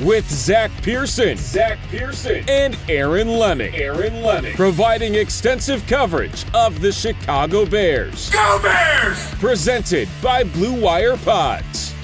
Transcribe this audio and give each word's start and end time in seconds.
with 0.00 0.28
Zach 0.30 0.70
Pearson, 0.82 1.36
Zach 1.36 1.78
Pearson, 1.90 2.44
and 2.48 2.76
Aaron 2.88 3.28
Leming. 3.28 3.74
Aaron 3.74 4.22
Leming, 4.22 4.54
providing 4.54 5.14
extensive 5.14 5.86
coverage 5.86 6.44
of 6.54 6.80
the 6.80 6.92
Chicago 6.92 7.66
Bears. 7.66 8.30
Go 8.30 8.60
Bears! 8.62 9.30
Presented 9.34 10.08
by 10.22 10.44
Blue 10.44 10.80
Wire 10.80 11.16
Pods. 11.16 11.94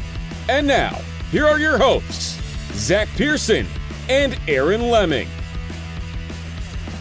And 0.48 0.66
now, 0.66 1.00
here 1.30 1.46
are 1.46 1.58
your 1.58 1.78
hosts, 1.78 2.40
Zach 2.72 3.08
Pearson 3.16 3.66
and 4.08 4.38
Aaron 4.48 4.90
Leming. 4.90 5.28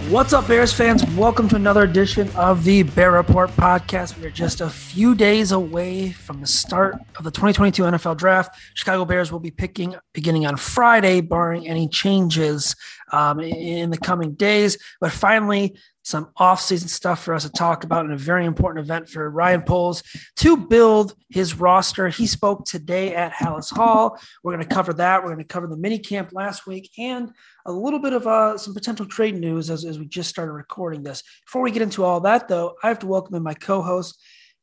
What's 0.10 0.32
up, 0.32 0.48
Bears 0.48 0.72
fans? 0.72 1.04
Welcome 1.18 1.50
to 1.50 1.58
another 1.58 1.84
edition 1.84 2.30
of 2.38 2.64
the 2.64 2.84
Bear 2.84 3.12
Report 3.12 3.50
podcast. 3.58 4.18
We 4.18 4.26
are 4.26 4.30
just 4.30 4.62
a 4.62 4.70
few 4.70 5.14
days 5.16 5.52
away 5.52 6.12
from 6.12 6.40
the 6.40 6.48
start 6.48 6.96
of 7.18 7.26
the 7.26 7.32
2022 7.32 7.84
NFL 7.84 8.16
Draft. 8.16 8.58
Chicago 8.74 9.04
Bears 9.04 9.34
will 9.34 9.42
be 9.42 9.52
picking 9.52 9.96
beginning 10.14 10.46
on 10.46 10.56
Friday, 10.56 11.20
barring 11.20 11.68
any 11.68 11.90
changes 11.90 12.74
um, 13.12 13.42
in 13.42 13.90
the 13.90 13.98
coming 13.98 14.32
days. 14.36 14.78
But 15.02 15.12
finally, 15.12 15.78
some 16.08 16.30
offseason 16.40 16.88
stuff 16.88 17.22
for 17.22 17.34
us 17.34 17.44
to 17.44 17.50
talk 17.50 17.84
about 17.84 18.06
in 18.06 18.14
a 18.14 18.18
very 18.18 18.46
important 18.46 18.82
event 18.86 19.10
for 19.10 19.30
Ryan 19.30 19.62
Poles 19.62 20.04
to 20.38 20.56
build 20.56 21.14
his 21.28 21.56
roster. 21.60 22.08
He 22.08 22.26
spoke 22.28 22.64
today 22.64 23.14
at 23.14 23.34
Halas 23.34 23.70
Hall. 23.76 24.18
We're 24.42 24.56
going 24.56 24.66
to 24.66 24.74
cover 24.74 24.94
that. 24.94 25.22
We're 25.22 25.34
going 25.34 25.40
to 25.40 25.44
cover 25.44 25.68
the 25.68 25.76
mini 25.76 26.00
camp 26.00 26.30
last 26.32 26.66
week 26.66 26.90
and 26.98 27.30
a 27.66 27.74
little 27.74 28.00
bit 28.00 28.14
of 28.14 28.26
uh, 28.26 28.58
some 28.58 28.74
potential 28.74 29.06
trade 29.06 29.36
news 29.36 29.70
as, 29.70 29.84
as 29.84 30.00
we 30.00 30.06
just 30.06 30.30
started 30.30 30.54
recording 30.54 31.04
this. 31.04 31.24
Before 31.46 31.62
we 31.62 31.72
get 31.72 31.82
into 31.82 32.06
all 32.06 32.22
that, 32.22 32.48
though, 32.48 32.76
I 32.82 32.88
have 32.88 33.00
to 33.00 33.08
welcome 33.08 33.36
in 33.36 33.44
my 33.44 33.54
co-host, 33.54 34.18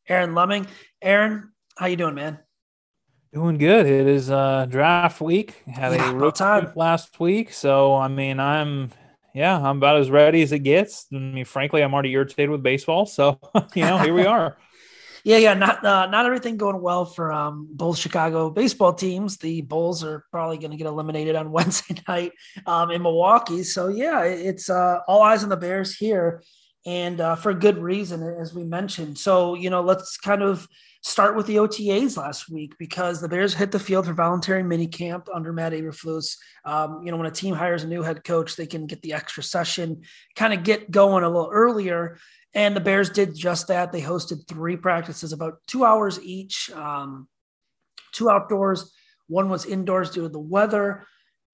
Aaron 0.09 0.35
Leming. 0.35 0.67
Aaron, 1.03 1.53
how 1.77 1.85
you 1.87 1.97
doing, 1.97 2.15
man? 2.15 2.39
Doing 3.35 3.59
good. 3.59 3.85
It 3.85 4.07
is 4.07 4.31
uh, 4.31 4.65
draft 4.67 5.21
week. 5.21 5.63
Had 5.67 5.93
Yeah, 5.93 6.11
a 6.11 6.17
about 6.17 6.37
time. 6.37 6.73
last 6.75 7.21
week, 7.21 7.53
so 7.53 7.95
I 7.95 8.09
mean, 8.09 8.41
I'm 8.41 8.93
yeah, 9.35 9.59
I'm 9.59 9.79
about 9.79 9.97
as 9.97 10.11
ready 10.11 10.43
as 10.43 10.53
it 10.53 10.61
gets. 10.61 11.07
I 11.13 11.17
mean, 11.17 11.45
frankly, 11.45 11.83
I'm 11.83 11.93
already 11.93 12.13
irritated 12.13 12.51
with 12.51 12.63
baseball, 12.63 13.05
so 13.05 13.41
you 13.75 13.83
know, 13.83 13.99
here 13.99 14.15
we 14.15 14.25
are. 14.25 14.57
Yeah, 15.27 15.39
yeah, 15.39 15.55
not 15.55 15.83
uh, 15.83 16.05
not 16.09 16.27
everything 16.27 16.59
going 16.59 16.83
well 16.83 17.07
for 17.07 17.33
um, 17.33 17.67
both 17.71 17.97
Chicago 17.97 18.51
baseball 18.51 18.93
teams. 18.93 19.39
The 19.39 19.63
Bulls 19.63 20.05
are 20.05 20.27
probably 20.31 20.59
going 20.59 20.73
to 20.73 20.77
get 20.77 20.87
eliminated 20.87 21.35
on 21.35 21.51
Wednesday 21.51 21.97
night 22.07 22.33
um, 22.67 22.91
in 22.91 23.01
Milwaukee. 23.01 23.63
So 23.63 23.89
yeah, 23.89 24.25
it's 24.25 24.69
uh, 24.69 24.99
all 25.09 25.23
eyes 25.23 25.43
on 25.43 25.49
the 25.49 25.57
Bears 25.57 25.97
here, 25.97 26.43
and 26.85 27.23
uh, 27.23 27.37
for 27.37 27.55
good 27.55 27.79
reason, 27.79 28.23
as 28.23 28.53
we 28.53 28.65
mentioned. 28.65 29.17
So 29.17 29.55
you 29.55 29.71
know, 29.71 29.81
let's 29.81 30.19
kind 30.19 30.43
of 30.43 30.69
start 31.05 31.37
with 31.37 31.47
the 31.47 31.57
OTAs 31.57 32.17
last 32.17 32.49
week 32.49 32.75
because 32.79 33.21
the 33.21 33.29
Bears 33.29 33.53
hit 33.53 33.71
the 33.71 33.79
field 33.79 34.07
for 34.07 34.15
voluntary 34.15 34.63
minicamp 34.63 35.27
under 35.33 35.53
Matt 35.53 35.75
Eberflus. 35.75 36.39
Um, 36.65 37.03
you 37.05 37.11
know, 37.11 37.19
when 37.19 37.27
a 37.27 37.31
team 37.31 37.55
hires 37.55 37.85
a 37.85 37.87
new 37.87 38.03
head 38.03 38.25
coach, 38.25 38.57
they 38.57 38.67
can 38.67 38.87
get 38.87 39.03
the 39.03 39.13
extra 39.13 39.43
session, 39.43 40.01
kind 40.35 40.55
of 40.55 40.65
get 40.65 40.91
going 40.91 41.23
a 41.23 41.29
little 41.29 41.51
earlier. 41.53 42.17
And 42.55 42.75
the 42.75 42.81
Bears 42.81 43.11
did 43.11 43.37
just 43.37 43.69
that. 43.69 43.93
They 43.93 44.01
hosted 44.01 44.49
three 44.49 44.79
practices, 44.79 45.35
about 45.35 45.59
two 45.67 45.85
hours 45.85 46.19
each, 46.23 46.71
um, 46.71 47.29
two 48.13 48.31
outdoors, 48.31 48.91
one 49.27 49.51
was 49.51 49.67
indoors 49.67 50.11
due 50.11 50.23
to 50.23 50.29
the 50.31 50.39
weather. 50.39 51.07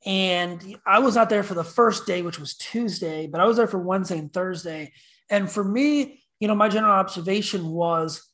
And 0.06 0.76
I 0.86 1.00
was 1.00 1.16
not 1.16 1.28
there 1.28 1.42
for 1.42 1.54
the 1.54 1.64
first 1.64 2.06
day, 2.06 2.22
which 2.22 2.38
was 2.38 2.54
Tuesday, 2.56 3.26
but 3.26 3.40
I 3.40 3.46
was 3.46 3.56
there 3.56 3.66
for 3.66 3.80
Wednesday 3.80 4.18
and 4.18 4.32
Thursday. 4.32 4.92
And 5.28 5.50
for 5.50 5.64
me, 5.64 6.22
you 6.38 6.46
know, 6.46 6.54
my 6.54 6.68
general 6.68 6.92
observation 6.92 7.66
was 7.66 8.29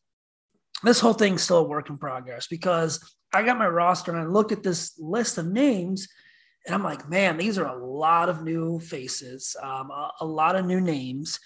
this 0.82 1.00
whole 1.00 1.14
thing's 1.14 1.42
still 1.42 1.58
a 1.58 1.68
work 1.68 1.88
in 1.90 1.98
progress 1.98 2.46
because 2.46 3.00
I 3.32 3.42
got 3.42 3.58
my 3.58 3.68
roster 3.68 4.12
and 4.12 4.20
I 4.20 4.24
looked 4.24 4.52
at 4.52 4.62
this 4.62 4.98
list 4.98 5.38
of 5.38 5.46
names 5.46 6.08
and 6.64 6.74
I'm 6.74 6.82
like, 6.82 7.08
man, 7.08 7.36
these 7.36 7.58
are 7.58 7.66
a 7.66 7.86
lot 7.86 8.28
of 8.28 8.42
new 8.42 8.80
faces, 8.80 9.56
um, 9.62 9.90
a, 9.90 10.10
a 10.20 10.26
lot 10.26 10.56
of 10.56 10.66
new 10.66 10.80
names. 10.80 11.38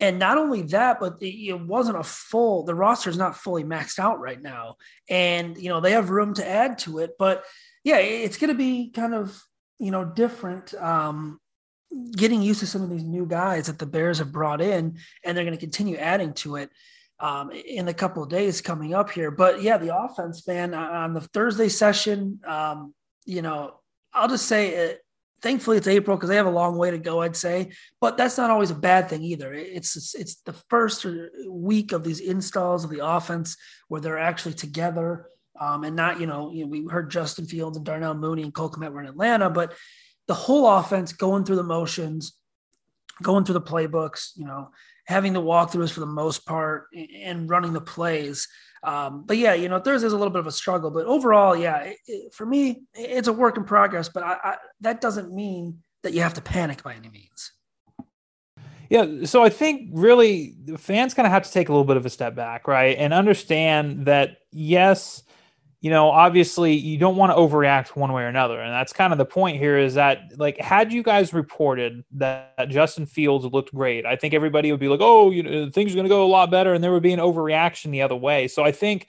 And 0.00 0.18
not 0.18 0.36
only 0.36 0.62
that, 0.62 0.98
but 0.98 1.14
it, 1.20 1.26
it 1.26 1.60
wasn't 1.60 1.98
a 1.98 2.02
full, 2.02 2.64
the 2.64 2.74
roster 2.74 3.08
is 3.08 3.18
not 3.18 3.36
fully 3.36 3.62
maxed 3.64 3.98
out 3.98 4.18
right 4.18 4.40
now. 4.40 4.76
And, 5.08 5.56
you 5.56 5.68
know, 5.68 5.80
they 5.80 5.92
have 5.92 6.10
room 6.10 6.34
to 6.34 6.48
add 6.48 6.78
to 6.80 6.98
it. 6.98 7.12
But 7.18 7.44
yeah, 7.84 7.98
it- 7.98 8.24
it's 8.24 8.38
going 8.38 8.48
to 8.48 8.56
be 8.56 8.90
kind 8.90 9.14
of, 9.14 9.40
you 9.78 9.90
know, 9.90 10.04
different. 10.04 10.74
Um, 10.74 11.38
getting 12.16 12.40
used 12.40 12.60
to 12.60 12.66
some 12.66 12.82
of 12.82 12.90
these 12.90 13.04
new 13.04 13.26
guys 13.26 13.66
that 13.66 13.78
the 13.78 13.86
Bears 13.86 14.18
have 14.18 14.32
brought 14.32 14.62
in, 14.62 14.96
and 15.24 15.36
they're 15.36 15.44
going 15.44 15.56
to 15.56 15.60
continue 15.60 15.96
adding 15.96 16.32
to 16.34 16.56
it 16.56 16.70
um, 17.22 17.52
in 17.52 17.86
the 17.86 17.94
couple 17.94 18.22
of 18.22 18.28
days 18.28 18.60
coming 18.60 18.94
up 18.94 19.08
here. 19.08 19.30
But 19.30 19.62
yeah, 19.62 19.78
the 19.78 19.96
offense, 19.96 20.46
man, 20.46 20.74
on 20.74 21.14
the 21.14 21.20
Thursday 21.20 21.68
session, 21.68 22.40
um, 22.44 22.92
you 23.24 23.42
know, 23.42 23.78
I'll 24.12 24.28
just 24.28 24.46
say 24.46 24.70
it. 24.70 24.98
Thankfully, 25.40 25.76
it's 25.76 25.88
April 25.88 26.16
because 26.16 26.28
they 26.28 26.36
have 26.36 26.46
a 26.46 26.50
long 26.50 26.76
way 26.76 26.90
to 26.90 26.98
go. 26.98 27.20
I'd 27.20 27.36
say, 27.36 27.72
but 28.00 28.16
that's 28.16 28.38
not 28.38 28.50
always 28.50 28.70
a 28.70 28.76
bad 28.76 29.08
thing 29.08 29.22
either. 29.22 29.52
It's 29.54 30.14
it's, 30.14 30.36
the 30.42 30.52
first 30.68 31.06
week 31.48 31.92
of 31.92 32.04
these 32.04 32.20
installs 32.20 32.84
of 32.84 32.90
the 32.90 33.04
offense 33.04 33.56
where 33.88 34.00
they're 34.00 34.18
actually 34.18 34.54
together, 34.54 35.26
um, 35.60 35.82
and 35.82 35.96
not 35.96 36.20
you 36.20 36.26
know, 36.26 36.52
you 36.52 36.64
know 36.64 36.70
we 36.70 36.86
heard 36.86 37.10
Justin 37.10 37.46
Fields 37.46 37.76
and 37.76 37.86
Darnell 37.86 38.14
Mooney 38.14 38.42
and 38.42 38.54
Cole 38.54 38.70
Kmet 38.70 38.92
were 38.92 39.00
in 39.00 39.08
Atlanta, 39.08 39.50
but 39.50 39.74
the 40.28 40.34
whole 40.34 40.68
offense 40.68 41.12
going 41.12 41.44
through 41.44 41.56
the 41.56 41.64
motions, 41.64 42.34
going 43.20 43.44
through 43.44 43.54
the 43.54 43.60
playbooks, 43.60 44.30
you 44.36 44.44
know, 44.44 44.70
having 45.04 45.32
the 45.32 45.42
walkthroughs 45.42 45.92
for 45.92 46.00
the 46.00 46.06
most 46.06 46.46
part 46.46 46.86
and 46.94 47.48
running 47.50 47.72
the 47.72 47.80
plays. 47.80 48.48
Um, 48.84 49.24
but 49.26 49.36
yeah, 49.36 49.54
you 49.54 49.68
know, 49.68 49.78
Thursday's 49.78 50.12
a 50.12 50.16
little 50.16 50.32
bit 50.32 50.40
of 50.40 50.46
a 50.46 50.52
struggle, 50.52 50.90
but 50.90 51.06
overall, 51.06 51.56
yeah, 51.56 51.78
it, 51.78 51.96
it- 52.06 52.34
for 52.34 52.44
me, 52.46 52.82
it's 52.94 53.28
a 53.28 53.32
work 53.32 53.56
in 53.56 53.64
progress. 53.64 54.08
But 54.08 54.22
I, 54.24 54.36
I, 54.42 54.56
that 54.80 55.00
doesn't 55.00 55.32
mean 55.32 55.82
that 56.02 56.12
you 56.14 56.22
have 56.22 56.34
to 56.34 56.40
panic 56.42 56.82
by 56.82 56.94
any 56.94 57.08
means. 57.08 57.52
Yeah, 58.90 59.24
so 59.24 59.42
I 59.42 59.48
think 59.48 59.88
really 59.94 60.54
the 60.64 60.76
fans 60.76 61.14
kind 61.14 61.26
of 61.26 61.32
have 61.32 61.44
to 61.44 61.50
take 61.52 61.70
a 61.70 61.72
little 61.72 61.84
bit 61.86 61.96
of 61.96 62.04
a 62.04 62.10
step 62.10 62.34
back, 62.34 62.68
right? 62.68 62.96
And 62.98 63.14
understand 63.14 64.04
that 64.04 64.36
yes, 64.50 65.22
you 65.82 65.90
know, 65.90 66.10
obviously 66.10 66.74
you 66.74 66.96
don't 66.96 67.16
want 67.16 67.32
to 67.32 67.36
overreact 67.36 67.96
one 67.96 68.12
way 68.12 68.22
or 68.22 68.28
another. 68.28 68.60
And 68.60 68.72
that's 68.72 68.92
kind 68.92 69.12
of 69.12 69.18
the 69.18 69.24
point 69.24 69.58
here 69.58 69.76
is 69.76 69.94
that 69.94 70.30
like 70.36 70.56
had 70.58 70.92
you 70.92 71.02
guys 71.02 71.34
reported 71.34 72.04
that, 72.12 72.54
that 72.56 72.68
Justin 72.68 73.04
Fields 73.04 73.44
looked 73.46 73.74
great, 73.74 74.06
I 74.06 74.14
think 74.14 74.32
everybody 74.32 74.70
would 74.70 74.78
be 74.78 74.86
like, 74.86 75.00
"Oh, 75.02 75.32
you 75.32 75.42
know, 75.42 75.70
things 75.70 75.90
are 75.92 75.96
going 75.96 76.04
to 76.04 76.08
go 76.08 76.24
a 76.24 76.28
lot 76.28 76.52
better," 76.52 76.72
and 76.72 76.84
there 76.84 76.92
would 76.92 77.02
be 77.02 77.12
an 77.12 77.18
overreaction 77.18 77.90
the 77.90 78.00
other 78.00 78.14
way. 78.14 78.46
So 78.46 78.62
I 78.62 78.70
think 78.70 79.08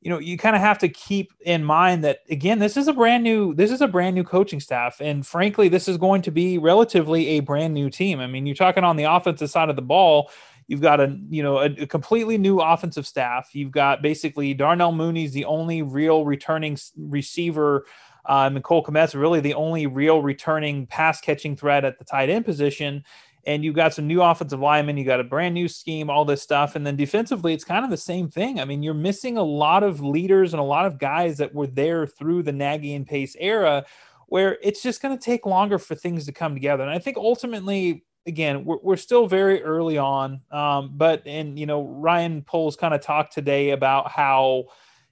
you 0.00 0.08
know 0.08 0.18
you 0.18 0.38
kind 0.38 0.56
of 0.56 0.62
have 0.62 0.78
to 0.78 0.88
keep 0.88 1.34
in 1.40 1.62
mind 1.62 2.02
that 2.04 2.20
again 2.30 2.60
this 2.60 2.78
is 2.78 2.88
a 2.88 2.92
brand 2.94 3.22
new 3.22 3.52
this 3.54 3.70
is 3.70 3.82
a 3.82 3.88
brand 3.88 4.14
new 4.14 4.24
coaching 4.24 4.60
staff 4.60 5.00
and 5.00 5.26
frankly 5.26 5.68
this 5.68 5.88
is 5.88 5.96
going 5.96 6.22
to 6.22 6.30
be 6.30 6.58
relatively 6.58 7.26
a 7.30 7.40
brand 7.40 7.74
new 7.74 7.90
team 7.90 8.20
i 8.20 8.26
mean 8.26 8.46
you're 8.46 8.54
talking 8.54 8.84
on 8.84 8.96
the 8.96 9.02
offensive 9.04 9.50
side 9.50 9.68
of 9.68 9.74
the 9.74 9.82
ball 9.82 10.30
You've 10.68 10.80
got 10.80 11.00
a 11.00 11.16
you 11.28 11.42
know 11.42 11.58
a, 11.58 11.66
a 11.66 11.86
completely 11.86 12.38
new 12.38 12.60
offensive 12.60 13.06
staff. 13.06 13.50
You've 13.54 13.70
got 13.70 14.02
basically 14.02 14.54
Darnell 14.54 14.92
Mooney's 14.92 15.32
the 15.32 15.44
only 15.44 15.82
real 15.82 16.24
returning 16.24 16.76
receiver. 16.96 17.86
Um, 18.28 18.56
and 18.56 18.64
Cole 18.64 18.82
Kmet's 18.82 19.14
really 19.14 19.38
the 19.38 19.54
only 19.54 19.86
real 19.86 20.20
returning 20.20 20.86
pass 20.88 21.20
catching 21.20 21.54
threat 21.54 21.84
at 21.84 21.98
the 21.98 22.04
tight 22.04 22.28
end 22.28 22.44
position 22.44 23.04
and 23.46 23.64
you've 23.64 23.76
got 23.76 23.94
some 23.94 24.08
new 24.08 24.20
offensive 24.22 24.58
linemen, 24.58 24.96
you 24.96 25.04
got 25.04 25.20
a 25.20 25.24
brand 25.24 25.54
new 25.54 25.68
scheme, 25.68 26.10
all 26.10 26.24
this 26.24 26.42
stuff. 26.42 26.74
And 26.74 26.84
then 26.84 26.96
defensively, 26.96 27.54
it's 27.54 27.64
kind 27.64 27.84
of 27.84 27.90
the 27.90 27.96
same 27.96 28.28
thing. 28.28 28.60
I 28.60 28.64
mean, 28.64 28.82
you're 28.82 28.92
missing 28.92 29.36
a 29.36 29.42
lot 29.42 29.84
of 29.84 30.00
leaders 30.00 30.52
and 30.52 30.60
a 30.60 30.64
lot 30.64 30.84
of 30.84 30.98
guys 30.98 31.38
that 31.38 31.54
were 31.54 31.68
there 31.68 32.06
through 32.06 32.42
the 32.42 32.52
Nagy 32.52 32.94
and 32.94 33.06
Pace 33.06 33.36
era 33.38 33.86
where 34.26 34.58
it's 34.60 34.82
just 34.82 35.00
going 35.00 35.16
to 35.16 35.24
take 35.24 35.46
longer 35.46 35.78
for 35.78 35.94
things 35.94 36.26
to 36.26 36.32
come 36.32 36.54
together. 36.54 36.82
And 36.82 36.90
I 36.90 36.98
think 36.98 37.16
ultimately, 37.16 38.04
again, 38.26 38.64
we're, 38.64 38.78
we're 38.82 38.96
still 38.96 39.26
very 39.26 39.62
early 39.62 39.98
on. 39.98 40.40
Um, 40.50 40.92
but, 40.94 41.26
and, 41.26 41.58
you 41.58 41.66
know, 41.66 41.84
Ryan 41.84 42.42
Poles 42.42 42.76
kind 42.76 42.94
of 42.94 43.00
talked 43.00 43.32
today 43.32 43.70
about 43.70 44.10
how, 44.10 44.64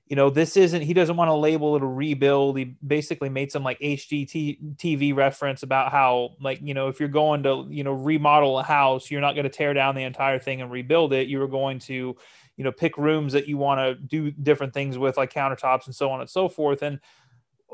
you 0.07 0.17
know, 0.17 0.31
this 0.31 0.57
isn't, 0.57 0.83
he 0.83 0.93
doesn't 0.93 1.17
want 1.17 1.29
to 1.29 1.35
label 1.35 1.77
it 1.77 1.83
a 1.83 1.87
rebuild. 1.87 2.59
He 2.59 2.77
basically 2.87 3.29
made 3.29 3.51
some 3.51 3.63
like 3.63 3.79
HGTV 3.81 5.17
reference 5.17 5.63
about 5.63 5.93
how, 5.93 6.31
like, 6.41 6.61
you 6.63 6.75
know, 6.75 6.89
if 6.89 7.01
you're 7.01 7.09
going 7.09 7.43
to, 7.45 7.67
you 7.71 7.85
know, 7.85 7.93
remodel 7.93 8.59
a 8.59 8.63
house, 8.63 9.11
you're 9.11 9.21
not 9.21 9.35
going 9.35 9.45
to 9.45 9.51
tear 9.51 9.73
down 9.73 9.95
the 9.95 10.03
entire 10.03 10.39
thing 10.39 10.61
and 10.61 10.71
rebuild 10.71 11.13
it. 11.13 11.29
You 11.29 11.43
are 11.43 11.49
going 11.49 11.79
to, 11.81 12.17
you 12.57 12.65
know, 12.65 12.73
pick 12.73 12.99
rooms 12.99 13.33
that 13.33 13.49
you 13.49 13.57
want 13.57 13.79
to 13.79 13.95
do 13.95 14.31
different 14.31 14.75
things 14.75 14.99
with, 14.99 15.17
like 15.17 15.33
countertops 15.33 15.87
and 15.87 15.95
so 15.95 16.11
on 16.11 16.21
and 16.21 16.29
so 16.29 16.49
forth. 16.49 16.83
And, 16.83 17.01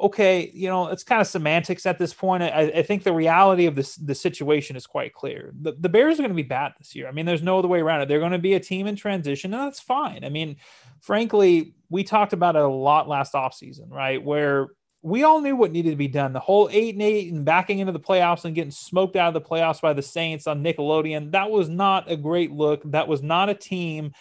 okay, 0.01 0.51
you 0.55 0.69
know, 0.69 0.89
it's 0.89 1.05
kind 1.05 1.21
of 1.21 1.27
semantics 1.27 1.85
at 1.87 1.99
this 1.99 2.15
point. 2.15 2.43
I, 2.43 2.73
I, 2.75 2.83
think 2.83 3.03
the 3.03 3.13
reality 3.13 3.67
of 3.67 3.75
this 3.75 3.97
the 3.97 4.15
situation 4.15 4.75
is 4.77 4.87
quite 4.87 5.13
clear. 5.13 5.53
The, 5.61 5.73
the 5.79 5.89
Bears 5.89 6.15
are 6.15 6.23
going 6.23 6.31
to 6.31 6.35
be 6.35 6.43
bad 6.43 6.73
this 6.79 6.95
year. 6.97 7.07
I 7.07 7.13
mean, 7.13 7.27
there's 7.27 7.43
no 7.43 7.59
other 7.59 7.69
way 7.69 7.81
around 7.81 8.01
it. 8.01 8.09
They're 8.09 8.19
going 8.19 8.33
to 8.33 8.39
be 8.39 8.55
a 8.55 8.61
team 8.61 8.87
in 8.87 8.97
transition, 8.97 9.53
and 9.53 9.63
that's 9.63 9.81
fine. 9.81 10.25
I 10.25 10.31
mean, 10.31 10.57
frankly, 11.01 11.75
we 11.91 12.03
talked 12.03 12.33
about 12.33 12.57
it 12.57 12.63
a 12.63 12.69
lot 12.69 13.09
last 13.09 13.35
offseason, 13.35 13.91
right? 13.91 14.23
Where 14.23 14.69
we 15.03 15.23
all 15.23 15.41
knew 15.41 15.57
what 15.57 15.73
needed 15.73 15.91
to 15.91 15.97
be 15.97 16.09
done. 16.09 16.33
The 16.33 16.41
whole 16.41 16.69
eight 16.73 16.95
and 16.95 17.03
eight 17.03 17.33
and 17.33 17.45
backing 17.45 17.79
into 17.79 17.93
the 17.93 18.01
playoffs 18.01 18.45
and 18.45 18.55
getting 18.55 18.71
smoked 18.71 19.17
out 19.17 19.35
of 19.35 19.43
the 19.43 19.49
playoffs 19.49 19.81
by 19.81 19.93
the 19.93 20.03
Saints 20.03 20.47
on 20.47 20.63
Nickelodeon. 20.63 21.33
That 21.33 21.51
was 21.51 21.69
not 21.69 22.11
a 22.11 22.17
great 22.17 22.53
look. 22.53 22.83
That 22.91 23.09
was 23.09 23.23
not 23.23 23.49
a 23.49 23.55
team 23.55 24.13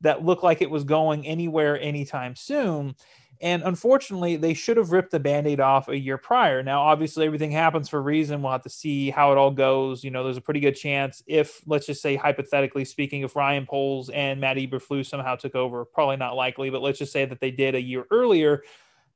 that 0.00 0.24
looked 0.24 0.44
like 0.44 0.62
it 0.62 0.70
was 0.70 0.84
going 0.84 1.26
anywhere 1.26 1.80
anytime 1.80 2.36
soon. 2.36 2.94
And 3.40 3.62
unfortunately, 3.62 4.36
they 4.36 4.52
should 4.52 4.76
have 4.76 4.90
ripped 4.90 5.12
the 5.12 5.20
band 5.20 5.46
aid 5.46 5.60
off 5.60 5.88
a 5.88 5.96
year 5.96 6.18
prior. 6.18 6.62
Now, 6.62 6.82
obviously, 6.82 7.24
everything 7.24 7.52
happens 7.52 7.88
for 7.88 7.98
a 7.98 8.02
reason. 8.02 8.42
We'll 8.42 8.52
have 8.52 8.62
to 8.62 8.70
see 8.70 9.10
how 9.10 9.30
it 9.30 9.38
all 9.38 9.52
goes. 9.52 10.02
You 10.02 10.10
know, 10.10 10.24
there's 10.24 10.36
a 10.36 10.40
pretty 10.40 10.60
good 10.60 10.74
chance 10.74 11.22
if, 11.26 11.60
let's 11.66 11.86
just 11.86 12.02
say, 12.02 12.16
hypothetically 12.16 12.84
speaking, 12.84 13.22
if 13.22 13.36
Ryan 13.36 13.64
Poles 13.64 14.10
and 14.10 14.40
Matt 14.40 14.56
Eberflus 14.56 15.06
somehow 15.06 15.36
took 15.36 15.54
over, 15.54 15.84
probably 15.84 16.16
not 16.16 16.34
likely, 16.34 16.70
but 16.70 16.82
let's 16.82 16.98
just 16.98 17.12
say 17.12 17.24
that 17.26 17.40
they 17.40 17.52
did 17.52 17.76
a 17.76 17.80
year 17.80 18.06
earlier, 18.10 18.64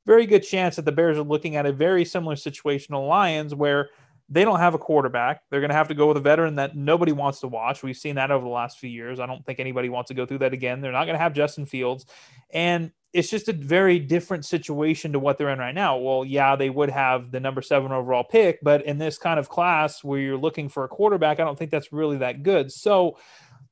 very 0.07 0.27
good 0.27 0.45
chance 0.45 0.77
that 0.77 0.85
the 0.85 0.93
Bears 0.93 1.19
are 1.19 1.23
looking 1.23 1.57
at 1.57 1.67
a 1.67 1.73
very 1.73 2.05
similar 2.05 2.37
situation 2.37 2.93
to 2.93 2.99
Lions 2.99 3.55
where 3.55 3.91
they 4.29 4.45
don't 4.45 4.61
have 4.61 4.75
a 4.75 4.79
quarterback. 4.79 5.43
They're 5.51 5.61
going 5.61 5.71
to 5.71 5.77
have 5.77 5.89
to 5.89 5.95
go 5.95 6.09
with 6.09 6.17
a 6.17 6.21
veteran 6.21 6.55
that 6.57 6.77
nobody 6.77 7.13
wants 7.13 7.41
to 7.41 7.49
watch. 7.49 7.83
We've 7.83 7.97
seen 7.97 8.15
that 8.15 8.31
over 8.31 8.45
the 8.45 8.51
last 8.51 8.79
few 8.79 8.89
years. 8.89 9.21
I 9.21 9.27
don't 9.27 9.45
think 9.45 9.61
anybody 9.61 9.89
wants 9.89 10.09
to 10.09 10.15
go 10.15 10.25
through 10.25 10.39
that 10.39 10.53
again. 10.53 10.81
They're 10.81 10.93
not 10.93 11.05
going 11.05 11.15
to 11.15 11.23
have 11.23 11.35
Justin 11.35 11.67
Fields. 11.67 12.07
And 12.51 12.93
it's 13.13 13.29
just 13.29 13.49
a 13.49 13.53
very 13.53 13.99
different 13.99 14.45
situation 14.45 15.13
to 15.13 15.19
what 15.19 15.37
they're 15.37 15.51
in 15.51 15.59
right 15.59 15.75
now. 15.75 15.99
Well, 15.99 16.25
yeah, 16.25 16.57
they 16.57 16.71
would 16.71 16.91
have 16.91 17.31
the 17.31 17.41
number 17.41 17.61
seven 17.61 17.93
overall 17.93 18.25
pick, 18.25 18.61
but 18.63 18.85
in 18.87 18.99
this 18.99 19.19
kind 19.19 19.39
of 19.39 19.49
class 19.49 20.03
where 20.03 20.19
you're 20.19 20.39
looking 20.39 20.69
for 20.69 20.85
a 20.85 20.89
quarterback, 20.89 21.39
I 21.39 21.45
don't 21.45 21.59
think 21.59 21.71
that's 21.71 21.93
really 21.93 22.17
that 22.19 22.43
good. 22.43 22.73
So 22.73 23.19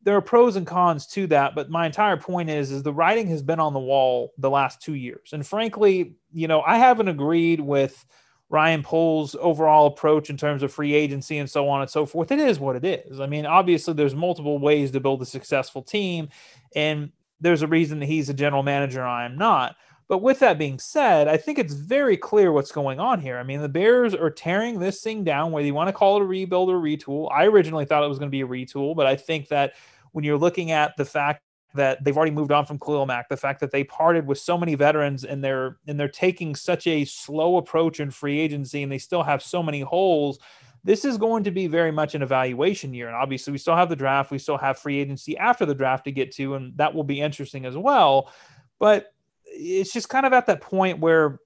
there 0.02 0.16
are 0.16 0.20
pros 0.20 0.56
and 0.56 0.66
cons 0.66 1.06
to 1.08 1.26
that, 1.28 1.54
but 1.54 1.70
my 1.70 1.86
entire 1.86 2.16
point 2.16 2.50
is 2.50 2.70
is 2.70 2.82
the 2.82 2.92
writing 2.92 3.28
has 3.28 3.42
been 3.42 3.60
on 3.60 3.72
the 3.72 3.80
wall 3.80 4.32
the 4.38 4.50
last 4.50 4.82
two 4.82 4.94
years. 4.94 5.30
And 5.32 5.46
frankly, 5.46 6.14
you 6.32 6.48
know, 6.48 6.60
I 6.62 6.76
haven't 6.76 7.08
agreed 7.08 7.60
with 7.60 8.04
Ryan 8.50 8.82
Poles' 8.82 9.36
overall 9.38 9.86
approach 9.86 10.28
in 10.28 10.36
terms 10.36 10.62
of 10.62 10.72
free 10.72 10.92
agency 10.92 11.38
and 11.38 11.48
so 11.48 11.68
on 11.68 11.82
and 11.82 11.90
so 11.90 12.04
forth. 12.04 12.32
It 12.32 12.40
is 12.40 12.58
what 12.58 12.76
it 12.76 12.84
is. 12.84 13.20
I 13.20 13.26
mean, 13.26 13.46
obviously, 13.46 13.94
there's 13.94 14.14
multiple 14.14 14.58
ways 14.58 14.90
to 14.90 15.00
build 15.00 15.22
a 15.22 15.26
successful 15.26 15.82
team, 15.82 16.28
and 16.74 17.12
there's 17.40 17.62
a 17.62 17.66
reason 17.66 18.00
that 18.00 18.06
he's 18.06 18.28
a 18.28 18.34
general 18.34 18.62
manager 18.62 19.00
and 19.00 19.08
I 19.08 19.24
am 19.24 19.36
not. 19.36 19.76
But 20.08 20.22
with 20.22 20.40
that 20.40 20.58
being 20.58 20.80
said, 20.80 21.28
I 21.28 21.36
think 21.36 21.58
it's 21.58 21.72
very 21.72 22.16
clear 22.16 22.50
what's 22.50 22.72
going 22.72 22.98
on 22.98 23.20
here. 23.20 23.38
I 23.38 23.44
mean, 23.44 23.62
the 23.62 23.68
Bears 23.68 24.12
are 24.12 24.28
tearing 24.28 24.80
this 24.80 25.00
thing 25.02 25.22
down, 25.22 25.52
whether 25.52 25.64
you 25.64 25.72
want 25.72 25.88
to 25.88 25.92
call 25.92 26.16
it 26.16 26.22
a 26.22 26.26
rebuild 26.26 26.68
or 26.68 26.78
a 26.78 26.80
retool. 26.80 27.30
I 27.30 27.46
originally 27.46 27.84
thought 27.84 28.02
it 28.02 28.08
was 28.08 28.18
going 28.18 28.28
to 28.28 28.30
be 28.30 28.40
a 28.40 28.46
retool, 28.46 28.96
but 28.96 29.06
I 29.06 29.14
think 29.14 29.46
that 29.48 29.74
when 30.10 30.24
you're 30.24 30.36
looking 30.36 30.72
at 30.72 30.96
the 30.96 31.04
fact 31.04 31.42
that 31.74 32.02
they've 32.02 32.16
already 32.16 32.32
moved 32.32 32.50
on 32.50 32.66
from 32.66 32.78
Khalil 32.80 33.06
Mack, 33.06 33.28
the 33.28 33.36
fact 33.36 33.60
that 33.60 33.70
they 33.70 33.84
parted 33.84 34.26
with 34.26 34.38
so 34.38 34.58
many 34.58 34.74
veterans 34.74 35.24
and 35.24 35.44
they're 35.44 35.76
and 35.86 35.98
they're 35.98 36.08
taking 36.08 36.56
such 36.56 36.88
a 36.88 37.04
slow 37.04 37.58
approach 37.58 38.00
in 38.00 38.10
free 38.10 38.40
agency 38.40 38.82
and 38.82 38.90
they 38.90 38.98
still 38.98 39.22
have 39.22 39.42
so 39.42 39.62
many 39.62 39.80
holes 39.80 40.40
this 40.84 41.04
is 41.04 41.18
going 41.18 41.44
to 41.44 41.50
be 41.50 41.66
very 41.66 41.92
much 41.92 42.14
an 42.14 42.22
evaluation 42.22 42.94
year. 42.94 43.06
And 43.06 43.16
obviously, 43.16 43.52
we 43.52 43.58
still 43.58 43.76
have 43.76 43.88
the 43.88 43.96
draft, 43.96 44.30
we 44.30 44.38
still 44.38 44.58
have 44.58 44.78
free 44.78 44.98
agency 44.98 45.36
after 45.36 45.66
the 45.66 45.74
draft 45.74 46.04
to 46.04 46.12
get 46.12 46.32
to, 46.36 46.54
and 46.54 46.76
that 46.76 46.94
will 46.94 47.04
be 47.04 47.20
interesting 47.20 47.66
as 47.66 47.76
well. 47.76 48.32
But 48.78 49.12
it's 49.44 49.92
just 49.92 50.08
kind 50.08 50.26
of 50.26 50.32
at 50.32 50.46
that 50.46 50.60
point 50.60 51.00
where 51.00 51.38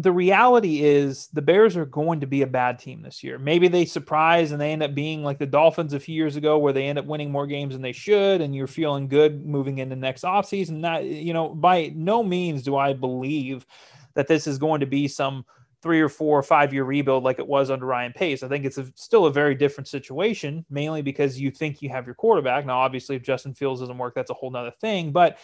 the 0.00 0.12
reality 0.12 0.82
is 0.82 1.26
the 1.34 1.42
Bears 1.42 1.76
are 1.76 1.84
going 1.84 2.20
to 2.20 2.26
be 2.26 2.42
a 2.42 2.46
bad 2.46 2.78
team 2.78 3.02
this 3.02 3.22
year. 3.22 3.38
Maybe 3.38 3.68
they 3.68 3.84
surprise 3.84 4.52
and 4.52 4.60
they 4.60 4.72
end 4.72 4.82
up 4.82 4.94
being 4.94 5.22
like 5.22 5.38
the 5.38 5.46
Dolphins 5.46 5.92
a 5.92 6.00
few 6.00 6.14
years 6.14 6.36
ago, 6.36 6.56
where 6.56 6.72
they 6.72 6.86
end 6.86 6.98
up 6.98 7.04
winning 7.04 7.30
more 7.30 7.46
games 7.46 7.74
than 7.74 7.82
they 7.82 7.92
should, 7.92 8.40
and 8.40 8.54
you're 8.54 8.66
feeling 8.66 9.06
good 9.06 9.44
moving 9.44 9.78
into 9.78 9.96
next 9.96 10.24
offseason. 10.24 10.82
That, 10.82 11.04
you 11.04 11.34
know, 11.34 11.50
by 11.50 11.92
no 11.94 12.22
means 12.22 12.62
do 12.62 12.76
I 12.76 12.94
believe 12.94 13.66
that 14.14 14.28
this 14.28 14.46
is 14.46 14.58
going 14.58 14.80
to 14.80 14.86
be 14.86 15.08
some 15.08 15.44
three 15.82 16.00
or 16.00 16.08
four 16.08 16.38
or 16.38 16.42
five 16.42 16.72
year 16.72 16.84
rebuild 16.84 17.24
like 17.24 17.38
it 17.38 17.46
was 17.46 17.70
under 17.70 17.86
Ryan 17.86 18.12
Pace. 18.12 18.42
I 18.42 18.48
think 18.48 18.64
it's 18.64 18.78
a, 18.78 18.86
still 18.94 19.26
a 19.26 19.32
very 19.32 19.54
different 19.54 19.88
situation, 19.88 20.64
mainly 20.70 21.02
because 21.02 21.40
you 21.40 21.50
think 21.50 21.82
you 21.82 21.88
have 21.90 22.06
your 22.06 22.14
quarterback. 22.14 22.64
Now, 22.64 22.78
obviously, 22.78 23.16
if 23.16 23.22
Justin 23.22 23.54
Fields 23.54 23.80
doesn't 23.80 23.98
work, 23.98 24.14
that's 24.14 24.30
a 24.30 24.34
whole 24.34 24.50
nother 24.50 24.72
thing, 24.80 25.10
but 25.10 25.38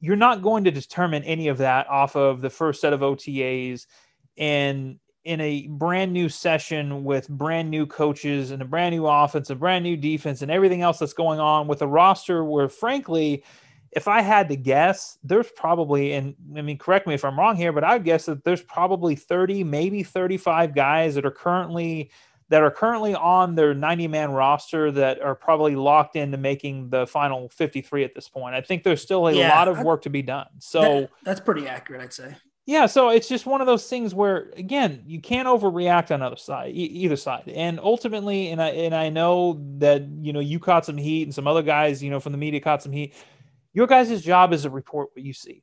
you're 0.00 0.16
not 0.16 0.42
going 0.42 0.64
to 0.64 0.70
determine 0.70 1.24
any 1.24 1.48
of 1.48 1.58
that 1.58 1.88
off 1.88 2.16
of 2.16 2.40
the 2.40 2.50
first 2.50 2.80
set 2.80 2.92
of 2.92 3.00
OTAs 3.00 3.86
and 4.38 4.98
in 5.24 5.40
a 5.40 5.66
brand 5.66 6.12
new 6.12 6.28
session 6.28 7.04
with 7.04 7.28
brand 7.28 7.70
new 7.70 7.84
coaches 7.84 8.52
and 8.52 8.62
a 8.62 8.64
brand 8.64 8.94
new 8.94 9.06
offense, 9.06 9.50
a 9.50 9.54
brand 9.54 9.84
new 9.84 9.96
defense, 9.96 10.40
and 10.40 10.50
everything 10.50 10.80
else 10.80 10.98
that's 10.98 11.12
going 11.12 11.38
on 11.38 11.66
with 11.68 11.82
a 11.82 11.86
roster 11.86 12.42
where, 12.42 12.68
frankly, 12.68 13.44
if 13.92 14.06
I 14.06 14.20
had 14.20 14.48
to 14.50 14.56
guess, 14.56 15.18
there's 15.24 15.50
probably, 15.50 16.12
and 16.12 16.34
I 16.56 16.62
mean, 16.62 16.78
correct 16.78 17.06
me 17.06 17.14
if 17.14 17.24
I'm 17.24 17.38
wrong 17.38 17.56
here, 17.56 17.72
but 17.72 17.82
I 17.82 17.98
guess 17.98 18.26
that 18.26 18.44
there's 18.44 18.62
probably 18.62 19.16
30, 19.16 19.64
maybe 19.64 20.02
35 20.02 20.74
guys 20.74 21.14
that 21.16 21.26
are 21.26 21.30
currently 21.30 22.10
that 22.50 22.62
are 22.62 22.70
currently 22.70 23.14
on 23.14 23.54
their 23.54 23.74
90 23.74 24.08
man 24.08 24.32
roster 24.32 24.90
that 24.90 25.22
are 25.22 25.36
probably 25.36 25.76
locked 25.76 26.16
into 26.16 26.36
making 26.36 26.90
the 26.90 27.06
final 27.06 27.48
53 27.48 28.02
at 28.02 28.12
this 28.12 28.28
point. 28.28 28.56
I 28.56 28.60
think 28.60 28.82
there's 28.82 29.00
still 29.00 29.28
a 29.28 29.32
yeah, 29.32 29.56
lot 29.56 29.68
of 29.68 29.80
work 29.82 30.02
to 30.02 30.10
be 30.10 30.20
done. 30.20 30.48
So 30.58 30.80
that, 30.80 31.10
that's 31.22 31.40
pretty 31.40 31.68
accurate, 31.68 32.02
I'd 32.02 32.12
say. 32.12 32.34
Yeah, 32.66 32.86
so 32.86 33.08
it's 33.08 33.28
just 33.28 33.46
one 33.46 33.60
of 33.60 33.68
those 33.68 33.88
things 33.88 34.14
where 34.14 34.52
again, 34.56 35.02
you 35.06 35.20
can't 35.20 35.48
overreact 35.48 36.12
on 36.12 36.22
other 36.22 36.36
side, 36.36 36.74
e- 36.74 36.90
either 37.04 37.16
side. 37.16 37.48
And 37.48 37.80
ultimately, 37.80 38.48
and 38.48 38.60
I 38.60 38.68
and 38.68 38.94
I 38.94 39.08
know 39.08 39.60
that 39.78 40.02
you 40.20 40.32
know 40.32 40.40
you 40.40 40.58
caught 40.58 40.84
some 40.84 40.96
heat 40.96 41.22
and 41.22 41.34
some 41.34 41.46
other 41.46 41.62
guys, 41.62 42.02
you 42.02 42.10
know, 42.10 42.20
from 42.20 42.32
the 42.32 42.38
media 42.38 42.60
caught 42.60 42.82
some 42.82 42.92
heat 42.92 43.14
your 43.72 43.86
guys' 43.86 44.22
job 44.22 44.52
is 44.52 44.62
to 44.62 44.70
report 44.70 45.10
what 45.12 45.24
you 45.24 45.32
see. 45.32 45.62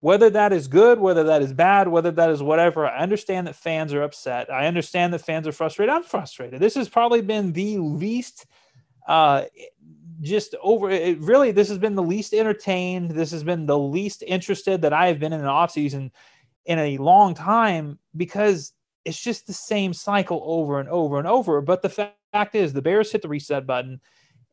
Whether 0.00 0.28
that 0.30 0.52
is 0.52 0.68
good, 0.68 0.98
whether 0.98 1.24
that 1.24 1.40
is 1.40 1.54
bad, 1.54 1.88
whether 1.88 2.10
that 2.10 2.28
is 2.28 2.42
whatever, 2.42 2.86
I 2.86 2.98
understand 2.98 3.46
that 3.46 3.56
fans 3.56 3.94
are 3.94 4.02
upset. 4.02 4.52
I 4.52 4.66
understand 4.66 5.14
that 5.14 5.20
fans 5.20 5.46
are 5.46 5.52
frustrated. 5.52 5.94
I'm 5.94 6.02
frustrated. 6.02 6.60
This 6.60 6.74
has 6.74 6.90
probably 6.90 7.22
been 7.22 7.52
the 7.52 7.78
least 7.78 8.44
uh, 9.08 9.44
just 10.20 10.54
over 10.62 10.90
it 10.90 11.18
really 11.20 11.50
this 11.50 11.68
has 11.68 11.78
been 11.78 11.94
the 11.94 12.02
least 12.02 12.32
entertained 12.32 13.10
this 13.10 13.30
has 13.30 13.44
been 13.44 13.66
the 13.66 13.78
least 13.78 14.22
interested 14.26 14.82
that 14.82 14.92
i 14.92 15.08
have 15.08 15.18
been 15.18 15.32
in 15.32 15.40
an 15.40 15.46
offseason 15.46 16.10
in 16.64 16.78
a 16.78 16.96
long 16.98 17.34
time 17.34 17.98
because 18.16 18.72
it's 19.04 19.20
just 19.20 19.46
the 19.46 19.52
same 19.52 19.92
cycle 19.92 20.40
over 20.44 20.80
and 20.80 20.88
over 20.88 21.18
and 21.18 21.26
over 21.26 21.60
but 21.60 21.82
the 21.82 21.88
fact 21.88 22.54
is 22.54 22.72
the 22.72 22.80
bears 22.80 23.12
hit 23.12 23.22
the 23.22 23.28
reset 23.28 23.66
button 23.66 24.00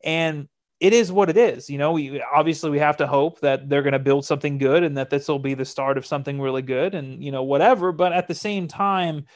and 0.04 0.48
it 0.82 0.92
is 0.92 1.12
what 1.12 1.30
it 1.30 1.36
is. 1.36 1.70
You 1.70 1.78
know, 1.78 1.92
we 1.92 2.20
obviously 2.20 2.68
we 2.68 2.80
have 2.80 2.96
to 2.96 3.06
hope 3.06 3.38
that 3.38 3.68
they're 3.68 3.84
going 3.84 3.92
to 3.92 4.00
build 4.00 4.24
something 4.24 4.58
good 4.58 4.82
and 4.82 4.96
that 4.96 5.10
this 5.10 5.28
will 5.28 5.38
be 5.38 5.54
the 5.54 5.64
start 5.64 5.96
of 5.96 6.04
something 6.04 6.40
really 6.40 6.60
good 6.60 6.96
and 6.96 7.22
you 7.22 7.30
know 7.30 7.44
whatever. 7.44 7.92
But 7.92 8.12
at 8.12 8.26
the 8.26 8.34
same 8.34 8.66
time, 8.66 9.26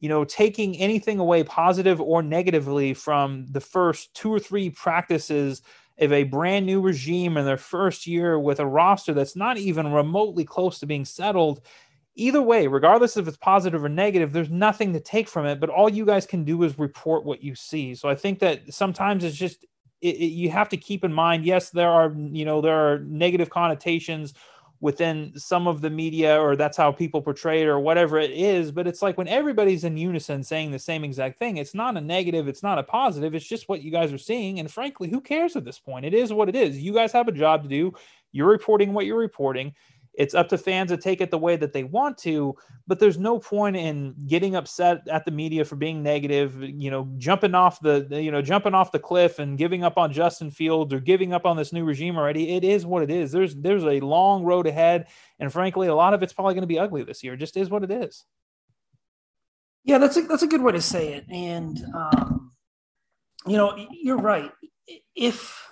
you 0.00 0.08
know, 0.08 0.24
taking 0.24 0.76
anything 0.76 1.20
away 1.20 1.44
positive 1.44 2.00
or 2.00 2.24
negatively 2.24 2.92
from 2.92 3.46
the 3.52 3.60
first 3.60 4.14
two 4.14 4.34
or 4.34 4.40
three 4.40 4.68
practices 4.68 5.62
of 6.00 6.12
a 6.12 6.24
brand 6.24 6.66
new 6.66 6.80
regime 6.80 7.36
in 7.36 7.46
their 7.46 7.56
first 7.56 8.08
year 8.08 8.36
with 8.36 8.58
a 8.58 8.66
roster 8.66 9.14
that's 9.14 9.36
not 9.36 9.58
even 9.58 9.92
remotely 9.92 10.44
close 10.44 10.80
to 10.80 10.86
being 10.86 11.04
settled. 11.04 11.60
Either 12.16 12.42
way, 12.42 12.66
regardless 12.66 13.16
if 13.16 13.28
it's 13.28 13.36
positive 13.36 13.84
or 13.84 13.88
negative, 13.88 14.32
there's 14.32 14.50
nothing 14.50 14.92
to 14.92 14.98
take 15.00 15.28
from 15.28 15.46
it. 15.46 15.60
But 15.60 15.70
all 15.70 15.88
you 15.88 16.04
guys 16.04 16.26
can 16.26 16.42
do 16.42 16.64
is 16.64 16.80
report 16.80 17.24
what 17.24 17.44
you 17.44 17.54
see. 17.54 17.94
So 17.94 18.08
I 18.08 18.16
think 18.16 18.40
that 18.40 18.74
sometimes 18.74 19.22
it's 19.22 19.36
just 19.36 19.64
it, 20.00 20.16
it, 20.16 20.26
you 20.26 20.50
have 20.50 20.68
to 20.70 20.76
keep 20.76 21.04
in 21.04 21.12
mind, 21.12 21.44
yes, 21.44 21.70
there 21.70 21.90
are, 21.90 22.14
you 22.14 22.44
know, 22.44 22.60
there 22.60 22.76
are 22.76 22.98
negative 23.00 23.50
connotations 23.50 24.34
within 24.80 25.32
some 25.36 25.66
of 25.66 25.80
the 25.80 25.88
media 25.88 26.38
or 26.38 26.54
that's 26.54 26.76
how 26.76 26.92
people 26.92 27.22
portray 27.22 27.62
it 27.62 27.66
or 27.66 27.80
whatever 27.80 28.18
it 28.18 28.30
is 28.30 28.70
but 28.70 28.86
it's 28.86 29.00
like 29.00 29.16
when 29.16 29.26
everybody's 29.26 29.84
in 29.84 29.96
unison 29.96 30.42
saying 30.42 30.70
the 30.70 30.78
same 30.78 31.02
exact 31.02 31.38
thing 31.38 31.56
it's 31.56 31.74
not 31.74 31.96
a 31.96 32.00
negative 32.00 32.46
it's 32.46 32.62
not 32.62 32.78
a 32.78 32.82
positive 32.82 33.34
it's 33.34 33.46
just 33.46 33.70
what 33.70 33.82
you 33.82 33.90
guys 33.90 34.12
are 34.12 34.18
seeing 34.18 34.60
and 34.60 34.70
frankly 34.70 35.08
who 35.08 35.18
cares 35.22 35.56
at 35.56 35.64
this 35.64 35.78
point? 35.78 36.04
It 36.04 36.14
is 36.14 36.32
what 36.32 36.48
it 36.48 36.56
is. 36.56 36.78
You 36.78 36.92
guys 36.92 37.12
have 37.12 37.28
a 37.28 37.32
job 37.32 37.62
to 37.62 37.68
do. 37.68 37.92
You're 38.32 38.48
reporting 38.48 38.92
what 38.92 39.06
you're 39.06 39.18
reporting 39.18 39.74
it's 40.16 40.34
up 40.34 40.48
to 40.48 40.58
fans 40.58 40.90
to 40.90 40.96
take 40.96 41.20
it 41.20 41.30
the 41.30 41.38
way 41.38 41.56
that 41.56 41.72
they 41.72 41.84
want 41.84 42.16
to, 42.18 42.54
but 42.86 42.98
there's 42.98 43.18
no 43.18 43.38
point 43.38 43.76
in 43.76 44.14
getting 44.26 44.56
upset 44.56 45.06
at 45.08 45.24
the 45.24 45.30
media 45.30 45.64
for 45.64 45.76
being 45.76 46.02
negative, 46.02 46.60
you 46.62 46.90
know, 46.90 47.06
jumping 47.18 47.54
off 47.54 47.80
the, 47.80 48.06
you 48.10 48.30
know, 48.30 48.40
jumping 48.40 48.74
off 48.74 48.92
the 48.92 48.98
cliff 48.98 49.38
and 49.38 49.58
giving 49.58 49.84
up 49.84 49.98
on 49.98 50.12
Justin 50.12 50.50
Fields 50.50 50.94
or 50.94 51.00
giving 51.00 51.34
up 51.34 51.44
on 51.44 51.56
this 51.56 51.72
new 51.72 51.84
regime 51.84 52.16
already. 52.16 52.56
It 52.56 52.64
is 52.64 52.86
what 52.86 53.02
it 53.02 53.10
is. 53.10 53.30
There's 53.30 53.54
there's 53.56 53.84
a 53.84 54.00
long 54.00 54.44
road 54.44 54.66
ahead, 54.66 55.06
and 55.38 55.52
frankly, 55.52 55.88
a 55.88 55.94
lot 55.94 56.14
of 56.14 56.22
it's 56.22 56.32
probably 56.32 56.54
going 56.54 56.62
to 56.62 56.66
be 56.66 56.78
ugly 56.78 57.04
this 57.04 57.22
year. 57.22 57.34
It 57.34 57.38
just 57.38 57.56
is 57.56 57.68
what 57.68 57.84
it 57.84 57.90
is. 57.90 58.24
Yeah, 59.84 59.98
that's 59.98 60.16
a, 60.16 60.22
that's 60.22 60.42
a 60.42 60.48
good 60.48 60.62
way 60.62 60.72
to 60.72 60.80
say 60.80 61.12
it. 61.12 61.26
And 61.30 61.78
um, 61.94 62.52
you 63.46 63.56
know, 63.56 63.86
you're 63.90 64.16
right. 64.16 64.50
If 65.14 65.62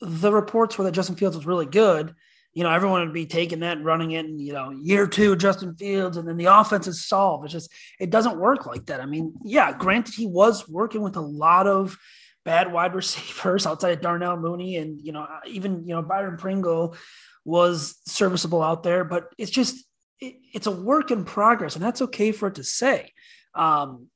the 0.00 0.32
reports 0.32 0.78
were 0.78 0.84
that 0.84 0.92
Justin 0.92 1.16
Fields 1.16 1.36
was 1.36 1.46
really 1.46 1.66
good, 1.66 2.14
you 2.52 2.64
know, 2.64 2.70
everyone 2.70 3.02
would 3.02 3.14
be 3.14 3.26
taking 3.26 3.60
that 3.60 3.76
and 3.76 3.86
running 3.86 4.12
it, 4.12 4.24
and 4.24 4.40
you 4.40 4.52
know, 4.52 4.70
year 4.70 5.06
two, 5.06 5.36
Justin 5.36 5.74
Fields, 5.74 6.16
and 6.16 6.26
then 6.26 6.36
the 6.36 6.46
offense 6.46 6.86
is 6.86 7.06
solved. 7.06 7.44
It's 7.44 7.52
just 7.52 7.70
it 8.00 8.10
doesn't 8.10 8.38
work 8.38 8.66
like 8.66 8.86
that. 8.86 9.00
I 9.00 9.06
mean, 9.06 9.34
yeah, 9.44 9.72
granted, 9.76 10.14
he 10.14 10.26
was 10.26 10.68
working 10.68 11.02
with 11.02 11.16
a 11.16 11.20
lot 11.20 11.66
of 11.66 11.96
bad 12.44 12.72
wide 12.72 12.94
receivers 12.94 13.66
outside 13.66 13.92
of 13.92 14.00
Darnell 14.00 14.36
Mooney, 14.36 14.76
and 14.76 15.00
you 15.00 15.12
know, 15.12 15.26
even 15.46 15.86
you 15.86 15.94
know 15.94 16.02
Byron 16.02 16.36
Pringle 16.36 16.96
was 17.44 18.00
serviceable 18.06 18.62
out 18.62 18.82
there, 18.82 19.04
but 19.04 19.32
it's 19.38 19.50
just 19.50 19.84
it, 20.20 20.34
it's 20.52 20.66
a 20.66 20.72
work 20.72 21.10
in 21.12 21.24
progress, 21.24 21.76
and 21.76 21.84
that's 21.84 22.02
okay 22.02 22.32
for 22.32 22.48
it 22.48 22.56
to 22.56 22.64
say. 22.64 23.12
Um, 23.54 24.08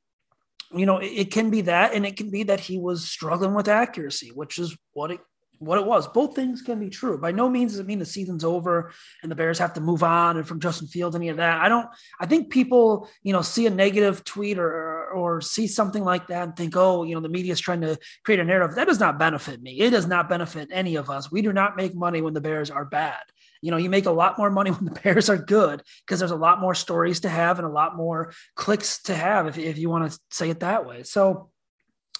you 0.74 0.86
know, 0.86 0.98
it, 0.98 1.06
it 1.06 1.30
can 1.30 1.50
be 1.50 1.62
that, 1.62 1.94
and 1.94 2.04
it 2.04 2.16
can 2.16 2.30
be 2.30 2.42
that 2.44 2.60
he 2.60 2.78
was 2.78 3.08
struggling 3.08 3.54
with 3.54 3.68
accuracy, 3.68 4.30
which 4.30 4.58
is 4.58 4.76
what 4.92 5.12
it 5.12 5.20
what 5.58 5.78
it 5.78 5.86
was. 5.86 6.06
Both 6.08 6.34
things 6.34 6.62
can 6.62 6.78
be 6.80 6.90
true. 6.90 7.18
By 7.18 7.32
no 7.32 7.48
means 7.48 7.72
does 7.72 7.80
it 7.80 7.86
mean 7.86 7.98
the 7.98 8.06
season's 8.06 8.44
over 8.44 8.92
and 9.22 9.30
the 9.30 9.36
Bears 9.36 9.58
have 9.58 9.74
to 9.74 9.80
move 9.80 10.02
on 10.02 10.36
and 10.36 10.46
from 10.46 10.60
Justin 10.60 10.88
Fields, 10.88 11.16
any 11.16 11.28
of 11.28 11.36
that. 11.38 11.60
I 11.60 11.68
don't, 11.68 11.88
I 12.20 12.26
think 12.26 12.50
people, 12.50 13.08
you 13.22 13.32
know, 13.32 13.42
see 13.42 13.66
a 13.66 13.70
negative 13.70 14.24
tweet 14.24 14.58
or, 14.58 15.06
or 15.10 15.40
see 15.40 15.66
something 15.66 16.04
like 16.04 16.26
that 16.28 16.42
and 16.42 16.56
think, 16.56 16.76
oh, 16.76 17.04
you 17.04 17.14
know, 17.14 17.20
the 17.20 17.28
media 17.28 17.52
is 17.52 17.60
trying 17.60 17.80
to 17.82 17.98
create 18.24 18.40
a 18.40 18.44
narrative. 18.44 18.76
That 18.76 18.88
does 18.88 19.00
not 19.00 19.18
benefit 19.18 19.62
me. 19.62 19.80
It 19.80 19.90
does 19.90 20.06
not 20.06 20.28
benefit 20.28 20.68
any 20.72 20.96
of 20.96 21.10
us. 21.10 21.30
We 21.30 21.42
do 21.42 21.52
not 21.52 21.76
make 21.76 21.94
money 21.94 22.20
when 22.20 22.34
the 22.34 22.40
Bears 22.40 22.70
are 22.70 22.84
bad. 22.84 23.20
You 23.62 23.70
know, 23.70 23.76
you 23.78 23.88
make 23.88 24.06
a 24.06 24.10
lot 24.10 24.36
more 24.36 24.50
money 24.50 24.70
when 24.72 24.84
the 24.84 25.00
Bears 25.00 25.30
are 25.30 25.38
good 25.38 25.82
because 26.04 26.18
there's 26.18 26.30
a 26.30 26.36
lot 26.36 26.60
more 26.60 26.74
stories 26.74 27.20
to 27.20 27.28
have 27.28 27.58
and 27.58 27.66
a 27.66 27.70
lot 27.70 27.96
more 27.96 28.32
clicks 28.54 29.02
to 29.04 29.14
have, 29.14 29.46
if, 29.46 29.58
if 29.58 29.78
you 29.78 29.88
want 29.88 30.10
to 30.10 30.18
say 30.30 30.50
it 30.50 30.60
that 30.60 30.86
way. 30.86 31.02
So, 31.04 31.50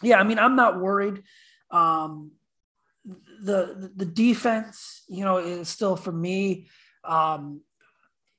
yeah, 0.03 0.19
I 0.19 0.25
mean, 0.25 0.39
I'm 0.39 0.57
not 0.57 0.81
worried. 0.81 1.23
Um, 1.71 2.33
the 3.43 3.91
the 3.97 4.07
defense, 4.07 5.05
you 5.09 5.25
know, 5.25 5.39
is 5.39 5.69
still 5.69 5.97
for 5.97 6.13
me. 6.13 6.69
Um, 7.05 7.61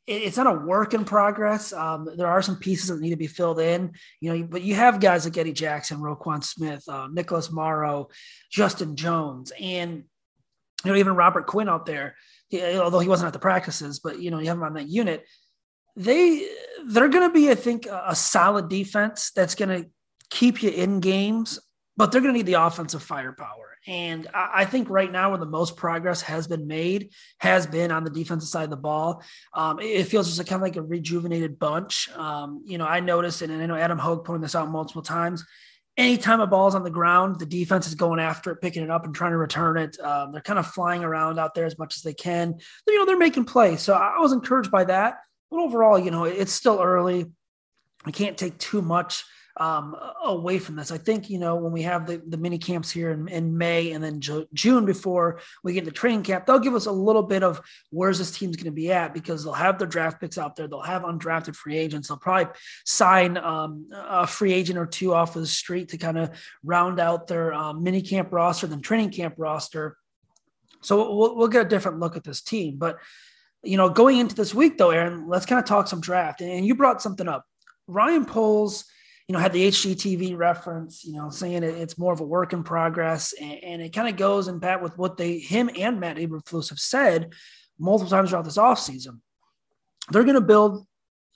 it, 0.07 0.23
it's 0.23 0.37
not 0.37 0.47
a 0.47 0.59
work 0.59 0.93
in 0.93 1.05
progress. 1.05 1.73
Um, 1.73 2.07
there 2.15 2.27
are 2.27 2.41
some 2.41 2.57
pieces 2.57 2.87
that 2.87 2.99
need 2.99 3.11
to 3.11 3.15
be 3.15 3.27
filled 3.27 3.59
in, 3.59 3.93
you 4.21 4.33
know, 4.33 4.47
but 4.47 4.61
you 4.61 4.75
have 4.75 4.99
guys 4.99 5.25
like 5.25 5.37
Eddie 5.37 5.53
Jackson, 5.53 5.99
Roquan 5.99 6.43
Smith, 6.43 6.83
uh, 6.87 7.07
Nicholas 7.11 7.51
Morrow, 7.51 8.09
Justin 8.51 8.95
Jones, 8.95 9.51
and 9.59 10.03
you 10.83 10.91
know 10.91 10.97
even 10.97 11.15
Robert 11.15 11.47
Quinn 11.47 11.69
out 11.69 11.85
there. 11.85 12.15
He, 12.49 12.61
although 12.77 12.99
he 12.99 13.09
wasn't 13.09 13.27
at 13.27 13.33
the 13.33 13.39
practices, 13.39 13.99
but 13.99 14.19
you 14.19 14.31
know 14.31 14.39
you 14.39 14.47
have 14.47 14.57
him 14.57 14.63
on 14.63 14.73
that 14.75 14.89
unit. 14.89 15.25
They 15.95 16.47
they're 16.85 17.09
going 17.09 17.27
to 17.27 17.33
be, 17.33 17.49
I 17.49 17.55
think, 17.55 17.85
a, 17.85 18.03
a 18.09 18.15
solid 18.15 18.69
defense 18.69 19.31
that's 19.31 19.55
going 19.55 19.69
to 19.69 19.89
keep 20.29 20.61
you 20.61 20.69
in 20.69 20.99
games, 20.99 21.59
but 21.97 22.11
they're 22.11 22.21
going 22.21 22.33
to 22.33 22.37
need 22.37 22.45
the 22.45 22.61
offensive 22.61 23.01
firepower. 23.01 23.77
And 23.87 24.27
I 24.33 24.65
think 24.65 24.89
right 24.89 25.11
now, 25.11 25.29
where 25.29 25.37
the 25.37 25.45
most 25.45 25.77
progress 25.77 26.21
has 26.23 26.47
been 26.47 26.65
made, 26.65 27.11
has 27.37 27.67
been 27.67 27.91
on 27.91 28.03
the 28.03 28.09
defensive 28.09 28.49
side 28.49 28.63
of 28.63 28.69
the 28.71 28.77
ball. 28.77 29.21
Um, 29.53 29.79
it 29.79 30.05
feels 30.05 30.25
just 30.25 30.39
like 30.39 30.47
kind 30.47 30.59
of 30.59 30.63
like 30.63 30.75
a 30.75 30.81
rejuvenated 30.81 31.59
bunch. 31.59 32.09
Um, 32.15 32.63
you 32.65 32.79
know, 32.79 32.85
I 32.85 32.99
noticed, 32.99 33.43
and 33.43 33.53
I 33.53 33.65
know 33.67 33.75
Adam 33.75 33.99
Hoge 33.99 34.25
pointed 34.25 34.43
this 34.43 34.55
out 34.55 34.69
multiple 34.69 35.03
times. 35.03 35.45
Anytime 35.97 36.41
a 36.41 36.47
ball 36.47 36.67
is 36.67 36.75
on 36.75 36.83
the 36.83 36.89
ground, 36.89 37.39
the 37.39 37.45
defense 37.45 37.87
is 37.87 37.95
going 37.95 38.19
after 38.19 38.51
it, 38.51 38.59
picking 38.59 38.83
it 38.83 38.89
up, 38.89 39.05
and 39.05 39.13
trying 39.13 39.31
to 39.31 39.37
return 39.37 39.77
it. 39.77 39.99
Um, 39.99 40.31
they're 40.31 40.41
kind 40.41 40.59
of 40.59 40.65
flying 40.67 41.03
around 41.03 41.39
out 41.39 41.53
there 41.53 41.65
as 41.65 41.77
much 41.77 41.95
as 41.95 42.01
they 42.01 42.13
can. 42.13 42.55
You 42.87 42.97
know, 42.97 43.05
they're 43.05 43.17
making 43.17 43.45
plays. 43.45 43.81
So 43.81 43.93
I 43.93 44.19
was 44.19 44.33
encouraged 44.33 44.71
by 44.71 44.85
that. 44.85 45.19
But 45.51 45.59
overall, 45.59 45.99
you 45.99 46.09
know, 46.09 46.23
it's 46.23 46.51
still 46.51 46.81
early. 46.81 47.27
We 48.05 48.11
can't 48.11 48.37
take 48.37 48.57
too 48.57 48.81
much 48.81 49.23
um, 49.57 49.95
away 50.23 50.59
from 50.59 50.75
this. 50.75 50.91
I 50.91 50.97
think, 50.97 51.29
you 51.29 51.39
know, 51.39 51.55
when 51.55 51.71
we 51.71 51.83
have 51.83 52.05
the, 52.05 52.21
the 52.27 52.37
mini 52.37 52.57
camps 52.57 52.91
here 52.91 53.11
in, 53.11 53.27
in 53.29 53.57
May 53.57 53.93
and 53.93 54.03
then 54.03 54.19
Ju- 54.19 54.47
June 54.53 54.85
before 54.85 55.39
we 55.63 55.71
get 55.71 55.85
the 55.85 55.91
training 55.91 56.23
camp, 56.23 56.45
they'll 56.45 56.59
give 56.59 56.75
us 56.75 56.87
a 56.87 56.91
little 56.91 57.23
bit 57.23 57.41
of 57.41 57.61
where's 57.89 58.17
this 58.17 58.31
team's 58.31 58.57
going 58.57 58.65
to 58.65 58.71
be 58.71 58.91
at 58.91 59.13
because 59.13 59.43
they'll 59.43 59.53
have 59.53 59.79
their 59.79 59.87
draft 59.87 60.19
picks 60.19 60.37
out 60.37 60.57
there. 60.57 60.67
They'll 60.67 60.81
have 60.81 61.03
undrafted 61.03 61.55
free 61.55 61.77
agents. 61.77 62.09
They'll 62.09 62.17
probably 62.17 62.53
sign 62.85 63.37
um, 63.37 63.87
a 63.93 64.27
free 64.27 64.51
agent 64.51 64.77
or 64.77 64.85
two 64.85 65.13
off 65.13 65.37
of 65.37 65.41
the 65.41 65.47
street 65.47 65.89
to 65.89 65.97
kind 65.97 66.17
of 66.17 66.31
round 66.63 66.99
out 66.99 67.27
their 67.27 67.53
um, 67.53 67.81
mini 67.81 68.01
camp 68.01 68.33
roster, 68.33 68.67
then 68.67 68.81
training 68.81 69.11
camp 69.11 69.35
roster. 69.37 69.95
So 70.81 71.15
we'll, 71.15 71.35
we'll 71.37 71.47
get 71.47 71.65
a 71.65 71.69
different 71.69 71.99
look 71.99 72.17
at 72.17 72.25
this 72.25 72.41
team. 72.41 72.75
But, 72.77 72.97
you 73.63 73.77
know, 73.77 73.89
going 73.89 74.17
into 74.17 74.35
this 74.35 74.53
week 74.53 74.77
though, 74.77 74.91
Aaron, 74.91 75.29
let's 75.29 75.45
kind 75.45 75.59
of 75.59 75.65
talk 75.65 75.87
some 75.87 76.01
draft. 76.01 76.41
And 76.41 76.65
you 76.65 76.75
brought 76.75 77.01
something 77.01 77.29
up. 77.29 77.45
Ryan 77.87 78.25
Poles– 78.25 78.83
you 79.27 79.33
know, 79.33 79.39
had 79.39 79.53
the 79.53 79.67
HGTV 79.67 80.37
reference, 80.37 81.03
you 81.03 81.13
know, 81.13 81.29
saying 81.29 81.63
it, 81.63 81.75
it's 81.75 81.97
more 81.97 82.13
of 82.13 82.19
a 82.19 82.25
work 82.25 82.53
in 82.53 82.63
progress. 82.63 83.33
And, 83.33 83.63
and 83.63 83.81
it 83.81 83.93
kind 83.93 84.07
of 84.07 84.17
goes 84.17 84.47
in 84.47 84.59
pat 84.59 84.83
with 84.83 84.97
what 84.97 85.17
they, 85.17 85.39
him 85.39 85.69
and 85.75 85.99
Matt 85.99 86.17
Eberflus 86.17 86.69
have 86.69 86.79
said 86.79 87.33
multiple 87.79 88.09
times 88.09 88.29
throughout 88.29 88.45
this 88.45 88.57
offseason. 88.57 89.19
They're 90.11 90.23
going 90.23 90.35
to 90.35 90.41
build 90.41 90.85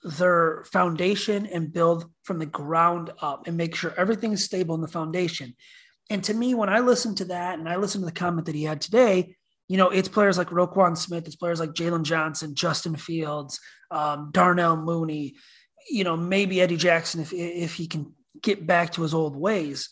their 0.04 0.64
foundation 0.72 1.48
and 1.48 1.74
build 1.74 2.06
from 2.24 2.38
the 2.40 2.46
ground 2.46 3.12
up 3.22 3.48
and 3.48 3.58
make 3.58 3.76
sure 3.76 3.94
everything's 3.98 4.44
stable 4.44 4.76
in 4.76 4.82
the 4.82 4.88
foundation. 4.88 5.56
And 6.12 6.24
to 6.24 6.34
me, 6.34 6.54
when 6.54 6.70
I 6.70 6.80
listen 6.80 7.16
to 7.16 7.26
that 7.26 7.60
and 7.60 7.68
I 7.68 7.76
listen 7.78 8.02
to 8.02 8.06
the 8.06 8.12
comment 8.12 8.46
that 8.46 8.56
he 8.56 8.64
had 8.64 8.82
today, 8.82 9.36
you 9.68 9.78
know, 9.78 9.90
it's 9.90 10.10
players 10.10 10.38
like 10.38 10.50
Roquan 10.50 10.98
Smith, 10.98 11.28
it's 11.28 11.36
players 11.36 11.60
like 11.60 11.72
Jaylon 11.72 12.04
Johnson, 12.04 12.56
Justin 12.56 12.96
Fields, 12.96 13.60
um, 13.92 14.30
Darnell 14.32 14.78
Mooney, 14.78 15.36
you 15.90 16.04
know, 16.04 16.16
maybe 16.16 16.62
Eddie 16.62 16.78
Jackson 16.78 17.22
if 17.22 17.34
if 17.34 17.76
he 17.76 17.88
can 17.88 18.14
get 18.42 18.66
back 18.66 18.94
to 18.94 19.02
his 19.02 19.14
old 19.14 19.36
ways. 19.36 19.90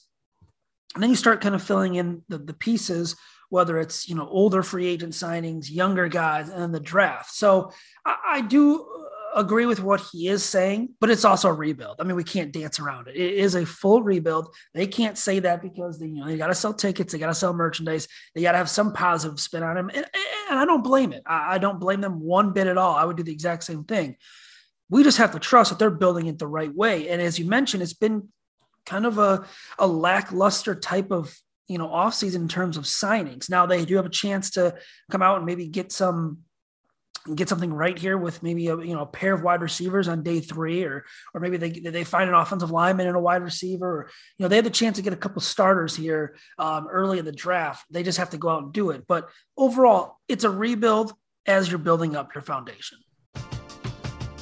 And 0.94 1.04
then 1.04 1.10
you 1.10 1.16
start 1.16 1.42
kind 1.42 1.54
of 1.54 1.62
filling 1.62 1.96
in 1.96 2.24
the, 2.30 2.38
the 2.38 2.54
pieces, 2.54 3.16
whether 3.50 3.80
it's 3.80 4.08
you 4.08 4.16
know 4.16 4.28
older 4.28 4.64
free 4.64 4.88
agent 4.88 5.14
signings, 5.14 5.70
younger 5.70 6.08
guys, 6.08 6.50
and 6.50 6.74
the 6.74 6.80
draft. 6.80 7.32
So 7.32 7.72
I, 8.06 8.16
I 8.26 8.42
do 8.42 8.88
agree 9.36 9.66
with 9.66 9.82
what 9.82 10.02
he 10.12 10.28
is 10.28 10.44
saying, 10.44 10.90
but 11.00 11.10
it's 11.10 11.26
also 11.26 11.50
a 11.50 11.54
rebuild. 11.54 11.98
I 12.00 12.04
mean, 12.04 12.16
we 12.16 12.24
can't 12.24 12.52
dance 12.52 12.80
around 12.80 13.08
it. 13.08 13.16
It 13.16 13.34
is 13.36 13.56
a 13.56 13.66
full 13.66 14.02
rebuild. 14.02 14.54
They 14.74 14.88
can't 14.88 15.18
say 15.18 15.40
that 15.40 15.62
because 15.62 16.00
they, 16.00 16.08
you 16.08 16.22
know 16.22 16.26
they 16.26 16.38
got 16.38 16.48
to 16.48 16.56
sell 16.56 16.74
tickets, 16.74 17.14
they 17.14 17.20
got 17.20 17.28
to 17.28 17.36
sell 17.36 17.54
merchandise, 17.54 18.08
they 18.34 18.42
got 18.42 18.54
to 18.54 18.58
have 18.58 18.70
some 18.70 18.94
positive 18.94 19.40
spin 19.40 19.64
on 19.64 19.76
them, 19.76 19.92
and, 19.94 20.06
and 20.50 20.60
I 20.60 20.66
don't 20.66 20.84
blame 20.84 21.14
it. 21.14 21.24
I, 21.26 21.56
I 21.56 21.58
don't 21.58 21.80
blame 21.80 22.02
them 22.02 22.20
one 22.20 22.54
bit 22.54 22.68
at 22.68 22.78
all. 22.78 22.96
I 22.96 23.06
would 23.06 23.18
do 23.18 23.24
the 23.24 23.32
exact 23.32 23.64
same 23.64 23.84
thing. 23.84 24.18
We 24.90 25.04
just 25.04 25.18
have 25.18 25.32
to 25.32 25.40
trust 25.40 25.70
that 25.70 25.80
they're 25.80 25.90
building 25.90 26.28
it 26.28 26.40
the 26.40 26.48
right 26.48 26.74
way. 26.74 27.10
And 27.10 27.22
as 27.22 27.38
you 27.38 27.46
mentioned, 27.46 27.84
it's 27.84 27.94
been 27.94 28.30
kind 28.86 29.06
of 29.06 29.18
a, 29.18 29.46
a 29.78 29.88
lackluster 29.88 30.76
type 30.76 31.12
of 31.12 31.36
you 31.68 31.78
know 31.78 31.88
offseason 31.88 32.36
in 32.36 32.48
terms 32.48 32.78
of 32.78 32.86
signings. 32.86 33.50
Now 33.50 33.66
they 33.66 33.86
do 33.86 33.96
have 33.98 34.06
a 34.06 34.10
chance 34.10 34.52
to 34.52 34.76
come 35.12 35.22
out 35.22 35.38
and 35.38 35.46
maybe 35.46 35.68
get 35.68 35.92
some 35.92 36.40
get 37.36 37.50
something 37.50 37.74
right 37.74 37.98
here 37.98 38.18
with 38.18 38.42
maybe 38.42 38.68
a 38.68 38.78
you 38.78 38.94
know 38.94 39.02
a 39.02 39.06
pair 39.06 39.34
of 39.34 39.44
wide 39.44 39.62
receivers 39.62 40.08
on 40.08 40.24
day 40.24 40.40
three, 40.40 40.84
or 40.84 41.06
or 41.34 41.42
maybe 41.42 41.58
they 41.58 41.72
they 41.72 42.04
find 42.04 42.30
an 42.30 42.36
offensive 42.36 42.72
lineman 42.72 43.08
and 43.08 43.16
a 43.16 43.20
wide 43.22 43.44
receiver, 43.44 43.88
or 43.88 44.10
you 44.38 44.44
know 44.44 44.48
they 44.48 44.56
have 44.56 44.66
the 44.66 44.72
chance 44.72 44.98
to 44.98 45.04
get 45.04 45.14
a 45.14 45.18
couple 45.18 45.42
starters 45.42 45.96
here 45.96 46.36
um, 46.58 46.88
early 46.88 47.20
in 47.20 47.26
the 47.26 47.32
draft. 47.32 47.86
They 47.92 48.04
just 48.04 48.18
have 48.18 48.32
to 48.32 48.38
go 48.38 48.50
out 48.50 48.64
and 48.64 48.74
do 48.74 48.92
it. 48.92 49.06
But 49.08 49.30
overall, 49.58 50.18
it's 50.28 50.44
a 50.44 50.50
rebuild 50.50 51.14
as 51.46 51.70
you're 51.70 51.80
building 51.80 52.16
up 52.16 52.34
your 52.34 52.42
foundation. 52.42 52.98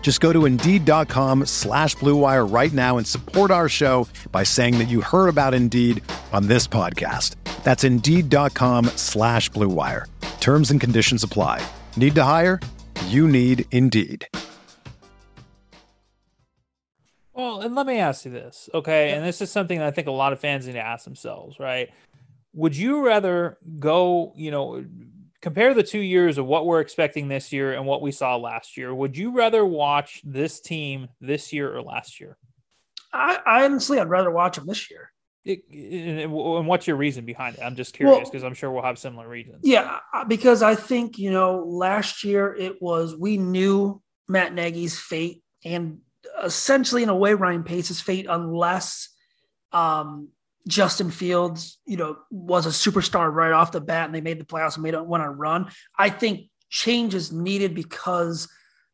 Just 0.00 0.20
go 0.22 0.32
to 0.32 0.46
Indeed.com 0.46 1.44
slash 1.44 1.94
BlueWire 1.96 2.50
right 2.50 2.72
now 2.72 2.96
and 2.96 3.06
support 3.06 3.50
our 3.50 3.68
show 3.68 4.08
by 4.32 4.42
saying 4.42 4.78
that 4.78 4.88
you 4.88 5.02
heard 5.02 5.28
about 5.28 5.52
Indeed 5.52 6.02
on 6.32 6.46
this 6.46 6.66
podcast. 6.66 7.34
That's 7.62 7.84
Indeed.com 7.84 8.86
slash 8.96 9.50
BlueWire. 9.50 10.06
Terms 10.40 10.70
and 10.70 10.80
conditions 10.80 11.22
apply. 11.22 11.62
Need 11.98 12.14
to 12.14 12.24
hire? 12.24 12.58
You 13.08 13.28
need 13.28 13.66
Indeed. 13.70 14.26
Well, 17.34 17.60
and 17.60 17.74
let 17.74 17.86
me 17.86 17.98
ask 17.98 18.24
you 18.24 18.30
this, 18.30 18.70
okay? 18.74 19.10
And 19.10 19.24
this 19.24 19.40
is 19.40 19.50
something 19.52 19.80
I 19.80 19.90
think 19.90 20.08
a 20.08 20.12
lot 20.12 20.32
of 20.32 20.40
fans 20.40 20.66
need 20.66 20.72
to 20.72 20.80
ask 20.80 21.04
themselves, 21.04 21.60
right? 21.60 21.90
Would 22.54 22.76
you 22.76 23.06
rather 23.06 23.58
go, 23.78 24.32
you 24.36 24.50
know, 24.50 24.84
compare 25.40 25.74
the 25.74 25.82
two 25.82 26.00
years 26.00 26.38
of 26.38 26.46
what 26.46 26.66
we're 26.66 26.80
expecting 26.80 27.28
this 27.28 27.52
year 27.52 27.72
and 27.72 27.86
what 27.86 28.02
we 28.02 28.12
saw 28.12 28.36
last 28.36 28.76
year? 28.76 28.94
Would 28.94 29.16
you 29.16 29.30
rather 29.30 29.64
watch 29.64 30.20
this 30.24 30.60
team 30.60 31.08
this 31.20 31.52
year 31.52 31.74
or 31.74 31.82
last 31.82 32.20
year? 32.20 32.36
I, 33.12 33.38
I 33.44 33.64
honestly, 33.64 33.98
I'd 33.98 34.08
rather 34.08 34.30
watch 34.30 34.56
them 34.56 34.66
this 34.66 34.90
year. 34.90 35.12
It, 35.44 35.62
and 35.70 36.32
what's 36.66 36.86
your 36.86 36.96
reason 36.96 37.24
behind 37.24 37.56
it? 37.56 37.62
I'm 37.62 37.74
just 37.74 37.94
curious 37.94 38.28
because 38.28 38.42
well, 38.42 38.50
I'm 38.50 38.54
sure 38.54 38.70
we'll 38.70 38.82
have 38.82 38.98
similar 38.98 39.26
reasons. 39.26 39.60
Yeah, 39.62 40.00
uh, 40.12 40.24
because 40.24 40.62
I 40.62 40.74
think 40.74 41.18
you 41.18 41.30
know 41.30 41.64
last 41.64 42.22
year 42.22 42.54
it 42.54 42.82
was 42.82 43.16
we 43.16 43.38
knew 43.38 44.02
Matt 44.28 44.52
Nagy's 44.52 44.98
fate 44.98 45.42
and 45.64 46.00
essentially 46.42 47.02
in 47.02 47.08
a 47.08 47.16
way 47.16 47.32
Ryan 47.32 47.64
Pace's 47.64 48.00
fate 48.00 48.26
unless 48.28 49.08
um, 49.72 50.28
Justin 50.66 51.10
Fields, 51.10 51.78
you 51.86 51.96
know, 51.96 52.16
was 52.30 52.66
a 52.66 52.70
superstar 52.70 53.32
right 53.32 53.52
off 53.52 53.72
the 53.72 53.80
bat 53.80 54.06
and 54.06 54.14
they 54.14 54.20
made 54.20 54.40
the 54.40 54.44
playoffs 54.44 54.74
and 54.74 54.82
made 54.82 54.94
it 54.94 55.00
on 55.00 55.20
a 55.20 55.30
run. 55.30 55.70
I 55.98 56.10
think 56.10 56.50
change 56.70 57.14
is 57.14 57.32
needed 57.32 57.74
because 57.74 58.48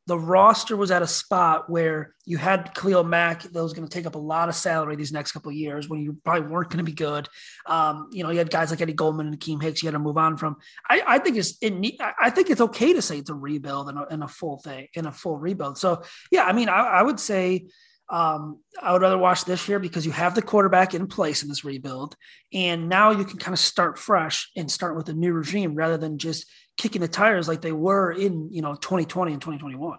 the 0.06 0.18
roster 0.18 0.76
was 0.76 0.90
at 0.90 1.00
a 1.00 1.06
spot 1.06 1.70
where 1.70 2.14
you 2.26 2.36
had 2.36 2.74
Khalil 2.74 3.04
Mack 3.04 3.42
that 3.42 3.62
was 3.62 3.72
going 3.72 3.88
to 3.88 3.92
take 3.92 4.04
up 4.04 4.16
a 4.16 4.18
lot 4.18 4.50
of 4.50 4.54
salary 4.54 4.96
these 4.96 5.12
next 5.12 5.32
couple 5.32 5.48
of 5.48 5.56
years 5.56 5.88
when 5.88 6.00
you 6.00 6.18
probably 6.24 6.46
weren't 6.48 6.68
going 6.68 6.78
to 6.78 6.84
be 6.84 6.92
good. 6.92 7.26
Um, 7.66 8.08
you 8.12 8.22
know, 8.22 8.30
you 8.30 8.38
had 8.38 8.50
guys 8.50 8.70
like 8.70 8.82
Eddie 8.82 8.92
Goldman 8.92 9.28
and 9.28 9.40
Akiem 9.40 9.62
Hicks 9.62 9.82
you 9.82 9.86
had 9.86 9.94
to 9.94 9.98
move 9.98 10.18
on 10.18 10.36
from. 10.36 10.56
I, 10.88 11.02
I 11.06 11.18
think 11.18 11.38
it's 11.38 11.56
it, 11.62 11.72
I 12.20 12.28
think 12.28 12.50
it's 12.50 12.60
okay 12.60 12.92
to 12.92 13.00
say 13.00 13.18
it's 13.18 13.30
a 13.30 13.34
rebuild 13.34 13.88
and 13.88 13.98
a, 13.98 14.06
and 14.10 14.22
a 14.22 14.28
full 14.28 14.58
thing 14.58 14.88
in 14.92 15.06
a 15.06 15.12
full 15.12 15.38
rebuild. 15.38 15.78
So 15.78 16.02
yeah, 16.30 16.44
I 16.44 16.52
mean, 16.52 16.68
I, 16.68 16.80
I 16.80 17.02
would 17.02 17.18
say 17.18 17.68
um, 18.08 18.60
I 18.80 18.92
would 18.92 19.02
rather 19.02 19.18
watch 19.18 19.44
this 19.44 19.68
year 19.68 19.78
because 19.78 20.04
you 20.04 20.12
have 20.12 20.34
the 20.34 20.42
quarterback 20.42 20.94
in 20.94 21.06
place 21.06 21.42
in 21.42 21.48
this 21.48 21.64
rebuild, 21.64 22.16
and 22.52 22.88
now 22.88 23.10
you 23.10 23.24
can 23.24 23.38
kind 23.38 23.54
of 23.54 23.58
start 23.58 23.98
fresh 23.98 24.50
and 24.56 24.70
start 24.70 24.96
with 24.96 25.08
a 25.08 25.14
new 25.14 25.32
regime 25.32 25.74
rather 25.74 25.96
than 25.96 26.18
just 26.18 26.46
kicking 26.76 27.00
the 27.00 27.08
tires 27.08 27.48
like 27.48 27.62
they 27.62 27.72
were 27.72 28.12
in 28.12 28.48
you 28.52 28.60
know 28.60 28.74
2020 28.74 29.32
and 29.32 29.40
2021. 29.40 29.98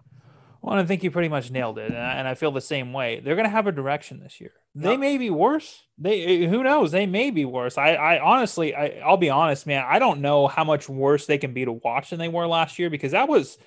Well, 0.62 0.80
I 0.80 0.84
think 0.84 1.04
you 1.04 1.12
pretty 1.12 1.30
much 1.30 1.52
nailed 1.52 1.78
it, 1.78 1.92
and 1.92 1.98
I, 1.98 2.14
and 2.14 2.28
I 2.28 2.34
feel 2.34 2.52
the 2.52 2.62
same 2.62 2.92
way. 2.92 3.20
They're 3.20 3.36
going 3.36 3.46
to 3.46 3.52
have 3.52 3.68
a 3.68 3.72
direction 3.72 4.20
this 4.20 4.42
year. 4.42 4.52
They 4.74 4.92
yep. 4.92 5.00
may 5.00 5.18
be 5.18 5.30
worse. 5.30 5.84
They 5.98 6.46
who 6.46 6.64
knows? 6.64 6.92
They 6.92 7.06
may 7.06 7.32
be 7.32 7.46
worse. 7.46 7.78
I, 7.78 7.94
I 7.94 8.20
honestly, 8.20 8.76
I, 8.76 9.00
I'll 9.06 9.18
be 9.18 9.30
honest, 9.30 9.68
man. 9.68 9.84
I 9.88 10.00
don't 10.00 10.22
know 10.22 10.48
how 10.48 10.64
much 10.64 10.90
worse 10.90 11.28
they 11.28 11.38
can 11.38 11.54
be 11.54 11.66
to 11.66 11.72
watch 11.72 12.10
than 12.10 12.20
they 12.20 12.30
were 12.30 12.48
last 12.48 12.78
year 12.78 12.90
because 12.90 13.12
that 13.12 13.30
was, 13.30 13.58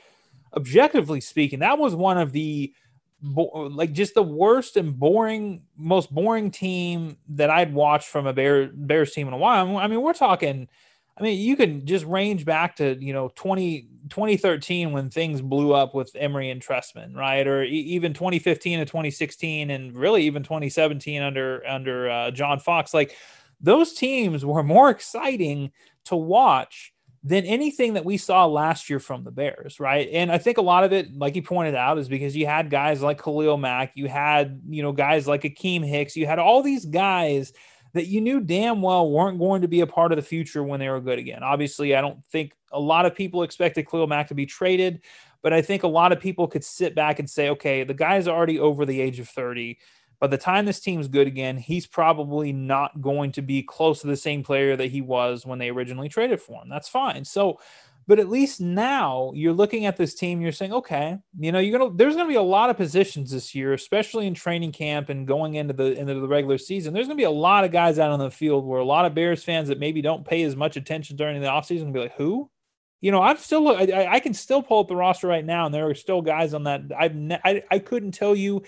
objectively 0.57 1.21
speaking, 1.21 1.61
that 1.61 1.79
was 1.79 1.95
one 1.95 2.19
of 2.19 2.33
the 2.33 2.73
like 3.23 3.93
just 3.93 4.15
the 4.15 4.23
worst 4.23 4.77
and 4.77 4.99
boring, 4.99 5.63
most 5.77 6.13
boring 6.15 6.51
team 6.51 7.17
that 7.31 7.51
I'd 7.51 7.75
watched 7.75 8.09
from 8.09 8.27
a 8.27 8.33
Bear, 8.33 8.71
Bears 8.73 9.13
team 9.13 9.27
in 9.27 9.35
a 9.35 9.39
while. 9.39 9.77
I 9.77 9.87
mean, 9.87 10.03
we're 10.03 10.13
talking 10.13 10.69
I 11.19 11.23
mean, 11.23 11.41
you 11.41 11.57
can 11.57 11.85
just 11.85 12.05
range 12.05 12.45
back 12.45 12.77
to, 12.77 12.97
you 13.05 13.13
know, 13.13 13.33
20, 13.35 13.89
2013 14.09 14.93
when 14.93 15.11
things 15.11 15.41
blew 15.41 15.75
up 15.75 15.93
with 15.93 16.15
Emery 16.15 16.51
and 16.51 16.63
Trestman, 16.63 17.17
right? 17.17 17.45
Or 17.45 17.65
e- 17.65 17.71
even 17.71 18.15
2015 18.15 18.79
and 18.79 18.87
2016 18.87 19.71
and 19.71 19.97
really 19.97 20.23
even 20.25 20.45
2017 20.45 21.21
under 21.21 21.67
under 21.67 22.09
uh, 22.09 22.31
John 22.31 22.61
Fox. 22.61 22.95
Like 22.95 23.17
those 23.61 23.95
teams 23.95 24.45
were 24.45 24.63
more 24.63 24.91
exciting 24.91 25.73
to 26.05 26.15
watch 26.15 26.93
than 27.25 27.45
anything 27.45 27.95
that 27.95 28.05
we 28.05 28.17
saw 28.17 28.47
last 28.47 28.89
year 28.89 29.01
from 29.01 29.25
the 29.25 29.31
Bears, 29.31 29.81
right? 29.81 30.09
And 30.13 30.31
I 30.31 30.39
think 30.39 30.59
a 30.59 30.63
lot 30.63 30.85
of 30.85 30.93
it, 30.93 31.17
like 31.17 31.35
you 31.37 31.43
pointed 31.43 31.75
out, 31.75 31.99
is 31.99 32.09
because 32.09 32.37
you 32.37 32.47
had 32.47 32.71
guys 32.71 33.03
like 33.03 33.23
Khalil 33.23 33.57
Mack, 33.57 33.93
you 33.95 34.07
had, 34.07 34.61
you 34.69 34.83
know, 34.83 34.93
guys 34.93 35.27
like 35.27 35.43
Akiem 35.43 35.85
Hicks, 35.87 36.17
you 36.17 36.27
had 36.27 36.39
all 36.39 36.63
these 36.63 36.85
guys– 36.85 37.53
that 37.93 38.07
you 38.07 38.21
knew 38.21 38.41
damn 38.41 38.83
well 38.83 39.11
weren't 39.11 39.39
going 39.39 39.63
to 39.63 39.69
be 39.69 39.81
a 39.81 39.87
part 39.87 40.13
of 40.13 40.17
the 40.17 40.23
future 40.23 40.63
when 40.63 40.81
they 40.81 40.89
were 40.89 41.01
good 41.01 41.19
again. 41.19 41.43
Obviously, 41.43 41.95
I 41.95 42.01
don't 42.01 42.25
think 42.27 42.53
a 42.73 42.81
lot 42.81 43.07
of 43.07 43.15
people 43.15 43.43
expected 43.43 43.89
Khalil 43.89 44.07
Mack 44.07 44.29
to 44.29 44.35
be 44.35 44.47
traded, 44.47 45.03
but 45.43 45.53
I 45.53 45.63
think 45.63 45.83
a 45.83 45.89
lot 45.89 46.13
of 46.13 46.21
people 46.21 46.47
could 46.47 46.65
sit 46.65 46.95
back 46.95 47.19
and 47.19 47.29
say, 47.29 47.51
okay, 47.51 47.85
the 47.85 47.95
guy's 47.95 48.29
already 48.29 48.59
over 48.59 48.85
the 48.85 49.01
age 49.01 49.19
of 49.21 49.29
30. 49.29 49.79
By 50.21 50.27
the 50.27 50.39
time 50.39 50.67
this 50.67 50.81
team's 50.81 51.09
good 51.09 51.27
again, 51.27 51.57
he's 51.57 51.87
probably 51.87 52.53
not 52.53 53.01
going 53.01 53.33
to 53.33 53.43
be 53.43 53.63
close 53.63 54.01
to 54.01 54.07
the 54.07 54.17
same 54.17 54.43
player 54.43 54.77
that 54.77 54.91
he 54.91 55.01
was 55.01 55.47
when 55.47 55.59
they 55.59 55.71
originally 55.71 56.09
traded 56.09 56.41
for 56.41 56.63
him. 56.63 56.69
That's 56.69 56.89
fine. 56.89 57.25
So 57.25 57.59
but 58.09 58.19
at 58.19 58.31
least 58.31 58.59
now 58.59 59.33
you're 59.35 59.53
looking 59.53 59.85
at 59.85 59.99
this 59.99 60.15
team, 60.15 60.41
you're 60.41 60.51
saying, 60.51 60.73
okay, 60.73 61.19
you 61.39 61.53
know, 61.53 61.59
you're 61.59 61.79
gonna 61.79 61.95
there's 61.95 62.17
gonna 62.17 62.29
be 62.29 62.37
a 62.37 62.43
lot 62.43 62.71
of 62.71 62.77
positions 62.79 63.31
this 63.31 63.55
year, 63.55 63.75
especially 63.75 64.27
in 64.27 64.33
training 64.33 64.73
camp 64.73 65.11
and 65.11 65.29
going 65.29 65.57
into 65.57 65.75
the 65.75 65.93
into 65.93 66.15
the 66.15 66.27
regular 66.27 66.57
season. 66.57 66.95
There's 66.95 67.07
gonna 67.07 67.19
be 67.19 67.25
a 67.25 67.31
lot 67.31 67.65
of 67.65 67.71
guys 67.71 67.99
out 67.99 68.11
on 68.11 68.19
the 68.19 68.31
field 68.31 68.65
where 68.65 68.81
a 68.81 68.85
lot 68.85 69.05
of 69.05 69.15
Bears 69.15 69.45
fans 69.45 69.69
that 69.69 69.79
maybe 69.79 70.01
don't 70.01 70.27
pay 70.27 70.43
as 70.45 70.57
much 70.57 70.79
attention 70.79 71.17
during 71.17 71.39
the 71.43 71.49
offseason 71.49 71.93
be 71.93 72.01
like, 72.01 72.17
who? 72.17 72.51
You 73.03 73.13
know, 73.13 73.21
I'm 73.21 73.37
still 73.37 73.69
I, 73.69 74.09
I 74.11 74.21
can 74.21 74.33
still 74.33 74.63
pull 74.63 74.81
up 74.81 74.89
the 74.89 74.97
roster 74.97 75.29
right 75.29 75.45
now, 75.45 75.67
and 75.67 75.75
there 75.75 75.87
are 75.91 75.95
still 75.95 76.23
guys 76.23 76.55
on 76.55 76.65
that 76.65 76.85
I've 76.99 77.15
ne- 77.15 77.41
I, 77.45 77.63
I 77.71 77.79
couldn't 77.79 78.13
tell 78.13 78.35
you 78.35 78.63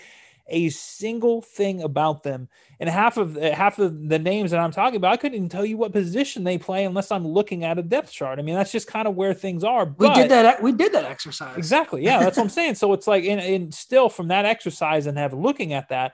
a 0.47 0.69
single 0.69 1.41
thing 1.41 1.81
about 1.81 2.23
them. 2.23 2.49
And 2.79 2.89
half 2.89 3.17
of 3.17 3.35
half 3.35 3.79
of 3.79 4.09
the 4.09 4.19
names 4.19 4.51
that 4.51 4.59
I'm 4.59 4.71
talking 4.71 4.97
about, 4.97 5.13
I 5.13 5.17
couldn't 5.17 5.37
even 5.37 5.49
tell 5.49 5.65
you 5.65 5.77
what 5.77 5.91
position 5.91 6.43
they 6.43 6.57
play 6.57 6.85
unless 6.85 7.11
I'm 7.11 7.27
looking 7.27 7.63
at 7.63 7.77
a 7.77 7.83
depth 7.83 8.11
chart. 8.11 8.39
I 8.39 8.41
mean, 8.41 8.55
that's 8.55 8.71
just 8.71 8.87
kind 8.87 9.07
of 9.07 9.15
where 9.15 9.33
things 9.33 9.63
are. 9.63 9.85
But 9.85 10.09
we 10.09 10.21
did 10.21 10.31
that. 10.31 10.61
We 10.61 10.71
did 10.71 10.93
that 10.93 11.05
exercise. 11.05 11.57
Exactly. 11.57 12.03
Yeah, 12.03 12.19
that's 12.19 12.37
what 12.37 12.43
I'm 12.43 12.49
saying. 12.49 12.75
So 12.75 12.91
it's 12.93 13.07
like, 13.07 13.23
and, 13.23 13.39
and 13.39 13.73
still 13.73 14.09
from 14.09 14.29
that 14.29 14.45
exercise 14.45 15.05
and 15.07 15.17
have 15.17 15.33
looking 15.33 15.73
at 15.73 15.89
that, 15.89 16.13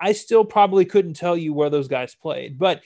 I 0.00 0.12
still 0.12 0.44
probably 0.44 0.84
couldn't 0.84 1.14
tell 1.14 1.36
you 1.36 1.52
where 1.52 1.70
those 1.70 1.88
guys 1.88 2.14
played, 2.14 2.58
but 2.58 2.82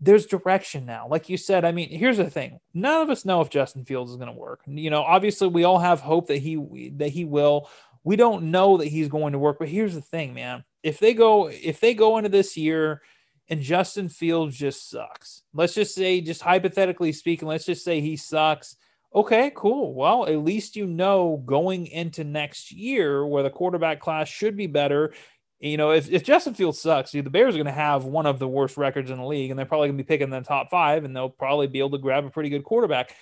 there's 0.00 0.26
direction 0.26 0.84
now. 0.84 1.08
Like 1.08 1.28
you 1.28 1.36
said, 1.36 1.64
I 1.64 1.72
mean, 1.72 1.88
here's 1.88 2.18
the 2.18 2.28
thing. 2.28 2.60
None 2.74 3.02
of 3.02 3.10
us 3.10 3.24
know 3.24 3.40
if 3.40 3.50
Justin 3.50 3.84
Fields 3.84 4.10
is 4.10 4.16
going 4.16 4.32
to 4.32 4.38
work. 4.38 4.60
You 4.66 4.90
know, 4.90 5.02
obviously 5.02 5.48
we 5.48 5.64
all 5.64 5.78
have 5.78 6.00
hope 6.00 6.26
that 6.28 6.38
he 6.38 6.90
that 6.96 7.08
he 7.08 7.24
will 7.24 7.70
we 8.04 8.16
don't 8.16 8.50
know 8.50 8.76
that 8.76 8.86
he's 8.86 9.08
going 9.08 9.32
to 9.32 9.38
work. 9.38 9.58
But 9.58 9.68
here's 9.68 9.94
the 9.94 10.02
thing, 10.02 10.34
man. 10.34 10.62
If 10.82 10.98
they 10.98 11.14
go, 11.14 11.48
if 11.48 11.80
they 11.80 11.94
go 11.94 12.18
into 12.18 12.28
this 12.28 12.56
year 12.56 13.00
and 13.48 13.60
Justin 13.60 14.08
Fields 14.08 14.56
just 14.56 14.90
sucks, 14.90 15.42
let's 15.54 15.74
just 15.74 15.94
say, 15.94 16.20
just 16.20 16.42
hypothetically 16.42 17.12
speaking, 17.12 17.48
let's 17.48 17.64
just 17.64 17.84
say 17.84 18.00
he 18.00 18.16
sucks. 18.16 18.76
Okay, 19.14 19.52
cool. 19.54 19.94
Well, 19.94 20.26
at 20.26 20.38
least 20.38 20.76
you 20.76 20.86
know 20.86 21.42
going 21.46 21.86
into 21.86 22.24
next 22.24 22.72
year 22.72 23.24
where 23.24 23.42
the 23.42 23.50
quarterback 23.50 24.00
class 24.00 24.28
should 24.28 24.56
be 24.56 24.66
better. 24.66 25.14
You 25.60 25.76
know, 25.78 25.92
if, 25.92 26.10
if 26.10 26.24
Justin 26.24 26.52
Fields 26.52 26.80
sucks, 26.80 27.12
the 27.12 27.22
Bears 27.22 27.54
are 27.54 27.58
going 27.58 27.66
to 27.66 27.72
have 27.72 28.04
one 28.04 28.26
of 28.26 28.38
the 28.38 28.48
worst 28.48 28.76
records 28.76 29.10
in 29.10 29.18
the 29.18 29.24
league, 29.24 29.50
and 29.50 29.58
they're 29.58 29.64
probably 29.64 29.88
going 29.88 29.96
to 29.96 30.04
be 30.04 30.08
picking 30.08 30.28
the 30.28 30.40
top 30.40 30.68
five, 30.68 31.04
and 31.04 31.16
they'll 31.16 31.30
probably 31.30 31.68
be 31.68 31.78
able 31.78 31.92
to 31.92 31.98
grab 31.98 32.26
a 32.26 32.30
pretty 32.30 32.50
good 32.50 32.64
quarterback 32.64 33.14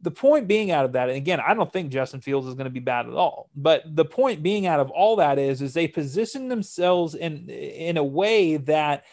the 0.00 0.10
point 0.10 0.46
being 0.46 0.70
out 0.70 0.84
of 0.84 0.92
that, 0.92 1.08
and 1.08 1.16
again, 1.16 1.40
I 1.40 1.54
don't 1.54 1.72
think 1.72 1.90
Justin 1.90 2.20
Fields 2.20 2.46
is 2.46 2.54
going 2.54 2.66
to 2.66 2.70
be 2.70 2.80
bad 2.80 3.06
at 3.06 3.14
all. 3.14 3.50
But 3.56 3.82
the 3.86 4.04
point 4.04 4.42
being 4.42 4.66
out 4.66 4.80
of 4.80 4.90
all 4.90 5.16
that 5.16 5.38
is, 5.38 5.62
is 5.62 5.74
they 5.74 5.88
position 5.88 6.48
themselves 6.48 7.14
in 7.14 7.48
in 7.48 7.96
a 7.96 8.04
way 8.04 8.56
that 8.56 9.04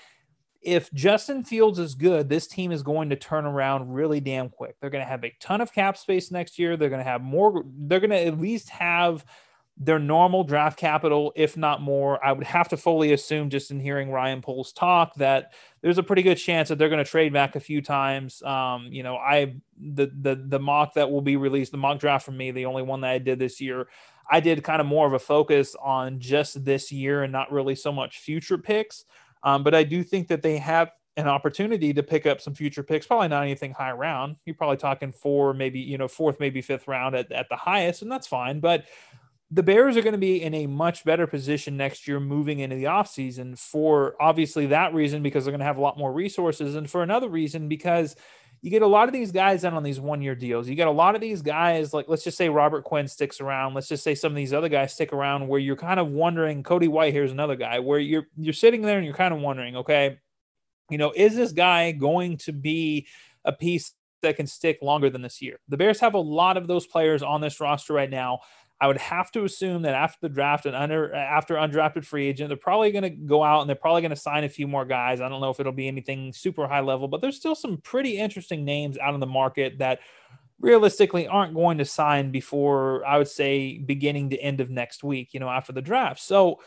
if 0.62 0.92
Justin 0.94 1.44
Fields 1.44 1.78
is 1.80 1.94
good, 1.94 2.30
this 2.30 2.48
team 2.48 2.72
is 2.72 2.84
going 2.84 3.10
to 3.10 3.16
turn 3.16 3.46
around 3.46 3.94
really 3.94 4.20
damn 4.20 4.50
quick. 4.50 4.76
They're 4.80 4.90
going 4.90 5.04
to 5.04 5.10
have 5.10 5.24
a 5.24 5.36
ton 5.40 5.62
of 5.62 5.74
cap 5.74 5.98
space 5.98 6.32
next 6.32 6.58
year. 6.58 6.78
They're 6.78 6.90
going 6.90 7.04
to 7.04 7.10
have 7.10 7.22
more. 7.22 7.64
They're 7.66 8.00
going 8.00 8.10
to 8.12 8.26
at 8.26 8.40
least 8.40 8.70
have 8.70 9.26
their 9.76 9.98
normal 9.98 10.44
draft 10.44 10.78
capital, 10.78 11.34
if 11.36 11.58
not 11.58 11.82
more. 11.82 12.24
I 12.24 12.32
would 12.32 12.46
have 12.46 12.70
to 12.70 12.78
fully 12.78 13.12
assume, 13.14 13.50
just 13.50 13.72
in 13.72 13.80
hearing 13.80 14.12
Ryan 14.12 14.42
Poles 14.42 14.72
talk, 14.72 15.16
that 15.16 15.54
there's 15.82 15.98
a 15.98 16.04
pretty 16.04 16.22
good 16.22 16.36
chance 16.36 16.70
that 16.70 16.78
they're 16.78 16.90
going 16.90 17.04
to 17.04 17.10
trade 17.10 17.34
back 17.34 17.56
a 17.56 17.60
few 17.60 17.82
times. 17.82 18.42
Um, 18.44 18.88
you 18.92 19.02
know, 19.02 19.16
I 19.16 19.56
the 19.80 20.12
the 20.22 20.36
the 20.36 20.60
mock 20.60 20.94
that 20.94 21.10
will 21.10 21.22
be 21.22 21.38
released, 21.38 21.72
the 21.72 21.78
mock 21.78 22.00
draft 22.00 22.26
from 22.26 22.38
me, 22.38 22.52
the 22.52 22.66
only 22.66 22.84
one 22.84 23.02
that 23.02 23.12
I 23.12 23.18
did 23.18 23.40
this 23.40 23.60
year, 23.60 23.88
I 24.30 24.40
did 24.40 24.64
kind 24.64 24.80
of 24.80 24.86
more 24.88 25.08
of 25.08 25.14
a 25.14 25.20
focus 25.20 25.76
on 25.82 26.20
just 26.20 26.64
this 26.64 26.92
year 26.92 27.24
and 27.24 27.32
not 27.32 27.52
really 27.52 27.76
so 27.76 27.92
much 27.92 28.20
future 28.20 28.58
picks. 28.58 29.06
Um, 29.42 29.64
but 29.64 29.74
I 29.74 29.84
do 29.84 30.04
think 30.04 30.28
that 30.28 30.42
they 30.42 30.58
have 30.58 30.92
an 31.18 31.28
opportunity 31.28 31.94
to 31.94 32.02
pick 32.02 32.26
up 32.26 32.42
some 32.42 32.56
future 32.56 32.82
picks, 32.82 33.06
probably 33.06 33.28
not 33.28 33.44
anything 33.44 33.72
high 33.72 33.92
round. 33.92 34.36
You're 34.46 34.56
probably 34.56 34.78
talking 34.78 35.12
four, 35.12 35.54
maybe, 35.54 35.80
you 35.80 35.98
know, 35.98 36.08
fourth, 36.08 36.40
maybe 36.40 36.62
fifth 36.62 36.88
round 36.88 37.16
at, 37.16 37.32
at 37.32 37.50
the 37.50 37.56
highest, 37.56 38.02
and 38.02 38.12
that's 38.12 38.26
fine. 38.26 38.60
But 38.60 38.86
the 39.54 39.64
Bears 39.64 39.96
are 39.96 40.02
going 40.02 40.14
to 40.14 40.18
be 40.18 40.42
in 40.42 40.54
a 40.56 40.66
much 40.66 41.06
better 41.06 41.28
position 41.28 41.78
next 41.78 42.08
year 42.08 42.20
moving 42.20 42.60
into 42.60 42.76
the 42.76 42.86
offseason 42.86 43.58
for 43.58 44.16
obviously 44.20 44.66
that 44.68 44.94
reason, 44.94 45.22
because 45.22 45.46
they're 45.46 45.52
going 45.52 45.60
to 45.60 45.66
have 45.66 45.78
a 45.78 45.82
lot 45.82 45.98
more 45.98 46.12
resources. 46.12 46.76
And 46.76 46.90
for 46.90 47.04
another 47.04 47.30
reason, 47.30 47.68
because 47.68 48.16
you 48.64 48.72
get 48.72 48.82
a 48.82 48.88
lot 48.88 49.10
of 49.10 49.14
these 49.14 49.34
guys 49.34 49.66
in 49.66 49.74
on 49.74 49.84
these 49.84 50.00
one 50.00 50.22
year 50.22 50.36
deals. 50.36 50.70
You 50.70 50.76
get 50.76 50.88
a 50.88 50.92
lot 50.92 51.16
of 51.16 51.22
these 51.22 51.42
guys, 51.42 51.94
like 51.94 52.06
let's 52.08 52.24
just 52.24 52.38
say 52.38 52.48
Robert 52.48 52.86
Quinn 52.86 53.10
sticks 53.10 53.42
around. 53.42 53.74
Let's 53.74 53.90
just 53.90 54.06
say 54.06 54.16
some 54.16 54.32
of 54.32 54.38
these 54.38 54.54
other 54.54 54.70
guys 54.70 54.94
stick 54.94 55.12
around 55.12 55.50
where 55.50 55.60
you're 55.60 55.76
kind 55.76 56.00
of 56.00 56.08
wondering, 56.08 56.64
Cody 56.64 56.88
White, 56.88 57.14
here's 57.14 57.34
another 57.34 57.58
guy 57.58 57.80
where 57.80 58.00
you're 58.00 58.28
you're 58.38 58.54
sitting 58.54 58.82
there 58.82 58.98
and 58.98 59.06
you're 59.06 59.16
kind 59.16 59.34
of 59.34 59.42
wondering, 59.42 59.76
okay, 59.76 60.18
you 60.90 60.98
know, 60.98 61.12
is 61.14 61.36
this 61.36 61.52
guy 61.52 61.92
going 61.92 62.38
to 62.38 62.54
be 62.54 63.06
a 63.44 63.52
piece 63.52 63.92
that 64.22 64.38
can 64.38 64.48
stick 64.48 64.80
longer 64.82 65.10
than 65.10 65.22
this 65.22 65.42
year? 65.42 65.60
The 65.68 65.76
Bears 65.76 66.00
have 66.00 66.14
a 66.14 66.20
lot 66.20 66.56
of 66.56 66.66
those 66.66 66.88
players 66.88 67.22
on 67.22 67.42
this 67.42 67.60
roster 67.60 67.92
right 67.92 68.10
now. 68.10 68.40
I 68.82 68.88
would 68.88 68.98
have 68.98 69.32
to 69.32 69.46
assume 69.46 69.84
that 69.84 69.94
after 69.94 70.18
the 70.22 70.34
draft 70.34 70.66
and 70.66 70.76
under 70.76 71.14
after 71.14 71.56
undrafted 71.56 72.06
free 72.06 72.28
agent, 72.28 72.50
they're 72.50 72.58
probably 72.58 72.92
going 72.92 73.04
to 73.04 73.10
go 73.10 73.44
out 73.44 73.62
and 73.62 73.70
they're 73.70 73.76
probably 73.76 74.02
going 74.02 74.10
to 74.10 74.16
sign 74.16 74.44
a 74.44 74.50
few 74.50 74.68
more 74.68 74.84
guys. 74.84 75.22
I 75.22 75.30
don't 75.30 75.40
know 75.40 75.50
if 75.50 75.60
it'll 75.60 75.72
be 75.72 75.88
anything 75.88 76.34
super 76.34 76.68
high 76.68 76.82
level, 76.82 77.08
but 77.08 77.22
there's 77.22 77.38
still 77.38 77.56
some 77.56 77.78
pretty 77.78 78.18
interesting 78.18 78.66
names 78.66 78.98
out 78.98 79.14
in 79.14 79.20
the 79.20 79.26
market 79.26 79.78
that 79.78 80.00
realistically 80.60 81.28
aren't 81.28 81.54
going 81.54 81.78
to 81.78 81.86
sign 81.86 82.32
before 82.32 83.06
I 83.06 83.18
would 83.18 83.28
say 83.28 83.78
beginning 83.78 84.30
to 84.32 84.38
end 84.38 84.60
of 84.60 84.70
next 84.70 85.04
week, 85.04 85.34
you 85.34 85.40
know, 85.40 85.50
after 85.50 85.72
the 85.72 85.82
draft. 85.82 86.20
So 86.22 86.60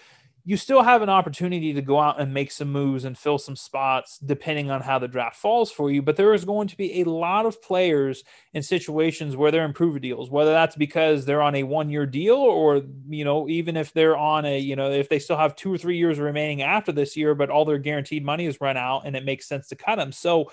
you 0.48 0.56
still 0.56 0.82
have 0.82 1.02
an 1.02 1.08
opportunity 1.08 1.72
to 1.72 1.82
go 1.82 1.98
out 1.98 2.20
and 2.20 2.32
make 2.32 2.52
some 2.52 2.70
moves 2.70 3.04
and 3.04 3.18
fill 3.18 3.36
some 3.36 3.56
spots 3.56 4.16
depending 4.24 4.70
on 4.70 4.80
how 4.80 4.96
the 4.96 5.08
draft 5.08 5.34
falls 5.34 5.72
for 5.72 5.90
you. 5.90 6.02
But 6.02 6.14
there 6.14 6.32
is 6.34 6.44
going 6.44 6.68
to 6.68 6.76
be 6.76 7.00
a 7.00 7.04
lot 7.04 7.46
of 7.46 7.60
players 7.60 8.22
in 8.54 8.62
situations 8.62 9.36
where 9.36 9.50
they're 9.50 9.64
improver 9.64 9.98
deals, 9.98 10.30
whether 10.30 10.52
that's 10.52 10.76
because 10.76 11.24
they're 11.24 11.42
on 11.42 11.56
a 11.56 11.64
one 11.64 11.90
year 11.90 12.06
deal 12.06 12.36
or, 12.36 12.80
you 13.08 13.24
know, 13.24 13.48
even 13.48 13.76
if 13.76 13.92
they're 13.92 14.16
on 14.16 14.44
a, 14.44 14.56
you 14.56 14.76
know, 14.76 14.92
if 14.92 15.08
they 15.08 15.18
still 15.18 15.36
have 15.36 15.56
two 15.56 15.74
or 15.74 15.78
three 15.78 15.98
years 15.98 16.20
remaining 16.20 16.62
after 16.62 16.92
this 16.92 17.16
year, 17.16 17.34
but 17.34 17.50
all 17.50 17.64
their 17.64 17.78
guaranteed 17.78 18.24
money 18.24 18.46
is 18.46 18.60
run 18.60 18.76
out 18.76 19.02
and 19.04 19.16
it 19.16 19.24
makes 19.24 19.48
sense 19.48 19.66
to 19.66 19.74
cut 19.74 19.96
them. 19.96 20.12
So, 20.12 20.52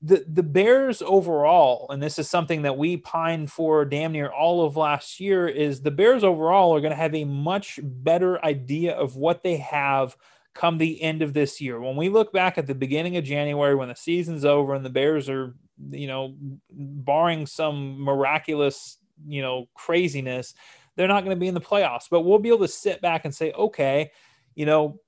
the 0.00 0.24
the 0.28 0.42
Bears 0.42 1.02
overall, 1.02 1.86
and 1.90 2.02
this 2.02 2.18
is 2.18 2.28
something 2.28 2.62
that 2.62 2.76
we 2.76 2.96
pined 2.96 3.50
for 3.50 3.84
damn 3.84 4.12
near 4.12 4.28
all 4.28 4.64
of 4.64 4.76
last 4.76 5.18
year, 5.20 5.48
is 5.48 5.80
the 5.80 5.90
Bears 5.90 6.22
overall 6.22 6.74
are 6.74 6.80
going 6.80 6.92
to 6.92 6.96
have 6.96 7.14
a 7.14 7.24
much 7.24 7.80
better 7.82 8.44
idea 8.44 8.94
of 8.94 9.16
what 9.16 9.42
they 9.42 9.56
have 9.56 10.16
come 10.54 10.78
the 10.78 11.00
end 11.02 11.22
of 11.22 11.34
this 11.34 11.60
year. 11.60 11.80
When 11.80 11.96
we 11.96 12.08
look 12.08 12.32
back 12.32 12.58
at 12.58 12.66
the 12.66 12.74
beginning 12.74 13.16
of 13.16 13.24
January, 13.24 13.74
when 13.74 13.88
the 13.88 13.94
season's 13.94 14.44
over 14.44 14.74
and 14.74 14.84
the 14.84 14.90
Bears 14.90 15.28
are, 15.28 15.54
you 15.90 16.06
know, 16.06 16.34
barring 16.70 17.46
some 17.46 18.00
miraculous, 18.00 18.98
you 19.26 19.42
know, 19.42 19.66
craziness, 19.74 20.54
they're 20.96 21.08
not 21.08 21.24
going 21.24 21.36
to 21.36 21.40
be 21.40 21.48
in 21.48 21.54
the 21.54 21.60
playoffs. 21.60 22.06
But 22.10 22.22
we'll 22.22 22.40
be 22.40 22.48
able 22.48 22.66
to 22.66 22.68
sit 22.68 23.00
back 23.00 23.24
and 23.24 23.34
say, 23.34 23.52
okay, 23.52 24.10
you 24.54 24.66
know, 24.66 25.00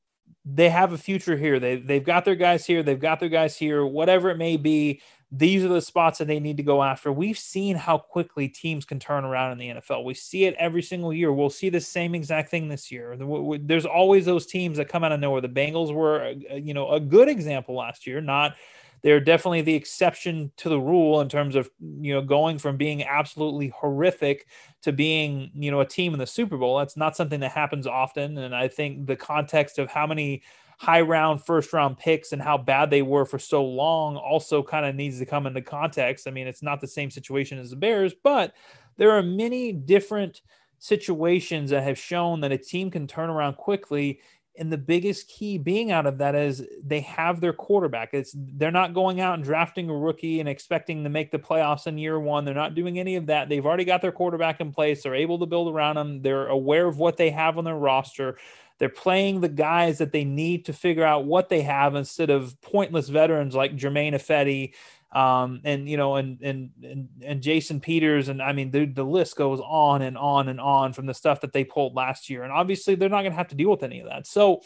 they 0.45 0.69
have 0.69 0.93
a 0.93 0.99
future 0.99 1.37
here. 1.37 1.61
They 1.61 1.77
they've 1.77 2.05
got 2.05 2.25
their 2.25 2.35
guys 2.35 2.67
here. 2.67 2.83
They've 2.83 2.99
got 2.99 3.21
their 3.21 3.29
guys 3.29 3.57
here. 3.57 3.85
Whatever 3.85 4.31
it 4.31 4.37
may 4.37 4.57
be, 4.57 5.01
these 5.33 5.65
are 5.65 5.69
the 5.69 5.81
spots 5.81 6.19
that 6.19 6.27
they 6.27 6.41
need 6.41 6.57
to 6.57 6.63
go 6.63 6.83
after. 6.83 7.13
We've 7.13 7.39
seen 7.39 7.77
how 7.77 7.99
quickly 7.99 8.49
teams 8.49 8.85
can 8.85 8.99
turn 8.99 9.25
around 9.25 9.53
in 9.53 9.59
the 9.59 9.81
NFL. 9.81 10.05
We 10.05 10.15
see 10.15 10.45
it 10.45 10.55
every 10.59 10.83
single 10.83 11.13
year. 11.13 11.33
We'll 11.33 11.51
see 11.51 11.69
the 11.69 11.81
same 11.81 12.15
exact 12.15 12.51
thing 12.51 12.69
this 12.69 12.91
year. 12.91 13.17
There's 13.61 13.87
always 13.87 14.25
those 14.25 14.47
teams 14.47 14.77
that 14.79 14.89
come 14.89 15.05
out 15.05 15.13
of 15.13 15.21
nowhere. 15.21 15.41
The 15.41 15.49
Bengals 15.49 15.95
were, 15.95 16.31
you 16.31 16.75
know, 16.75 16.91
a 16.91 16.99
good 16.99 17.29
example 17.29 17.77
last 17.77 18.07
year. 18.07 18.21
Not 18.21 18.57
they're 19.03 19.21
definitely 19.21 19.63
the 19.63 19.75
exception 19.75 20.53
to 20.59 20.69
the 20.69 20.81
rule 20.81 21.21
in 21.21 21.29
terms 21.29 21.57
of 21.57 21.71
you 21.81 22.13
know 22.13 22.23
going 22.23 22.59
from 22.59 22.77
being 22.77 23.03
absolutely 23.03 23.69
horrific 23.69 24.47
to 24.83 24.93
being 24.93 25.51
you 25.55 25.71
know 25.71 25.81
a 25.81 25.87
team 25.87 26.13
in 26.13 26.19
the 26.19 26.27
Super 26.27 26.57
Bowl. 26.57 26.79
That's 26.79 26.97
not 26.97 27.17
something 27.17 27.41
that 27.41 27.53
happens 27.53 27.87
often, 27.87 28.39
and 28.39 28.55
I 28.55 28.69
think 28.69 29.07
the 29.07 29.17
context 29.17 29.79
of 29.79 29.91
how 29.91 30.07
many 30.07 30.43
high 30.79 31.03
round 31.03 31.45
first 31.45 31.73
round 31.75 31.99
picks 31.99 32.33
and 32.33 32.41
how 32.41 32.57
bad 32.57 32.89
they 32.89 33.03
were 33.03 33.27
for 33.27 33.39
so 33.39 33.63
long 33.63 34.17
also 34.17 34.63
kind 34.63 34.87
of 34.87 34.95
needs 34.95 35.19
to 35.19 35.27
come 35.27 35.47
into 35.47 35.61
context. 35.61 36.27
I 36.27 36.31
mean, 36.31 36.47
it's 36.47 36.63
not 36.63 36.81
the 36.81 36.87
same 36.87 37.11
situation 37.11 37.59
as 37.59 37.71
the 37.71 37.77
Bears, 37.77 38.15
but 38.23 38.55
there 38.97 39.11
are 39.11 39.23
many 39.23 39.73
different 39.73 40.41
situations 40.79 41.69
that 41.71 41.83
have 41.83 41.99
shown 41.99 42.41
that 42.41 42.53
a 42.53 42.59
team 42.59 42.91
can 42.91 43.07
turn 43.07 43.29
around 43.29 43.59
quickly 43.59 44.21
and 44.59 44.73
the 44.73 44.79
biggest 44.79 45.29
key 45.29 45.59
being 45.59 45.91
out 45.91 46.07
of 46.07 46.19
that 46.19 46.35
is 46.35 46.67
they 46.85 47.01
have 47.01 47.41
their 47.41 47.53
quarterback. 47.53 48.11
It's 48.13 48.35
they're 48.35 48.71
not 48.71 48.95
going 48.95 49.21
out 49.21 49.35
and 49.35 49.45
drafting 49.45 49.89
a 49.89 49.97
rookie 49.97 50.41
and 50.41 50.49
expecting 50.49 51.05
to 51.05 51.11
make 51.11 51.31
the 51.31 51.39
playoffs 51.39 51.87
in 51.87 51.99
year 51.99 52.19
one. 52.19 52.45
They're 52.45 52.55
not 52.55 52.75
doing 52.75 52.99
any 52.99 53.17
of 53.17 53.27
that. 53.27 53.49
They've 53.49 53.65
already 53.65 53.85
got 53.85 54.03
their 54.03 54.13
quarterback 54.13 54.61
in 54.61 54.73
place. 54.73 55.03
They're 55.03 55.15
able 55.15 55.39
to 55.39 55.47
build 55.47 55.73
around 55.73 55.97
them. 55.97 56.23
They're 56.23 56.49
aware 56.49 56.87
of 56.87 56.99
what 56.99 57.17
they 57.17 57.31
have 57.31 57.59
on 57.59 57.65
their 57.65 57.77
roster. 57.77 58.39
They're 58.79 58.89
playing 58.89 59.41
the 59.41 59.49
guys 59.49 59.99
that 59.99 60.11
they 60.11 60.25
need 60.25 60.65
to 60.65 60.73
figure 60.73 61.05
out 61.05 61.27
what 61.27 61.49
they 61.49 61.61
have 61.63 61.95
instead 61.95 62.31
of 62.31 62.61
pointless 62.63 63.09
veterans 63.09 63.55
like 63.55 63.77
Germain 63.77 64.15
Ifedi 64.15 64.73
um, 65.13 65.61
and 65.65 65.89
you 65.89 65.97
know, 65.97 66.17
and 66.17 66.41
and 66.41 66.71
and 66.83 67.09
and 67.23 67.43
Jason 67.43 67.81
Peters, 67.81 68.29
and 68.29 68.41
I 68.41 68.53
mean, 68.53 68.71
the 68.71 68.87
the 68.87 69.05
list 69.05 69.37
goes 69.37 69.61
on 69.61 70.03
and 70.03 70.17
on 70.17 70.49
and 70.49 70.61
on 70.61 70.93
from 70.93 71.07
the 71.07 71.15
stuff 71.15 71.41
that 71.41 71.53
they 71.53 71.65
pulled 71.65 71.95
last 71.95 72.31
year, 72.31 72.45
and 72.45 72.53
obviously 72.53 72.95
they're 72.95 73.09
not 73.09 73.23
going 73.23 73.33
to 73.33 73.39
have 73.39 73.49
to 73.49 73.57
deal 73.57 73.71
with 73.71 73.83
any 73.83 74.01
of 74.01 74.09
that. 74.09 74.27
So, 74.27 74.63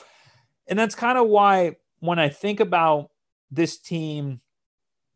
and 0.66 0.78
that's 0.78 0.94
kind 0.94 1.16
of 1.16 1.28
why 1.28 1.76
when 2.00 2.18
I 2.18 2.28
think 2.28 2.60
about 2.60 3.10
this 3.50 3.78
team 3.78 4.40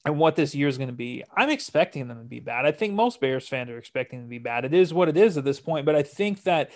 and 0.04 0.18
what 0.18 0.36
this 0.36 0.54
year 0.54 0.68
is 0.68 0.78
going 0.78 0.88
to 0.88 0.94
be, 0.94 1.24
I'm 1.36 1.50
expecting 1.50 2.08
them 2.08 2.18
to 2.18 2.24
be 2.24 2.40
bad. 2.40 2.64
I 2.64 2.72
think 2.72 2.94
most 2.94 3.20
Bears 3.20 3.46
fans 3.46 3.68
are 3.68 3.76
expecting 3.76 4.20
them 4.20 4.28
to 4.28 4.30
be 4.30 4.38
bad. 4.38 4.64
It 4.64 4.72
is 4.72 4.94
what 4.94 5.08
it 5.08 5.18
is 5.18 5.36
at 5.36 5.44
this 5.44 5.60
point, 5.60 5.84
but 5.84 5.94
I 5.94 6.02
think 6.02 6.44
that 6.44 6.70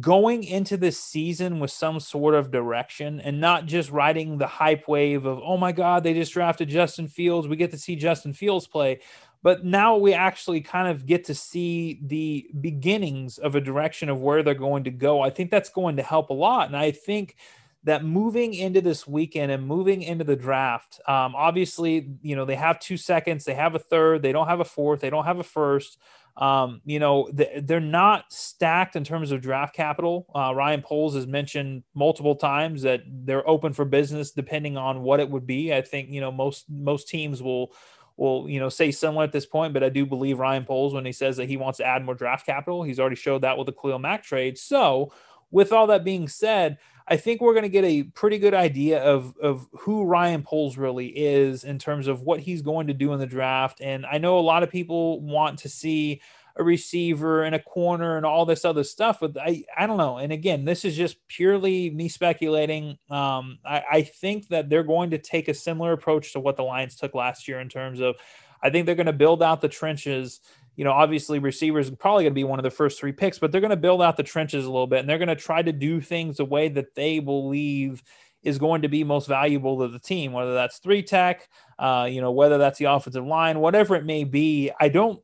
going 0.00 0.44
into 0.44 0.76
this 0.76 1.00
season 1.00 1.60
with 1.60 1.70
some 1.70 1.98
sort 1.98 2.34
of 2.34 2.50
direction 2.50 3.20
and 3.20 3.40
not 3.40 3.66
just 3.66 3.90
riding 3.90 4.36
the 4.36 4.46
hype 4.46 4.86
wave 4.86 5.24
of, 5.24 5.40
oh 5.42 5.56
my 5.56 5.72
God, 5.72 6.04
they 6.04 6.12
just 6.12 6.32
drafted 6.32 6.68
Justin 6.68 7.08
Fields. 7.08 7.48
We 7.48 7.56
get 7.56 7.70
to 7.70 7.78
see 7.78 7.96
Justin 7.96 8.34
Fields 8.34 8.66
play. 8.66 9.00
But 9.42 9.64
now 9.64 9.96
we 9.96 10.12
actually 10.12 10.60
kind 10.60 10.88
of 10.88 11.06
get 11.06 11.24
to 11.26 11.34
see 11.34 12.00
the 12.02 12.50
beginnings 12.60 13.38
of 13.38 13.54
a 13.54 13.60
direction 13.60 14.08
of 14.08 14.20
where 14.20 14.42
they're 14.42 14.54
going 14.54 14.84
to 14.84 14.90
go. 14.90 15.22
I 15.22 15.30
think 15.30 15.50
that's 15.50 15.70
going 15.70 15.96
to 15.96 16.02
help 16.02 16.30
a 16.30 16.34
lot. 16.34 16.66
And 16.66 16.76
I 16.76 16.90
think 16.90 17.36
that 17.84 18.04
moving 18.04 18.52
into 18.52 18.80
this 18.80 19.06
weekend 19.06 19.52
and 19.52 19.64
moving 19.66 20.02
into 20.02 20.24
the 20.24 20.36
draft, 20.36 21.00
um, 21.06 21.34
obviously, 21.36 22.10
you 22.20 22.34
know, 22.34 22.44
they 22.44 22.56
have 22.56 22.80
two 22.80 22.96
seconds, 22.96 23.44
they 23.44 23.54
have 23.54 23.74
a 23.74 23.78
third, 23.78 24.22
they 24.22 24.32
don't 24.32 24.48
have 24.48 24.60
a 24.60 24.64
fourth, 24.64 25.00
they 25.00 25.10
don't 25.10 25.24
have 25.24 25.38
a 25.38 25.44
first. 25.44 25.98
Um, 26.38 26.80
you 26.84 27.00
know, 27.00 27.28
they're 27.32 27.80
not 27.80 28.32
stacked 28.32 28.94
in 28.94 29.02
terms 29.02 29.32
of 29.32 29.40
draft 29.40 29.74
capital. 29.74 30.26
Uh, 30.32 30.54
Ryan 30.54 30.82
Poles 30.82 31.16
has 31.16 31.26
mentioned 31.26 31.82
multiple 31.94 32.36
times 32.36 32.82
that 32.82 33.00
they're 33.06 33.46
open 33.48 33.72
for 33.72 33.84
business 33.84 34.30
depending 34.30 34.76
on 34.76 35.02
what 35.02 35.18
it 35.18 35.28
would 35.28 35.48
be. 35.48 35.74
I 35.74 35.82
think 35.82 36.10
you 36.10 36.20
know 36.20 36.30
most 36.30 36.66
most 36.70 37.08
teams 37.08 37.42
will 37.42 37.72
will 38.16 38.48
you 38.48 38.60
know 38.60 38.68
say 38.68 38.92
similar 38.92 39.24
at 39.24 39.32
this 39.32 39.46
point, 39.46 39.74
but 39.74 39.82
I 39.82 39.88
do 39.88 40.06
believe 40.06 40.38
Ryan 40.38 40.64
Poles 40.64 40.94
when 40.94 41.04
he 41.04 41.12
says 41.12 41.36
that 41.38 41.48
he 41.48 41.56
wants 41.56 41.78
to 41.78 41.84
add 41.84 42.04
more 42.04 42.14
draft 42.14 42.46
capital. 42.46 42.84
He's 42.84 43.00
already 43.00 43.16
showed 43.16 43.42
that 43.42 43.58
with 43.58 43.66
the 43.66 43.72
Khalil 43.72 43.98
Mack 43.98 44.22
trade. 44.22 44.58
So, 44.58 45.12
with 45.50 45.72
all 45.72 45.88
that 45.88 46.04
being 46.04 46.28
said, 46.28 46.78
I 47.10 47.16
think 47.16 47.40
we're 47.40 47.54
going 47.54 47.62
to 47.62 47.70
get 47.70 47.84
a 47.84 48.02
pretty 48.02 48.38
good 48.38 48.54
idea 48.54 49.02
of 49.02 49.34
of 49.42 49.66
who 49.80 50.04
Ryan 50.04 50.42
Poles 50.42 50.76
really 50.76 51.08
is 51.08 51.64
in 51.64 51.78
terms 51.78 52.06
of 52.06 52.22
what 52.22 52.40
he's 52.40 52.62
going 52.62 52.86
to 52.88 52.94
do 52.94 53.12
in 53.12 53.18
the 53.18 53.26
draft. 53.26 53.80
And 53.80 54.04
I 54.04 54.18
know 54.18 54.38
a 54.38 54.40
lot 54.40 54.62
of 54.62 54.70
people 54.70 55.20
want 55.20 55.58
to 55.60 55.68
see 55.68 56.20
a 56.56 56.64
receiver 56.64 57.44
and 57.44 57.54
a 57.54 57.60
corner 57.60 58.16
and 58.16 58.26
all 58.26 58.44
this 58.44 58.64
other 58.64 58.84
stuff, 58.84 59.20
but 59.20 59.36
I 59.40 59.64
I 59.76 59.86
don't 59.86 59.96
know. 59.96 60.18
And 60.18 60.32
again, 60.32 60.64
this 60.64 60.84
is 60.84 60.96
just 60.96 61.16
purely 61.28 61.88
me 61.90 62.08
speculating. 62.08 62.98
Um, 63.08 63.58
I, 63.64 63.82
I 63.90 64.02
think 64.02 64.48
that 64.48 64.68
they're 64.68 64.82
going 64.82 65.10
to 65.10 65.18
take 65.18 65.48
a 65.48 65.54
similar 65.54 65.92
approach 65.92 66.32
to 66.32 66.40
what 66.40 66.56
the 66.56 66.62
Lions 66.62 66.96
took 66.96 67.14
last 67.14 67.48
year 67.48 67.60
in 67.60 67.68
terms 67.68 68.00
of. 68.00 68.16
I 68.60 68.70
think 68.70 68.86
they're 68.86 68.96
going 68.96 69.06
to 69.06 69.12
build 69.12 69.40
out 69.40 69.60
the 69.60 69.68
trenches 69.68 70.40
you 70.78 70.84
know, 70.84 70.92
obviously 70.92 71.40
receivers 71.40 71.88
are 71.88 71.96
probably 71.96 72.22
going 72.22 72.30
to 72.30 72.36
be 72.36 72.44
one 72.44 72.60
of 72.60 72.62
the 72.62 72.70
first 72.70 73.00
three 73.00 73.10
picks, 73.10 73.36
but 73.36 73.50
they're 73.50 73.60
going 73.60 73.70
to 73.70 73.76
build 73.76 74.00
out 74.00 74.16
the 74.16 74.22
trenches 74.22 74.64
a 74.64 74.70
little 74.70 74.86
bit 74.86 75.00
and 75.00 75.08
they're 75.08 75.18
going 75.18 75.26
to 75.26 75.34
try 75.34 75.60
to 75.60 75.72
do 75.72 76.00
things 76.00 76.36
the 76.36 76.44
way 76.44 76.68
that 76.68 76.94
they 76.94 77.18
believe 77.18 78.00
is 78.44 78.58
going 78.58 78.82
to 78.82 78.88
be 78.88 79.02
most 79.02 79.26
valuable 79.26 79.80
to 79.80 79.88
the 79.88 79.98
team, 79.98 80.32
whether 80.32 80.54
that's 80.54 80.78
three 80.78 81.02
tech, 81.02 81.48
uh, 81.80 82.06
you 82.08 82.20
know, 82.20 82.30
whether 82.30 82.58
that's 82.58 82.78
the 82.78 82.84
offensive 82.84 83.26
line, 83.26 83.58
whatever 83.58 83.96
it 83.96 84.04
may 84.04 84.22
be. 84.22 84.70
I 84.80 84.88
don't 84.88 85.20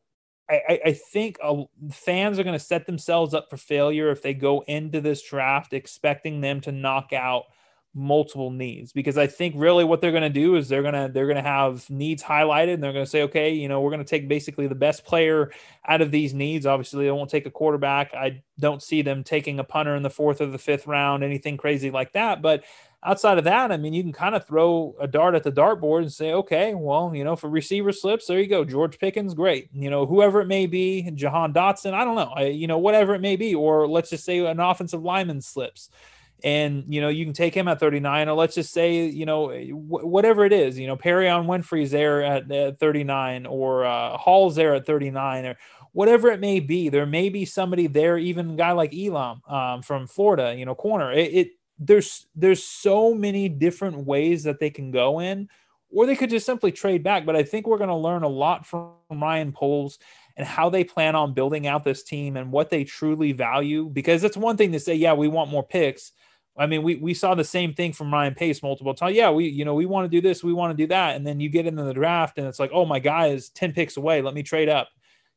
I, 0.51 0.81
I 0.87 0.93
think 0.93 1.37
fans 1.93 2.41
are 2.41 2.43
going 2.43 2.59
to 2.59 2.65
set 2.65 2.85
themselves 2.85 3.33
up 3.33 3.47
for 3.49 3.57
failure 3.57 4.11
if 4.11 4.23
they 4.23 4.35
go 4.35 4.65
into 4.67 5.01
this 5.01 5.23
draft 5.23 5.73
expecting 5.73 6.41
them 6.41 6.61
to 6.63 6.73
knock 6.73 7.13
out 7.13 7.45
multiple 7.95 8.51
needs 8.51 8.93
because 8.93 9.17
I 9.17 9.29
think 9.29 9.55
really 9.57 9.85
what 9.85 10.01
they're 10.01 10.11
going 10.11 10.25
to 10.25 10.29
do 10.29 10.57
is 10.57 10.69
they're 10.69 10.83
going 10.83 10.95
to 10.95 11.11
they're 11.13 11.27
going 11.27 11.37
to 11.37 11.43
have 11.43 11.89
needs 11.89 12.23
highlighted 12.23 12.75
and 12.75 12.83
they're 12.83 12.93
going 12.93 13.05
to 13.05 13.11
say 13.11 13.23
okay 13.23 13.53
you 13.53 13.69
know 13.69 13.81
we're 13.81 13.91
going 13.91 14.03
to 14.03 14.09
take 14.09 14.29
basically 14.29 14.67
the 14.67 14.75
best 14.75 15.05
player 15.05 15.53
out 15.87 16.01
of 16.01 16.11
these 16.11 16.35
needs. 16.35 16.67
Obviously 16.67 17.05
they 17.05 17.11
won't 17.13 17.31
take 17.31 17.47
a 17.47 17.51
quarterback. 17.51 18.13
I 18.15 18.43
don't 18.59 18.83
see 18.83 19.03
them 19.03 19.23
taking 19.23 19.61
a 19.61 19.65
punter 19.65 19.95
in 19.95 20.03
the 20.03 20.11
fourth 20.11 20.41
or 20.41 20.47
the 20.47 20.59
fifth 20.59 20.87
round 20.87 21.23
anything 21.23 21.57
crazy 21.57 21.91
like 21.91 22.13
that. 22.15 22.43
But 22.43 22.65
outside 23.05 23.39
of 23.39 23.45
that 23.45 23.71
I 23.71 23.77
mean 23.77 23.93
you 23.93 24.03
can 24.03 24.13
kind 24.13 24.35
of 24.35 24.45
throw 24.45 24.97
a 24.99 25.07
dart 25.07 25.37
at 25.37 25.45
the 25.45 25.53
dartboard 25.53 26.03
and 26.03 26.13
say 26.13 26.33
okay 26.33 26.75
well 26.75 27.15
you 27.15 27.23
know 27.23 27.37
for 27.37 27.51
receiver 27.51 27.93
slips 27.93 28.27
there 28.27 28.41
you 28.41 28.49
go 28.49 28.65
George 28.65 28.99
Pickens 28.99 29.35
great. 29.35 29.69
You 29.73 29.91
know 29.91 30.05
whoever 30.05 30.41
it 30.41 30.47
may 30.49 30.67
be 30.67 31.09
Jahan 31.15 31.53
Dotson 31.53 31.93
I 31.93 32.05
don't 32.05 32.17
know 32.17 32.45
you 32.45 32.67
know 32.67 32.79
whatever 32.79 33.15
it 33.15 33.21
may 33.21 33.37
be 33.37 33.55
or 33.55 33.87
let's 33.87 34.11
just 34.11 34.25
say 34.25 34.39
an 34.45 34.59
offensive 34.59 35.03
lineman 35.03 35.41
slips 35.41 35.91
and 36.45 36.85
you 36.87 37.01
know 37.01 37.09
you 37.09 37.25
can 37.25 37.33
take 37.33 37.55
him 37.55 37.67
at 37.67 37.81
39 37.81 38.29
or 38.29 38.35
let's 38.35 38.55
just 38.55 38.73
say 38.73 39.07
you 39.07 39.25
know 39.25 39.51
whatever 39.73 40.45
it 40.45 40.53
is 40.53 40.79
you 40.79 40.87
know 40.87 40.97
Perrion 40.97 41.47
Winfrey's 41.47 41.91
there 41.91 42.23
at, 42.23 42.53
at 42.53 42.79
39 42.79 43.47
or 43.47 43.87
uh, 43.87 44.17
Hall's 44.19 44.55
there 44.55 44.75
at 44.75 44.87
39 44.87 45.47
or 45.47 45.57
whatever 45.93 46.31
it 46.31 46.41
may 46.41 46.61
be 46.61 46.91
there 46.91 47.07
may 47.07 47.31
be 47.31 47.47
somebody 47.47 47.87
there 47.87 48.19
even 48.19 48.51
a 48.51 48.57
guy 48.57 48.73
like 48.73 48.95
Elam 48.95 49.41
um, 49.49 49.83
from 49.83 50.07
Florida 50.07 50.55
you 50.57 50.67
know 50.67 50.75
corner. 50.75 51.11
It, 51.11 51.35
it 51.35 51.49
there's 51.79 52.27
there's 52.37 52.63
so 52.63 53.15
many 53.15 53.49
different 53.49 54.07
ways 54.07 54.45
that 54.45 54.61
they 54.61 54.71
can 54.71 54.91
go 54.91 55.21
in 55.21 55.49
or 55.91 56.07
they 56.07 56.15
could 56.15 56.31
just 56.31 56.47
simply 56.47 56.71
trade 56.71 57.03
back 57.03 57.25
but 57.25 57.37
I 57.37 57.43
think 57.43 57.67
we're 57.67 57.79
going 57.79 57.89
to 57.89 57.97
learn 57.97 58.23
a 58.23 58.29
lot 58.29 58.67
from 58.67 58.93
Ryan 59.11 59.51
Poles 59.51 59.99
and 60.37 60.47
how 60.47 60.69
they 60.69 60.85
plan 60.85 61.17
on 61.17 61.33
building 61.33 61.67
out 61.67 61.85
this 61.85 62.03
team 62.03 62.37
and 62.37 62.53
what 62.53 62.69
they 62.69 62.85
truly 62.85 63.33
value 63.33 63.89
because 63.89 64.25
it's 64.25 64.37
one 64.37 64.59
thing 64.59 64.73
to 64.73 64.81
say 64.81 64.95
yeah 64.95 65.15
we 65.15 65.27
want 65.27 65.51
more 65.51 65.67
picks 65.67 66.13
I 66.57 66.67
mean, 66.67 66.83
we, 66.83 66.97
we 66.97 67.15
saw 67.15 67.35
the 67.35 67.45
same 67.45 67.75
thing 67.75 67.93
from 67.93 68.13
Ryan 68.13 68.35
Pace 68.35 68.63
multiple 68.63 68.95
times. 68.95 69.17
Yeah, 69.17 69.31
we 69.31 69.49
you 69.49 69.65
know 69.65 69.75
we 69.75 69.87
want 69.87 70.05
to 70.05 70.09
do 70.09 70.21
this, 70.21 70.45
we 70.45 70.53
want 70.53 70.77
to 70.77 70.83
do 70.83 70.87
that, 70.89 71.17
and 71.17 71.27
then 71.27 71.41
you 71.41 71.49
get 71.49 71.67
into 71.67 71.83
the 71.83 71.95
draft 71.95 72.39
and 72.39 72.47
it's 72.47 72.61
like, 72.61 72.71
oh 72.73 72.85
my 72.85 72.99
guy 72.99 73.29
is 73.29 73.49
ten 73.51 73.73
picks 73.73 73.97
away. 73.97 74.23
Let 74.23 74.35
me 74.35 74.43
trade 74.43 74.69
up. 74.69 74.89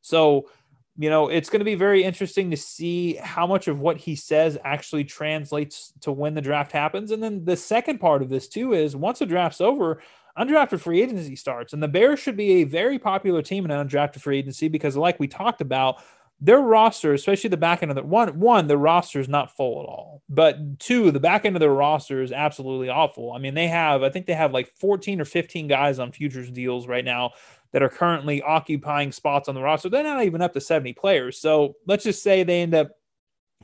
So 0.02 0.50
you 0.98 1.10
know 1.10 1.28
it's 1.28 1.50
going 1.50 1.60
to 1.60 1.66
be 1.66 1.76
very 1.76 2.04
interesting 2.04 2.52
to 2.52 2.58
see 2.58 3.16
how 3.16 3.48
much 3.48 3.68
of 3.68 3.80
what 3.80 3.98
he 3.98 4.16
says 4.16 4.58
actually 4.64 5.04
translates 5.06 5.92
to 6.02 6.12
when 6.12 6.36
the 6.36 6.42
draft 6.42 6.72
happens. 6.72 7.12
And 7.12 7.22
then 7.22 7.46
the 7.46 7.58
second 7.58 8.00
part 8.00 8.22
of 8.22 8.30
this 8.30 8.48
too 8.48 8.74
is 8.74 8.96
once 8.96 9.20
the 9.20 9.26
draft's 9.26 9.62
over, 9.62 10.02
undrafted 10.38 10.80
free 10.80 11.02
agency 11.02 11.36
starts, 11.36 11.74
and 11.74 11.82
the 11.82 11.88
Bears 11.88 12.20
should 12.20 12.38
be 12.38 12.62
a 12.62 12.64
very 12.64 13.00
popular 13.00 13.42
team 13.42 13.66
in 13.66 13.72
undrafted 13.72 14.22
free 14.22 14.38
agency 14.38 14.68
because, 14.68 14.96
like 14.96 15.20
we 15.20 15.28
talked 15.28 15.62
about, 15.62 16.04
their 16.40 16.60
roster, 16.60 17.14
especially 17.14 17.50
the 17.50 17.58
back 17.58 17.82
end 17.82 17.92
of 17.92 17.96
the 17.96 18.04
one, 18.04 18.40
one, 18.40 18.68
the 18.68 18.78
roster 18.78 19.20
is 19.20 19.28
not 19.28 19.56
full 19.56 19.82
at 19.82 19.88
all. 19.88 20.22
But 20.30 20.80
two, 20.80 21.10
the 21.10 21.20
back 21.20 21.46
end 21.46 21.56
of 21.56 21.60
their 21.60 21.74
roster 21.74 22.22
is 22.22 22.32
absolutely 22.32 22.90
awful. 22.90 23.32
I 23.32 23.40
mean, 23.40 23.56
they 23.56 23.68
have, 23.68 24.04
I 24.04 24.10
think 24.10 24.28
they 24.28 24.34
have 24.34 24.54
like 24.54 24.72
14 24.80 25.20
or 25.20 25.26
15 25.26 25.68
guys 25.68 25.98
on 25.98 26.12
futures 26.12 26.52
deals 26.52 26.88
right 26.88 27.06
now 27.06 27.32
that 27.72 27.82
are 27.82 27.90
currently 27.90 28.42
occupying 28.44 29.12
spots 29.12 29.50
on 29.50 29.56
the 29.56 29.62
roster. 29.62 29.90
They're 29.90 30.04
not 30.04 30.24
even 30.24 30.42
up 30.42 30.54
to 30.54 30.62
70 30.62 30.94
players. 30.94 31.40
So 31.40 31.76
let's 31.88 32.04
just 32.04 32.22
say 32.22 32.44
they 32.44 32.62
end 32.62 32.76
up 32.76 32.92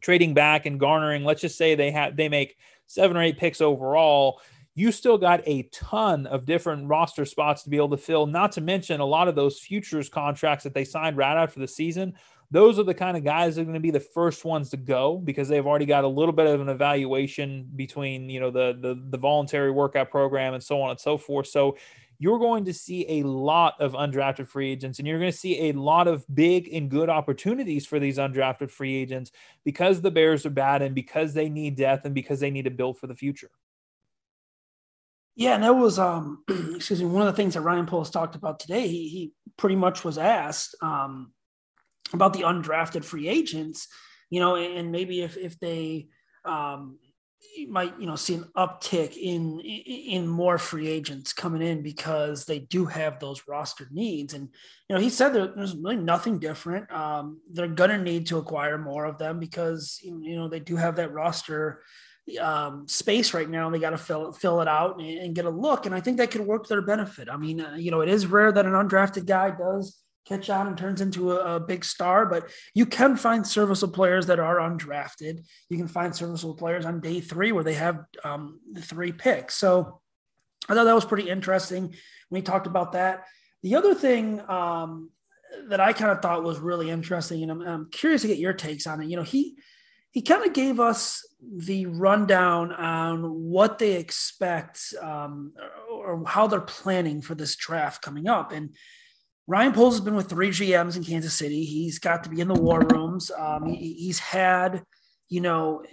trading 0.01 0.33
back 0.33 0.65
and 0.65 0.79
garnering, 0.79 1.23
let's 1.23 1.41
just 1.41 1.57
say 1.57 1.75
they 1.75 1.91
have 1.91 2.17
they 2.17 2.27
make 2.27 2.57
seven 2.87 3.15
or 3.15 3.21
eight 3.21 3.37
picks 3.37 3.61
overall. 3.61 4.41
You 4.75 4.91
still 4.91 5.19
got 5.19 5.47
a 5.47 5.63
ton 5.71 6.25
of 6.25 6.47
different 6.47 6.89
roster 6.89 7.25
spots 7.25 7.63
to 7.63 7.69
be 7.69 7.77
able 7.77 7.91
to 7.91 7.97
fill, 7.97 8.25
not 8.25 8.51
to 8.53 8.61
mention 8.61 8.99
a 8.99 9.05
lot 9.05 9.27
of 9.27 9.35
those 9.35 9.59
futures 9.59 10.09
contracts 10.09 10.63
that 10.63 10.73
they 10.73 10.83
signed 10.83 11.15
right 11.15 11.41
after 11.41 11.59
the 11.59 11.67
season 11.67 12.15
those 12.53 12.77
are 12.77 12.83
the 12.83 12.93
kind 12.93 13.17
of 13.17 13.23
guys 13.23 13.55
that 13.55 13.61
are 13.61 13.65
going 13.65 13.73
to 13.73 13.79
be 13.79 13.89
the 13.89 13.99
first 13.99 14.45
ones 14.45 14.69
to 14.69 14.77
go 14.77 15.17
because 15.17 15.47
they've 15.47 15.65
already 15.65 15.87
got 15.87 16.03
a 16.03 16.07
little 16.07 16.31
bit 16.31 16.45
of 16.45 16.61
an 16.61 16.69
evaluation 16.69 17.67
between 17.75 18.29
you 18.29 18.39
know 18.39 18.51
the 18.51 18.77
the, 18.79 19.01
the 19.09 19.17
voluntary 19.17 19.71
workout 19.71 20.11
program 20.11 20.53
and 20.53 20.63
so 20.63 20.79
on 20.79 20.91
and 20.91 20.99
so 20.99 21.17
forth 21.17 21.47
so 21.47 21.75
you're 22.19 22.37
going 22.37 22.63
to 22.63 22.73
see 22.73 23.05
a 23.09 23.23
lot 23.23 23.73
of 23.81 23.93
undrafted 23.93 24.47
free 24.47 24.71
agents 24.71 24.99
and 24.99 25.07
you're 25.07 25.17
going 25.17 25.31
to 25.31 25.37
see 25.37 25.69
a 25.69 25.71
lot 25.73 26.07
of 26.07 26.23
big 26.33 26.71
and 26.71 26.91
good 26.91 27.09
opportunities 27.09 27.87
for 27.87 27.99
these 27.99 28.19
undrafted 28.19 28.69
free 28.69 28.95
agents 28.95 29.31
because 29.65 29.99
the 29.99 30.11
bears 30.11 30.45
are 30.45 30.51
bad 30.51 30.83
and 30.83 30.93
because 30.93 31.33
they 31.33 31.49
need 31.49 31.75
depth 31.75 32.05
and 32.05 32.13
because 32.13 32.39
they 32.39 32.51
need 32.51 32.65
to 32.65 32.71
build 32.71 32.99
for 32.99 33.07
the 33.07 33.15
future 33.15 33.49
yeah, 35.35 35.55
and 35.55 35.63
that 35.63 35.73
was 35.73 35.97
um 35.97 36.43
excuse 36.75 37.01
me, 37.01 37.07
one 37.07 37.23
of 37.23 37.33
the 37.33 37.35
things 37.35 37.55
that 37.55 37.61
Ryan 37.61 37.87
Poles 37.87 38.11
talked 38.11 38.35
about 38.35 38.59
today. 38.59 38.87
He 38.87 39.07
he 39.09 39.31
pretty 39.57 39.75
much 39.75 40.03
was 40.03 40.19
asked 40.19 40.75
um 40.83 41.33
about 42.11 42.33
the 42.33 42.41
undrafted 42.41 43.03
free 43.03 43.27
agents, 43.27 43.87
you 44.29 44.39
know, 44.39 44.55
and 44.55 44.91
maybe 44.91 45.21
if 45.21 45.37
if 45.37 45.59
they 45.59 46.07
um, 46.45 46.97
might 47.67 47.99
you 47.99 48.05
know 48.05 48.15
see 48.15 48.35
an 48.35 48.45
uptick 48.57 49.15
in 49.17 49.59
in 49.59 50.27
more 50.27 50.57
free 50.57 50.87
agents 50.87 51.33
coming 51.33 51.61
in 51.61 51.81
because 51.81 52.45
they 52.45 52.59
do 52.59 52.85
have 52.85 53.19
those 53.19 53.43
roster 53.47 53.87
needs. 53.91 54.33
And 54.33 54.49
you 54.89 54.95
know 54.95 55.01
he 55.01 55.09
said 55.09 55.33
there's 55.33 55.75
really 55.75 55.97
nothing 55.97 56.39
different. 56.39 56.91
Um, 56.91 57.41
they're 57.51 57.67
gonna 57.67 57.97
need 57.97 58.27
to 58.27 58.37
acquire 58.37 58.77
more 58.77 59.05
of 59.05 59.17
them 59.17 59.39
because 59.39 59.99
you 60.01 60.35
know 60.35 60.47
they 60.47 60.59
do 60.59 60.75
have 60.75 60.95
that 60.97 61.13
roster 61.13 61.83
um, 62.39 62.87
space 62.87 63.33
right 63.33 63.49
now. 63.49 63.69
They 63.69 63.79
got 63.79 63.91
to 63.91 63.97
fill 63.97 64.29
it 64.29 64.35
fill 64.35 64.61
it 64.61 64.67
out 64.67 64.99
and, 64.99 65.19
and, 65.19 65.35
get 65.35 65.45
a 65.45 65.49
look. 65.49 65.85
And 65.85 65.93
i 65.93 65.99
think 65.99 66.17
that 66.17 66.31
could 66.31 66.41
work 66.41 66.63
to 66.63 66.69
their 66.69 66.81
benefit. 66.81 67.29
I 67.29 67.37
mean 67.37 67.61
uh, 67.61 67.75
you 67.75 67.91
know 67.91 68.01
it 68.01 68.09
is 68.09 68.25
rare 68.25 68.51
that 68.51 68.65
an 68.65 68.73
undrafted 68.73 69.25
guy 69.25 69.51
does 69.51 70.02
catch 70.25 70.49
on 70.49 70.67
and 70.67 70.77
turns 70.77 71.01
into 71.01 71.31
a, 71.31 71.55
a, 71.55 71.59
big 71.59 71.83
star. 71.83 72.25
But 72.25 72.49
you 72.73 72.85
can 72.85 73.15
find 73.15 73.45
serviceable 73.45 73.93
players 73.93 74.27
that 74.27 74.39
are 74.39 74.57
undrafted. 74.57 75.45
You 75.69 75.77
can 75.77 75.87
find 75.87 76.15
serviceable 76.15 76.55
players 76.55 76.85
on 76.85 77.01
day 77.01 77.19
three 77.19 77.51
where 77.51 77.63
they 77.63 77.73
have 77.73 78.05
um, 78.23 78.59
three 78.79 79.11
picks. 79.11 79.55
So 79.55 80.01
I 80.69 80.73
thought 80.73 80.85
that 80.85 80.95
was 80.95 81.05
pretty 81.05 81.29
interesting 81.29 81.93
when 82.29 82.41
he 82.41 82.43
talked 82.43 82.67
about 82.67 82.93
that. 82.93 83.25
The 83.63 83.75
other 83.75 83.93
thing 83.93 84.41
um, 84.49 85.09
that 85.67 85.79
I 85.79 85.93
kind 85.93 86.11
of 86.11 86.21
thought 86.21 86.43
was 86.43 86.59
really 86.59 86.89
interesting, 86.89 87.43
and 87.43 87.51
I'm, 87.51 87.61
I'm 87.61 87.89
curious 87.91 88.21
to 88.21 88.27
get 88.27 88.37
your 88.37 88.53
takes 88.53 88.87
on 88.87 89.01
it. 89.01 89.09
You 89.09 89.17
know, 89.17 89.23
he 89.23 89.57
he 90.11 90.21
kind 90.21 90.45
of 90.45 90.53
gave 90.53 90.79
us 90.79 91.25
the 91.41 91.87
rundown 91.87 92.71
on 92.71 93.23
what 93.49 93.79
they 93.79 93.93
expect 93.93 94.93
um, 95.01 95.53
or 95.91 96.23
how 96.27 96.45
they're 96.45 96.61
planning 96.61 97.19
for 97.21 97.33
this 97.33 97.55
draft 97.55 98.03
coming 98.03 98.27
up. 98.27 98.51
And 98.51 98.75
Ryan 99.47 99.73
Poles 99.73 99.95
has 99.95 100.01
been 100.01 100.15
with 100.15 100.29
three 100.29 100.49
GMs 100.49 100.95
in 100.95 101.03
Kansas 101.03 101.33
City. 101.33 101.65
He's 101.65 101.99
got 101.99 102.23
to 102.23 102.29
be 102.29 102.39
in 102.39 102.47
the 102.47 102.53
war 102.53 102.79
rooms. 102.79 103.29
Um, 103.31 103.65
he, 103.65 103.93
he's 103.93 104.19
had, 104.19 104.83
you 105.29 105.41
know, 105.41 105.83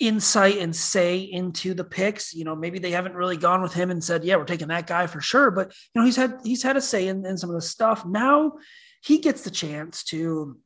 insight 0.00 0.58
and 0.58 0.74
say 0.74 1.18
into 1.18 1.74
the 1.74 1.84
picks. 1.84 2.34
You 2.34 2.44
know, 2.44 2.56
maybe 2.56 2.78
they 2.78 2.92
haven't 2.92 3.14
really 3.14 3.36
gone 3.36 3.62
with 3.62 3.74
him 3.74 3.90
and 3.90 4.02
said, 4.02 4.24
"Yeah, 4.24 4.36
we're 4.36 4.44
taking 4.44 4.68
that 4.68 4.86
guy 4.86 5.06
for 5.06 5.20
sure." 5.20 5.50
But 5.50 5.74
you 5.94 6.00
know, 6.00 6.04
he's 6.06 6.16
had 6.16 6.38
he's 6.44 6.62
had 6.62 6.76
a 6.76 6.80
say 6.80 7.08
in, 7.08 7.24
in 7.26 7.36
some 7.36 7.50
of 7.50 7.56
the 7.56 7.62
stuff. 7.62 8.06
Now 8.06 8.54
he 9.02 9.18
gets 9.18 9.42
the 9.42 9.50
chance 9.50 10.02
to 10.04 10.58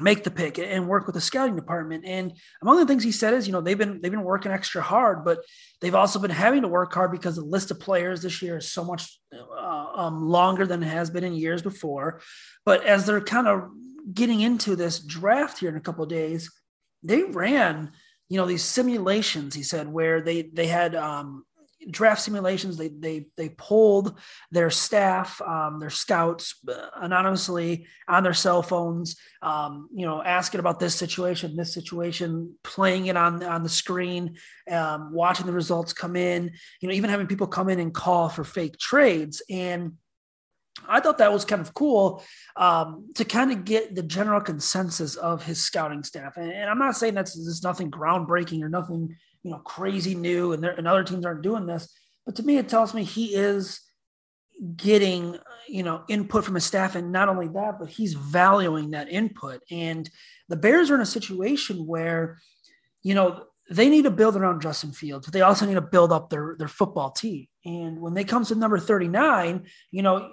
make 0.00 0.24
the 0.24 0.30
pick 0.30 0.58
and 0.58 0.88
work 0.88 1.06
with 1.06 1.14
the 1.14 1.20
scouting 1.20 1.56
department. 1.56 2.04
And 2.06 2.32
among 2.62 2.78
the 2.78 2.86
things 2.86 3.04
he 3.04 3.12
said 3.12 3.34
is, 3.34 3.46
you 3.46 3.52
know, 3.52 3.60
they've 3.60 3.76
been 3.76 4.00
they've 4.00 4.10
been 4.10 4.24
working 4.24 4.52
extra 4.52 4.80
hard, 4.80 5.24
but 5.24 5.40
they've 5.80 5.94
also 5.94 6.18
been 6.18 6.30
having 6.30 6.62
to 6.62 6.68
work 6.68 6.94
hard 6.94 7.12
because 7.12 7.36
the 7.36 7.42
list 7.42 7.70
of 7.70 7.80
players 7.80 8.22
this 8.22 8.40
year 8.40 8.58
is 8.58 8.70
so 8.70 8.84
much 8.84 9.18
uh, 9.34 9.86
um, 9.94 10.26
longer 10.26 10.66
than 10.66 10.82
it 10.82 10.86
has 10.86 11.10
been 11.10 11.24
in 11.24 11.34
years 11.34 11.62
before. 11.62 12.20
But 12.64 12.84
as 12.86 13.04
they're 13.04 13.20
kind 13.20 13.46
of 13.46 13.68
getting 14.14 14.40
into 14.40 14.76
this 14.76 14.98
draft 14.98 15.58
here 15.58 15.68
in 15.68 15.76
a 15.76 15.80
couple 15.80 16.06
days, 16.06 16.50
they 17.02 17.24
ran, 17.24 17.92
you 18.30 18.38
know, 18.38 18.46
these 18.46 18.64
simulations. 18.64 19.54
He 19.54 19.62
said 19.62 19.88
where 19.88 20.22
they 20.22 20.42
they 20.42 20.68
had 20.68 20.94
um, 20.94 21.44
draft 21.90 22.22
simulations. 22.22 22.76
They 22.76 22.88
they 22.88 23.26
they 23.36 23.50
polled 23.50 24.18
their 24.50 24.70
staff, 24.70 25.40
um, 25.42 25.80
their 25.80 25.90
scouts, 25.90 26.54
uh, 26.68 26.88
anonymously 26.96 27.86
on 28.08 28.22
their 28.22 28.34
cell 28.34 28.62
phones. 28.62 29.16
Um, 29.40 29.88
you 29.94 30.06
know, 30.06 30.22
asking 30.22 30.60
about 30.60 30.80
this 30.80 30.94
situation, 30.94 31.56
this 31.56 31.74
situation, 31.74 32.54
playing 32.62 33.06
it 33.06 33.16
on 33.16 33.42
on 33.42 33.62
the 33.62 33.68
screen, 33.68 34.36
um, 34.70 35.12
watching 35.12 35.46
the 35.46 35.52
results 35.52 35.92
come 35.92 36.16
in. 36.16 36.52
You 36.80 36.88
know, 36.88 36.94
even 36.94 37.10
having 37.10 37.26
people 37.26 37.46
come 37.46 37.68
in 37.68 37.80
and 37.80 37.92
call 37.92 38.28
for 38.28 38.44
fake 38.44 38.78
trades 38.78 39.42
and. 39.50 39.92
I 40.88 41.00
thought 41.00 41.18
that 41.18 41.32
was 41.32 41.44
kind 41.44 41.60
of 41.60 41.74
cool 41.74 42.24
um, 42.56 43.10
to 43.16 43.26
kind 43.26 43.52
of 43.52 43.66
get 43.66 43.94
the 43.94 44.02
general 44.02 44.40
consensus 44.40 45.16
of 45.16 45.44
his 45.44 45.60
scouting 45.60 46.02
staff. 46.02 46.38
And, 46.38 46.50
and 46.50 46.68
I'm 46.68 46.78
not 46.78 46.96
saying 46.96 47.14
that's 47.14 47.34
there's 47.34 47.62
nothing 47.62 47.90
groundbreaking 47.90 48.62
or 48.62 48.70
nothing 48.70 49.14
you 49.42 49.50
know 49.50 49.58
crazy 49.58 50.14
new 50.14 50.52
and, 50.52 50.64
and 50.64 50.86
other 50.86 51.04
teams 51.04 51.24
aren't 51.24 51.42
doing 51.42 51.66
this. 51.66 51.92
But 52.24 52.36
to 52.36 52.42
me 52.42 52.58
it 52.58 52.68
tells 52.68 52.94
me 52.94 53.04
he 53.04 53.34
is 53.34 53.80
getting 54.76 55.38
you 55.68 55.82
know 55.82 56.04
input 56.08 56.44
from 56.44 56.54
his 56.54 56.64
staff. 56.64 56.94
And 56.94 57.12
not 57.12 57.28
only 57.28 57.48
that 57.48 57.78
but 57.78 57.88
he's 57.88 58.14
valuing 58.14 58.90
that 58.90 59.08
input. 59.08 59.62
And 59.70 60.08
the 60.48 60.56
bears 60.56 60.90
are 60.90 60.94
in 60.94 61.00
a 61.00 61.06
situation 61.06 61.86
where 61.86 62.38
you 63.02 63.14
know 63.14 63.44
they 63.70 63.88
need 63.88 64.02
to 64.02 64.10
build 64.10 64.36
around 64.36 64.60
Justin 64.60 64.92
Fields, 64.92 65.26
but 65.26 65.32
they 65.32 65.40
also 65.40 65.66
need 65.66 65.74
to 65.74 65.80
build 65.80 66.12
up 66.12 66.30
their 66.30 66.56
their 66.58 66.68
football 66.68 67.10
team. 67.10 67.46
And 67.64 68.00
when 68.00 68.14
they 68.14 68.24
come 68.24 68.44
to 68.44 68.54
number 68.54 68.78
39, 68.78 69.66
you 69.90 70.02
know, 70.02 70.30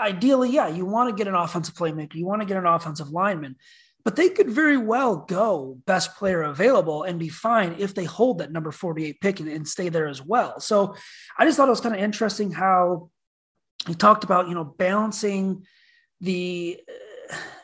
ideally, 0.00 0.50
yeah, 0.50 0.68
you 0.68 0.86
want 0.86 1.10
to 1.10 1.14
get 1.14 1.28
an 1.28 1.34
offensive 1.34 1.74
playmaker, 1.74 2.14
you 2.14 2.26
want 2.26 2.40
to 2.42 2.46
get 2.46 2.56
an 2.56 2.66
offensive 2.66 3.10
lineman, 3.10 3.56
but 4.04 4.16
they 4.16 4.28
could 4.28 4.48
very 4.48 4.76
well 4.76 5.16
go 5.16 5.78
best 5.86 6.16
player 6.16 6.42
available 6.42 7.02
and 7.02 7.18
be 7.18 7.28
fine 7.28 7.76
if 7.78 7.94
they 7.94 8.04
hold 8.04 8.38
that 8.38 8.52
number 8.52 8.70
48 8.70 9.20
pick 9.20 9.40
and, 9.40 9.48
and 9.48 9.66
stay 9.68 9.88
there 9.88 10.08
as 10.08 10.22
well. 10.22 10.60
So 10.60 10.94
I 11.38 11.44
just 11.44 11.56
thought 11.56 11.68
it 11.68 11.70
was 11.70 11.80
kind 11.80 11.94
of 11.94 12.00
interesting 12.00 12.52
how 12.52 13.10
he 13.86 13.94
talked 13.94 14.24
about, 14.24 14.48
you 14.48 14.54
know, 14.54 14.64
balancing 14.64 15.66
the 16.20 16.80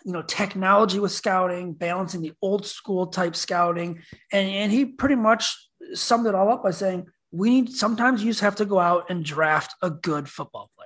you 0.05 0.12
know 0.12 0.22
technology 0.22 1.01
with 1.01 1.11
scouting 1.11 1.72
balancing 1.72 2.22
the 2.22 2.33
old 2.40 2.64
school 2.64 3.09
type 3.09 3.35
scouting 3.35 4.01
and, 4.33 4.49
and 4.49 4.72
he 4.72 4.85
pretty 4.85 5.16
much 5.16 5.57
summed 5.92 6.27
it 6.27 6.35
all 6.35 6.49
up 6.49 6.62
by 6.62 6.70
saying 6.70 7.05
we 7.33 7.51
need 7.51 7.72
sometimes 7.72 8.22
you 8.22 8.31
just 8.31 8.40
have 8.40 8.57
to 8.57 8.64
go 8.64 8.79
out 8.79 9.11
and 9.11 9.25
draft 9.25 9.75
a 9.83 9.90
good 9.90 10.29
football 10.29 10.70
player 10.77 10.86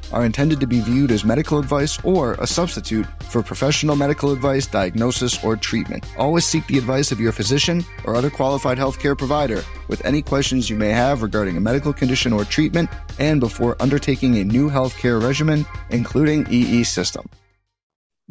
are 0.13 0.25
intended 0.25 0.59
to 0.59 0.67
be 0.67 0.79
viewed 0.81 1.11
as 1.11 1.23
medical 1.23 1.59
advice 1.59 2.03
or 2.03 2.33
a 2.33 2.47
substitute 2.47 3.05
for 3.23 3.41
professional 3.41 3.95
medical 3.95 4.31
advice, 4.31 4.67
diagnosis, 4.67 5.43
or 5.43 5.55
treatment. 5.55 6.05
Always 6.17 6.45
seek 6.45 6.65
the 6.67 6.77
advice 6.77 7.11
of 7.11 7.19
your 7.19 7.31
physician 7.31 7.83
or 8.05 8.15
other 8.15 8.29
qualified 8.29 8.77
healthcare 8.77 9.17
provider 9.17 9.63
with 9.87 10.03
any 10.05 10.21
questions 10.21 10.69
you 10.69 10.75
may 10.75 10.89
have 10.89 11.21
regarding 11.21 11.57
a 11.57 11.61
medical 11.61 11.93
condition 11.93 12.33
or 12.33 12.45
treatment 12.45 12.89
and 13.19 13.39
before 13.39 13.75
undertaking 13.81 14.37
a 14.37 14.43
new 14.43 14.69
healthcare 14.69 15.21
regimen, 15.21 15.65
including 15.89 16.45
EE 16.49 16.83
system. 16.83 17.29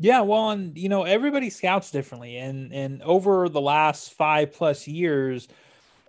Yeah, 0.03 0.23
well, 0.23 0.49
and 0.49 0.79
you 0.79 0.89
know, 0.89 1.03
everybody 1.03 1.51
scouts 1.51 1.91
differently, 1.91 2.39
and 2.39 2.73
and 2.73 3.03
over 3.03 3.51
the 3.51 3.61
last 3.61 4.15
five 4.15 4.55
plus 4.55 4.89
years, 4.89 5.47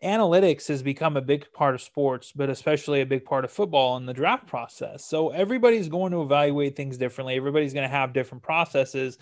analytics 0.04 0.68
has 0.68 0.82
become 0.82 1.16
a 1.16 1.22
big 1.22 1.52
part 1.54 1.76
of 1.76 1.82
sports, 1.82 2.32
but 2.36 2.50
especially 2.50 3.02
a 3.02 3.06
big 3.06 3.24
part 3.24 3.46
of 3.46 3.52
football 3.52 3.98
in 3.98 4.06
the 4.06 4.14
draft 4.14 4.48
process. 4.48 5.06
So 5.06 5.30
everybody's 5.30 5.90
going 5.90 6.12
to 6.12 6.22
evaluate 6.22 6.76
things 6.76 6.98
differently. 6.98 7.36
Everybody's 7.36 7.74
going 7.74 7.88
to 7.88 7.96
have 7.96 8.14
different 8.14 8.44
processes. 8.44 9.18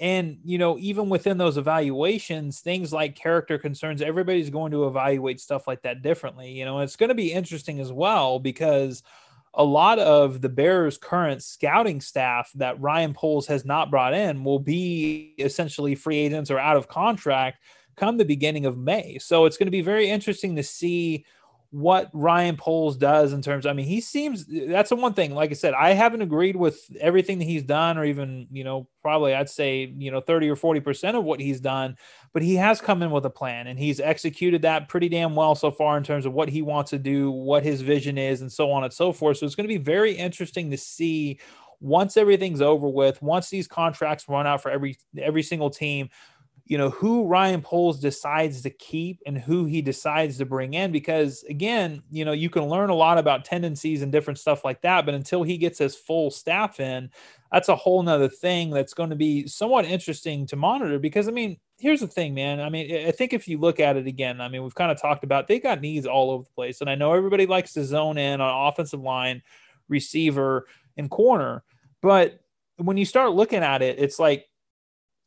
And, 0.00 0.38
you 0.44 0.58
know, 0.58 0.78
even 0.78 1.08
within 1.08 1.38
those 1.38 1.58
evaluations, 1.58 2.60
things 2.60 2.92
like 2.92 3.16
character 3.16 3.58
concerns, 3.58 4.00
everybody's 4.00 4.50
going 4.50 4.72
to 4.72 4.86
evaluate 4.86 5.40
stuff 5.40 5.66
like 5.66 5.82
that 5.82 6.02
differently. 6.02 6.50
You 6.52 6.64
know, 6.64 6.80
it's 6.80 6.96
going 6.96 7.08
to 7.08 7.14
be 7.14 7.32
interesting 7.32 7.80
as 7.80 7.92
well 7.92 8.38
because 8.38 9.02
a 9.54 9.64
lot 9.64 9.98
of 9.98 10.40
the 10.40 10.48
Bears' 10.48 10.96
current 10.96 11.42
scouting 11.42 12.00
staff 12.00 12.50
that 12.54 12.80
Ryan 12.80 13.12
Poles 13.12 13.46
has 13.48 13.64
not 13.64 13.90
brought 13.90 14.14
in 14.14 14.44
will 14.44 14.58
be 14.58 15.34
essentially 15.38 15.94
free 15.94 16.18
agents 16.18 16.50
or 16.50 16.58
out 16.58 16.76
of 16.76 16.88
contract 16.88 17.58
come 18.02 18.16
the 18.16 18.24
beginning 18.24 18.66
of 18.66 18.76
May. 18.76 19.18
So 19.20 19.44
it's 19.44 19.56
going 19.56 19.68
to 19.68 19.72
be 19.72 19.80
very 19.80 20.10
interesting 20.10 20.56
to 20.56 20.62
see 20.64 21.24
what 21.70 22.10
Ryan 22.12 22.56
Poles 22.56 22.96
does 22.96 23.32
in 23.32 23.40
terms. 23.40 23.64
I 23.64 23.72
mean, 23.72 23.86
he 23.86 24.00
seems 24.00 24.44
that's 24.44 24.90
the 24.90 24.96
one 24.96 25.14
thing. 25.14 25.34
Like 25.34 25.50
I 25.50 25.54
said, 25.54 25.72
I 25.72 25.92
haven't 25.92 26.20
agreed 26.20 26.56
with 26.56 26.84
everything 27.00 27.38
that 27.38 27.44
he's 27.44 27.62
done, 27.62 27.96
or 27.96 28.04
even 28.04 28.48
you 28.50 28.64
know, 28.64 28.88
probably 29.02 29.34
I'd 29.34 29.48
say 29.48 29.90
you 29.96 30.10
know, 30.10 30.20
thirty 30.20 30.50
or 30.50 30.56
forty 30.56 30.80
percent 30.80 31.16
of 31.16 31.24
what 31.24 31.40
he's 31.40 31.60
done. 31.60 31.96
But 32.32 32.42
he 32.42 32.56
has 32.56 32.80
come 32.80 33.02
in 33.02 33.10
with 33.10 33.24
a 33.24 33.30
plan, 33.30 33.68
and 33.68 33.78
he's 33.78 34.00
executed 34.00 34.62
that 34.62 34.88
pretty 34.88 35.08
damn 35.08 35.34
well 35.34 35.54
so 35.54 35.70
far 35.70 35.96
in 35.96 36.02
terms 36.02 36.26
of 36.26 36.32
what 36.32 36.48
he 36.50 36.60
wants 36.60 36.90
to 36.90 36.98
do, 36.98 37.30
what 37.30 37.62
his 37.62 37.80
vision 37.80 38.18
is, 38.18 38.42
and 38.42 38.52
so 38.52 38.70
on 38.70 38.84
and 38.84 38.92
so 38.92 39.12
forth. 39.12 39.38
So 39.38 39.46
it's 39.46 39.54
going 39.54 39.68
to 39.68 39.78
be 39.78 39.82
very 39.82 40.12
interesting 40.12 40.70
to 40.72 40.76
see 40.76 41.38
once 41.80 42.16
everything's 42.16 42.62
over 42.62 42.88
with, 42.88 43.20
once 43.22 43.50
these 43.50 43.66
contracts 43.66 44.28
run 44.28 44.46
out 44.46 44.62
for 44.62 44.70
every 44.70 44.98
every 45.18 45.42
single 45.42 45.70
team, 45.70 46.10
you 46.72 46.78
know 46.78 46.88
who 46.88 47.26
Ryan 47.26 47.60
Poles 47.60 48.00
decides 48.00 48.62
to 48.62 48.70
keep 48.70 49.20
and 49.26 49.36
who 49.36 49.66
he 49.66 49.82
decides 49.82 50.38
to 50.38 50.46
bring 50.46 50.72
in 50.72 50.90
because 50.90 51.42
again 51.42 52.02
you 52.10 52.24
know 52.24 52.32
you 52.32 52.48
can 52.48 52.64
learn 52.64 52.88
a 52.88 52.94
lot 52.94 53.18
about 53.18 53.44
tendencies 53.44 54.00
and 54.00 54.10
different 54.10 54.38
stuff 54.38 54.64
like 54.64 54.80
that 54.80 55.04
but 55.04 55.14
until 55.14 55.42
he 55.42 55.58
gets 55.58 55.78
his 55.78 55.94
full 55.94 56.30
staff 56.30 56.80
in 56.80 57.10
that's 57.52 57.68
a 57.68 57.76
whole 57.76 58.02
nother 58.02 58.26
thing 58.26 58.70
that's 58.70 58.94
going 58.94 59.10
to 59.10 59.16
be 59.16 59.46
somewhat 59.46 59.84
interesting 59.84 60.46
to 60.46 60.56
monitor 60.56 60.98
because 60.98 61.28
I 61.28 61.32
mean 61.32 61.58
here's 61.76 62.00
the 62.00 62.06
thing 62.06 62.32
man. 62.32 62.58
I 62.58 62.70
mean 62.70 63.06
I 63.06 63.10
think 63.10 63.34
if 63.34 63.46
you 63.46 63.58
look 63.58 63.78
at 63.78 63.98
it 63.98 64.06
again 64.06 64.40
I 64.40 64.48
mean 64.48 64.62
we've 64.62 64.74
kind 64.74 64.90
of 64.90 64.98
talked 64.98 65.24
about 65.24 65.48
they 65.48 65.60
got 65.60 65.82
needs 65.82 66.06
all 66.06 66.30
over 66.30 66.44
the 66.44 66.54
place 66.54 66.80
and 66.80 66.88
I 66.88 66.94
know 66.94 67.12
everybody 67.12 67.44
likes 67.44 67.74
to 67.74 67.84
zone 67.84 68.16
in 68.16 68.40
on 68.40 68.68
offensive 68.72 69.02
line 69.02 69.42
receiver 69.90 70.66
and 70.96 71.10
corner 71.10 71.64
but 72.00 72.40
when 72.76 72.96
you 72.96 73.04
start 73.04 73.32
looking 73.32 73.62
at 73.62 73.82
it 73.82 73.98
it's 73.98 74.18
like 74.18 74.46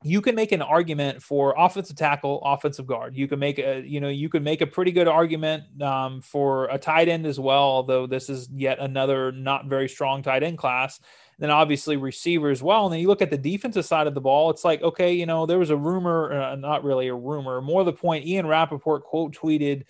you 0.06 0.22
can 0.22 0.36
make 0.36 0.52
an 0.52 0.62
argument 0.62 1.24
for 1.24 1.56
offensive 1.58 1.96
tackle, 1.96 2.40
offensive 2.46 2.86
guard. 2.86 3.16
You 3.16 3.28
can 3.28 3.40
make 3.40 3.58
a, 3.58 3.82
you 3.84 4.00
know, 4.00 4.08
you 4.08 4.30
can 4.30 4.44
make 4.44 4.62
a 4.62 4.68
pretty 4.68 4.92
good 4.92 5.08
argument 5.08 5.82
um, 5.82 6.22
for 6.22 6.66
a 6.66 6.78
tight 6.78 7.10
end 7.10 7.26
as 7.26 7.40
well. 7.40 7.64
Although 7.64 8.06
this 8.06 8.30
is 8.30 8.48
yet 8.54 8.78
another 8.78 9.32
not 9.32 9.66
very 9.66 9.90
strong 9.90 10.22
tight 10.22 10.44
end 10.44 10.60
class. 10.60 11.00
And 11.00 11.44
then 11.44 11.50
obviously 11.50 11.98
receiver 11.98 12.52
as 12.52 12.62
well. 12.62 12.86
And 12.86 12.94
then 12.94 13.00
you 13.00 13.08
look 13.08 13.24
at 13.24 13.32
the 13.32 13.38
defensive 13.38 13.84
side 13.84 14.06
of 14.06 14.14
the 14.14 14.22
ball. 14.22 14.52
It's 14.52 14.64
like, 14.64 14.84
okay, 14.84 15.12
you 15.12 15.26
know, 15.26 15.48
there 15.48 15.58
was 15.58 15.72
a 15.72 15.76
rumor, 15.76 16.40
uh, 16.40 16.56
not 16.56 16.84
really 16.84 17.08
a 17.08 17.16
rumor, 17.16 17.60
more 17.60 17.84
the 17.84 17.92
point. 17.92 18.28
Ian 18.28 18.46
Rapoport 18.46 19.06
quote 19.06 19.36
tweeted 19.36 19.86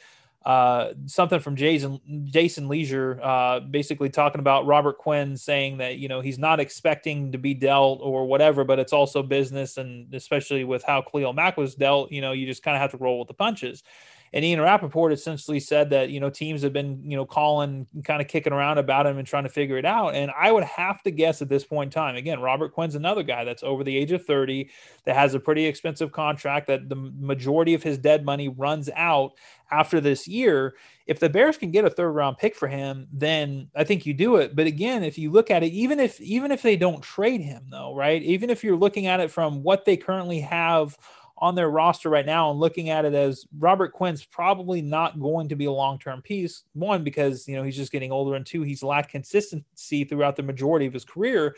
uh, 0.46 0.94
something 1.08 1.40
from 1.40 1.56
Jason 1.56 2.00
Jason 2.26 2.68
Lieser, 2.68 3.20
uh, 3.22 3.60
basically 3.62 4.10
talking 4.10 4.40
about 4.40 4.68
Robert 4.68 5.00
Quinn 5.00 5.36
saying 5.36 5.78
that 5.78 5.98
you 5.98 6.08
know 6.08 6.22
he's 6.22 6.38
not 6.38 6.60
expecting 6.60 7.32
to 7.32 7.40
be 7.40 7.56
dealt 7.56 8.00
or 8.04 8.26
whatever, 8.28 8.64
but 8.64 8.78
it's 8.78 8.94
also 8.94 9.24
business, 9.24 9.78
and 9.78 10.14
especially 10.14 10.64
with 10.64 10.84
how 10.84 11.02
Khalil 11.02 11.34
Mack 11.34 11.58
was 11.58 11.74
dealt, 11.74 12.12
you 12.12 12.22
know, 12.22 12.32
you 12.32 12.46
just 12.46 12.62
kind 12.62 12.76
of 12.76 12.82
have 12.82 12.92
to 12.92 12.98
roll 12.98 13.18
with 13.20 13.28
the 13.28 13.34
punches. 13.34 13.84
And 14.36 14.44
Ian 14.44 14.60
Rapoport 14.60 15.14
essentially 15.14 15.62
said 15.62 15.90
that, 15.92 16.10
you 16.10 16.20
know, 16.20 16.30
teams 16.30 16.62
have 16.62 16.74
been, 16.74 17.02
you 17.10 17.16
know, 17.16 17.26
calling, 17.26 17.88
and 17.94 18.04
kind 18.04 18.22
of 18.22 18.28
kicking 18.28 18.52
around 18.52 18.78
about 18.78 19.08
him 19.08 19.18
and 19.18 19.26
trying 19.26 19.44
to 19.44 19.50
figure 19.50 19.78
it 19.78 19.86
out. 19.86 20.14
And 20.14 20.30
I 20.38 20.52
would 20.52 20.66
have 20.66 21.02
to 21.04 21.12
guess 21.12 21.42
at 21.42 21.48
this 21.48 21.64
point 21.64 21.88
in 21.88 21.92
time, 21.92 22.18
again, 22.18 22.42
Robert 22.42 22.74
Quinn's 22.74 22.96
another 22.96 23.24
guy 23.24 23.46
that's 23.46 23.64
over 23.64 23.82
the 23.86 23.96
age 23.96 24.12
of 24.12 24.26
30 24.26 24.70
that 25.06 25.16
has 25.16 25.36
a 25.36 25.40
pretty 25.40 25.66
expensive 25.66 26.12
contract 26.12 26.68
that 26.68 26.90
the 26.90 26.98
majority 26.98 27.74
of 27.76 27.82
his 27.82 27.98
dead 27.98 28.26
money 28.26 28.50
runs 28.50 28.90
out 28.98 29.32
after 29.72 30.02
this 30.02 30.28
year. 30.28 30.76
If 31.08 31.20
the 31.20 31.30
Bears 31.30 31.58
can 31.58 31.72
get 31.72 31.86
a 31.86 31.90
third 31.90 32.12
round 32.12 32.38
pick 32.38 32.58
for 32.58 32.68
him, 32.68 33.08
then 33.14 33.70
I 33.74 33.86
think 33.86 34.06
you 34.06 34.14
do 34.14 34.36
it. 34.36 34.54
But 34.54 34.68
again, 34.68 35.04
if 35.04 35.18
you 35.18 35.32
look 35.32 35.50
at 35.50 35.64
it, 35.64 35.72
even 35.72 36.00
if 36.00 36.20
even 36.20 36.52
if 36.52 36.62
they 36.62 36.76
don't 36.76 37.02
trade 37.02 37.42
him 37.42 37.68
though, 37.70 37.96
right? 37.96 38.22
Even 38.22 38.50
if 38.50 38.64
you're 38.64 38.76
looking 38.76 39.06
at 39.06 39.22
it 39.22 39.32
from 39.32 39.64
what 39.64 39.86
they 39.86 39.96
currently 39.96 40.42
have 40.42 40.98
on 41.38 41.56
their 41.56 41.70
roster 41.70 42.10
right 42.10 42.26
now 42.26 42.50
and 42.50 42.60
looking 42.60 42.90
at 42.90 43.06
it 43.06 43.14
as 43.14 43.46
Robert 43.60 43.92
Quinn's 43.92 44.24
probably 44.24 44.82
not 44.82 45.20
going 45.20 45.50
to 45.50 45.56
be 45.56 45.66
a 45.66 45.72
long 45.72 46.00
term 46.00 46.22
piece. 46.22 46.64
One, 46.74 47.04
because 47.04 47.48
you 47.48 47.56
know 47.56 47.64
he's 47.64 47.76
just 47.76 47.92
getting 47.92 48.12
older, 48.12 48.36
and 48.36 48.46
two, 48.46 48.62
he's 48.62 48.84
lacked 48.84 49.12
consistency 49.12 50.04
throughout 50.04 50.36
the 50.36 50.44
majority 50.44 50.86
of 50.86 50.94
his 50.94 51.06
career. 51.06 51.56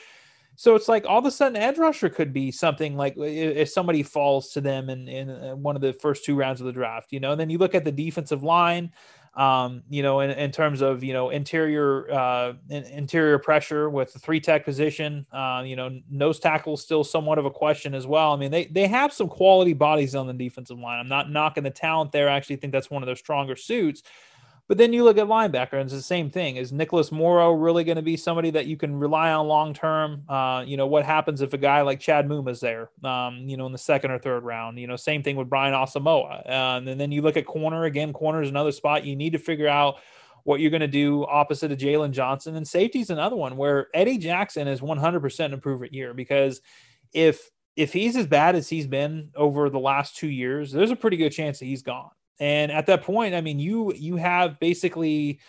So 0.59 0.73
it's 0.73 0.87
like 0.87 1.05
all 1.05 1.19
of 1.19 1.25
a 1.25 1.31
sudden, 1.31 1.55
edge 1.55 1.77
rusher 1.77 2.09
could 2.09 2.33
be 2.33 2.51
something 2.51 2.97
like 2.97 3.13
if 3.15 3.69
somebody 3.69 4.01
falls 4.01 4.49
to 4.53 4.61
them 4.61 4.89
in, 4.89 5.07
in 5.07 5.29
uh, 5.29 5.55
one 5.55 5.75
of 5.75 5.83
the 5.83 5.93
first 5.93 6.25
two 6.25 6.35
rounds 6.35 6.59
of 6.59 6.65
the 6.65 6.73
draft, 6.73 7.13
you 7.13 7.19
know. 7.19 7.31
And 7.31 7.39
then 7.39 7.51
you 7.51 7.59
look 7.59 7.75
at 7.75 7.85
the 7.85 7.91
defensive 7.91 8.41
line 8.41 8.91
um, 9.37 9.83
you 9.87 10.01
know, 10.01 10.21
in, 10.21 10.31
in 10.31 10.51
terms 10.51 10.81
of, 10.81 11.03
you 11.03 11.13
know, 11.13 11.29
interior, 11.29 12.11
uh, 12.11 12.53
in, 12.69 12.83
interior 12.85 13.37
pressure 13.37 13.87
with 13.87 14.11
the 14.11 14.17
three 14.17 14.39
tech 14.39 14.65
position, 14.65 15.27
uh, 15.31 15.61
you 15.63 15.75
know, 15.75 16.01
nose 16.09 16.39
tackle 16.39 16.73
is 16.73 16.81
still 16.81 17.03
somewhat 17.03 17.37
of 17.37 17.45
a 17.45 17.51
question 17.51 17.93
as 17.93 18.07
well. 18.07 18.33
I 18.33 18.35
mean, 18.35 18.49
they, 18.49 18.65
they 18.65 18.87
have 18.87 19.13
some 19.13 19.29
quality 19.29 19.73
bodies 19.73 20.15
on 20.15 20.25
the 20.25 20.33
defensive 20.33 20.79
line. 20.79 20.99
I'm 20.99 21.07
not 21.07 21.29
knocking 21.29 21.63
the 21.63 21.69
talent 21.69 22.11
there. 22.11 22.29
I 22.29 22.35
actually 22.35 22.55
think 22.55 22.73
that's 22.73 22.89
one 22.89 23.03
of 23.03 23.07
their 23.07 23.15
stronger 23.15 23.55
suits, 23.55 24.01
but 24.67 24.77
then 24.77 24.91
you 24.91 25.03
look 25.03 25.17
at 25.17 25.27
linebacker, 25.27 25.73
and 25.73 25.83
it's 25.83 25.93
the 25.93 26.01
same 26.01 26.29
thing. 26.29 26.57
Is 26.57 26.73
Nicholas 26.73 27.11
Morrow 27.11 27.53
really 27.53 27.85
going 27.85 27.95
to 27.95 28.01
be 28.01 28.17
somebody 28.17 28.49
that 28.51 28.65
you 28.65 28.75
can 28.75 28.97
rely 28.99 29.31
on 29.31 29.47
long 29.47 29.73
term? 29.73 30.23
Uh, 30.27 30.63
you 30.67 30.75
know, 30.75 30.87
what 30.87 31.05
happens 31.05 31.41
if 31.41 31.53
a 31.53 31.57
guy 31.57 31.81
like 31.81 32.01
Chad 32.01 32.27
Muma 32.27 32.59
there, 32.59 32.89
um, 33.03 33.47
you 33.47 33.55
know, 33.55 33.65
in 33.65 33.71
the 33.71 33.77
second 33.77 34.11
or 34.11 34.19
third 34.19 34.43
round? 34.43 34.77
You 34.77 34.87
know, 34.87 34.97
same 34.97 35.23
thing 35.23 35.37
with 35.37 35.49
Brian 35.49 35.73
Asamoah. 35.73 36.45
Uh, 36.49 36.81
and 36.85 36.99
then 36.99 37.11
you 37.13 37.21
look 37.21 37.37
at 37.37 37.45
corner 37.45 37.85
again. 37.85 38.11
Corner 38.11 38.41
is 38.41 38.49
another 38.49 38.73
spot 38.73 39.05
you 39.05 39.15
need 39.15 39.31
to 39.33 39.39
figure 39.39 39.69
out 39.69 39.99
what 40.43 40.59
you're 40.59 40.71
going 40.71 40.81
to 40.81 40.87
do 40.87 41.25
opposite 41.25 41.71
of 41.71 41.77
Jaylon 41.77 42.11
Johnson. 42.11 42.55
And 42.55 42.67
safety 42.67 42.99
is 42.99 43.09
another 43.09 43.35
one 43.35 43.57
where 43.57 43.87
Eddie 43.93 44.17
Jackson 44.17 44.67
is 44.67 44.81
100% 44.81 45.53
improvement 45.53 45.93
year 45.93 46.13
because 46.13 46.61
if 47.13 47.51
if 47.77 47.93
he's 47.93 48.15
as 48.15 48.25
bad 48.25 48.55
as 48.55 48.67
he's 48.67 48.87
been 48.87 49.29
over 49.35 49.69
the 49.69 49.79
last 49.79 50.17
two 50.17 50.27
years, 50.27 50.71
there's 50.71 50.89
a 50.89 50.95
pretty 50.95 51.15
good 51.15 51.29
chance 51.29 51.59
that 51.59 51.65
he's 51.65 51.83
gone. 51.83 52.09
And 52.39 52.71
at 52.71 52.85
that 52.87 53.03
point, 53.03 53.33
I 53.33 53.41
mean, 53.41 53.59
you 53.59 53.93
you 53.93 54.15
have 54.17 54.59
basically, 54.59 55.39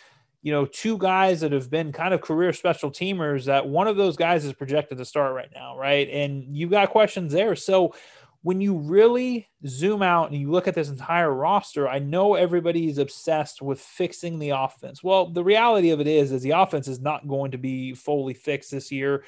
you 0.42 0.52
know, 0.52 0.66
two 0.66 0.98
guys 0.98 1.40
that 1.40 1.52
have 1.52 1.70
been 1.70 1.92
kind 1.92 2.14
of 2.14 2.20
career 2.20 2.52
special 2.52 2.90
teamers. 2.90 3.44
That 3.44 3.68
one 3.68 3.88
of 3.88 3.96
those 3.96 4.16
guys 4.16 4.44
is 4.44 4.52
projected 4.52 4.98
to 4.98 5.04
start 5.04 5.34
right 5.34 5.50
now, 5.54 5.76
right? 5.76 6.08
And 6.08 6.56
you've 6.56 6.70
got 6.70 6.90
questions 6.90 7.32
there. 7.32 7.56
So 7.56 7.94
when 8.42 8.60
you 8.60 8.76
really 8.76 9.48
zoom 9.66 10.00
out 10.00 10.30
and 10.30 10.40
you 10.40 10.50
look 10.50 10.68
at 10.68 10.74
this 10.74 10.88
entire 10.88 11.34
roster, 11.34 11.88
I 11.88 11.98
know 11.98 12.34
everybody's 12.34 12.98
obsessed 12.98 13.60
with 13.60 13.80
fixing 13.80 14.38
the 14.38 14.50
offense. 14.50 15.02
Well, 15.02 15.26
the 15.30 15.42
reality 15.42 15.90
of 15.90 16.00
it 16.00 16.06
is, 16.06 16.30
is 16.30 16.42
the 16.42 16.52
offense 16.52 16.86
is 16.86 17.00
not 17.00 17.26
going 17.26 17.50
to 17.50 17.58
be 17.58 17.94
fully 17.94 18.34
fixed 18.34 18.70
this 18.70 18.92
year. 18.92 19.24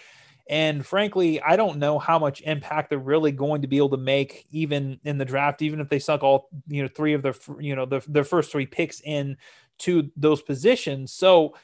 And 0.49 0.85
frankly, 0.85 1.41
I 1.41 1.57
don't 1.57 1.79
know 1.79 1.99
how 1.99 2.19
much 2.19 2.41
impact 2.43 2.91
they're 2.91 2.99
really 2.99 3.33
going 3.33 3.63
to 3.63 3.69
be 3.69 3.77
able 3.77 3.91
to 3.91 3.97
make, 3.97 4.47
even 4.51 4.99
in 5.05 5.19
the 5.19 5.25
draft, 5.25 5.63
even 5.63 5.81
if 5.81 5.89
they 5.89 5.99
suck 5.99 6.23
all 6.23 6.49
you 6.67 6.83
know 6.83 6.89
three 6.89 7.15
of 7.15 7.23
their 7.23 7.35
you 7.59 7.77
know 7.77 7.87
their, 7.87 8.03
their 8.07 8.25
first 8.25 8.51
three 8.51 8.67
picks 8.67 9.01
in 9.01 9.37
to 9.79 10.11
those 10.17 10.43
positions. 10.43 11.13
So 11.13 11.55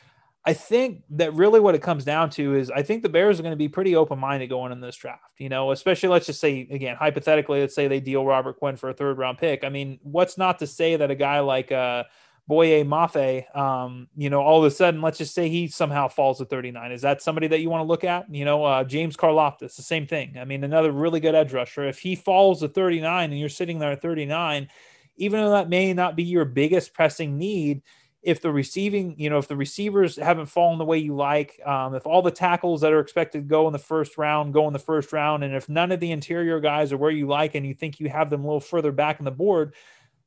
I 0.45 0.53
think 0.53 1.03
that 1.11 1.35
really 1.35 1.59
what 1.59 1.74
it 1.74 1.83
comes 1.83 2.05
down 2.05 2.31
to 2.31 2.55
is 2.55 2.70
I 2.70 2.83
think 2.83 3.03
the 3.03 3.09
Bears 3.09 3.41
are 3.41 3.43
going 3.43 3.53
to 3.53 3.57
be 3.57 3.68
pretty 3.68 3.97
open 3.97 4.20
minded 4.20 4.49
going 4.49 4.70
in 4.70 4.81
this 4.81 4.95
draft. 4.95 5.35
You 5.39 5.49
know, 5.49 5.72
especially 5.72 6.09
let's 6.09 6.27
just 6.27 6.41
say 6.41 6.68
again 6.70 6.95
hypothetically, 6.95 7.61
let's 7.61 7.74
say 7.74 7.89
they 7.89 8.01
deal 8.01 8.24
Robert 8.24 8.59
Quinn 8.59 8.77
for 8.77 8.89
a 8.89 8.95
third 8.95 9.18
round 9.18 9.39
pick. 9.39 9.64
I 9.64 9.68
mean, 9.68 9.99
what's 10.03 10.39
not 10.39 10.61
to 10.61 10.66
say 10.68 10.95
that 10.95 11.11
a 11.11 11.16
guy 11.16 11.41
like 11.41 11.72
uh, 11.72 12.05
Boye 12.49 12.84
Mafe, 12.84 13.57
um, 13.57 14.09
you 14.16 14.30
know, 14.30 14.40
all 14.40 14.64
of 14.64 14.70
a 14.70 14.74
sudden, 14.74 15.03
let's 15.03 15.18
just 15.18 15.34
say 15.34 15.49
he 15.49 15.66
somehow 15.66 16.07
falls 16.07 16.38
to 16.38 16.44
39. 16.44 16.92
Is 16.92 17.03
that 17.03 17.20
somebody 17.20 17.49
that 17.49 17.61
you 17.61 17.70
want 17.70 17.82
to 17.82 17.86
look 17.86 18.05
at? 18.05 18.32
You 18.32 18.44
know, 18.44 18.64
uh, 18.64 18.84
James 18.84 19.16
Karlaftis, 19.16 19.74
the 19.74 19.82
same 19.82 20.07
thing. 20.07 20.36
I 20.38 20.44
mean, 20.44 20.62
another 20.62 20.92
really 20.92 21.18
good 21.18 21.34
edge 21.34 21.53
rusher. 21.53 21.88
If 21.88 21.99
he 21.99 22.14
falls 22.14 22.61
to 22.61 22.68
39 22.68 23.30
and 23.30 23.40
you're 23.40 23.49
sitting 23.49 23.80
there 23.80 23.92
at 23.92 24.03
39, 24.03 24.68
even 25.16 25.40
though 25.40 25.51
that 25.51 25.68
may 25.68 25.92
not 25.92 26.14
be 26.14 26.22
your 26.22 26.44
biggest 26.44 26.94
pressing 26.94 27.36
need, 27.36 27.82
if 28.22 28.40
the 28.40 28.51
receiving, 28.51 29.14
you 29.18 29.30
know, 29.30 29.38
if 29.38 29.47
the 29.47 29.57
receivers 29.57 30.16
haven't 30.16 30.47
fallen 30.47 30.78
the 30.78 30.84
way 30.84 30.99
you 30.99 31.14
like, 31.14 31.61
um, 31.64 31.94
if 31.94 32.07
all 32.07 32.22
the 32.22 32.30
tackles 32.30 32.80
that 32.80 32.92
are 32.92 32.99
expected 32.99 33.38
to 33.38 33.44
go 33.44 33.68
in 33.68 33.72
the 33.72 33.78
first 33.78 34.18
round 34.18 34.53
go 34.53 34.66
in 34.66 34.72
the 34.72 34.78
first 34.80 35.12
round, 35.12 35.44
and 35.44 35.55
if 35.55 35.68
none 35.68 35.92
of 35.92 36.01
the 36.01 36.11
interior 36.11 36.59
guys 36.59 36.92
are 36.92 36.97
where 36.97 37.11
you 37.11 37.28
like 37.28 37.55
and 37.55 37.64
you 37.64 37.72
think 37.72 38.01
you 38.01 38.09
have 38.09 38.28
them 38.30 38.42
a 38.42 38.47
little 38.47 38.61
further 38.61 38.90
back 38.90 39.20
in 39.20 39.24
the 39.24 39.30
board, 39.30 39.74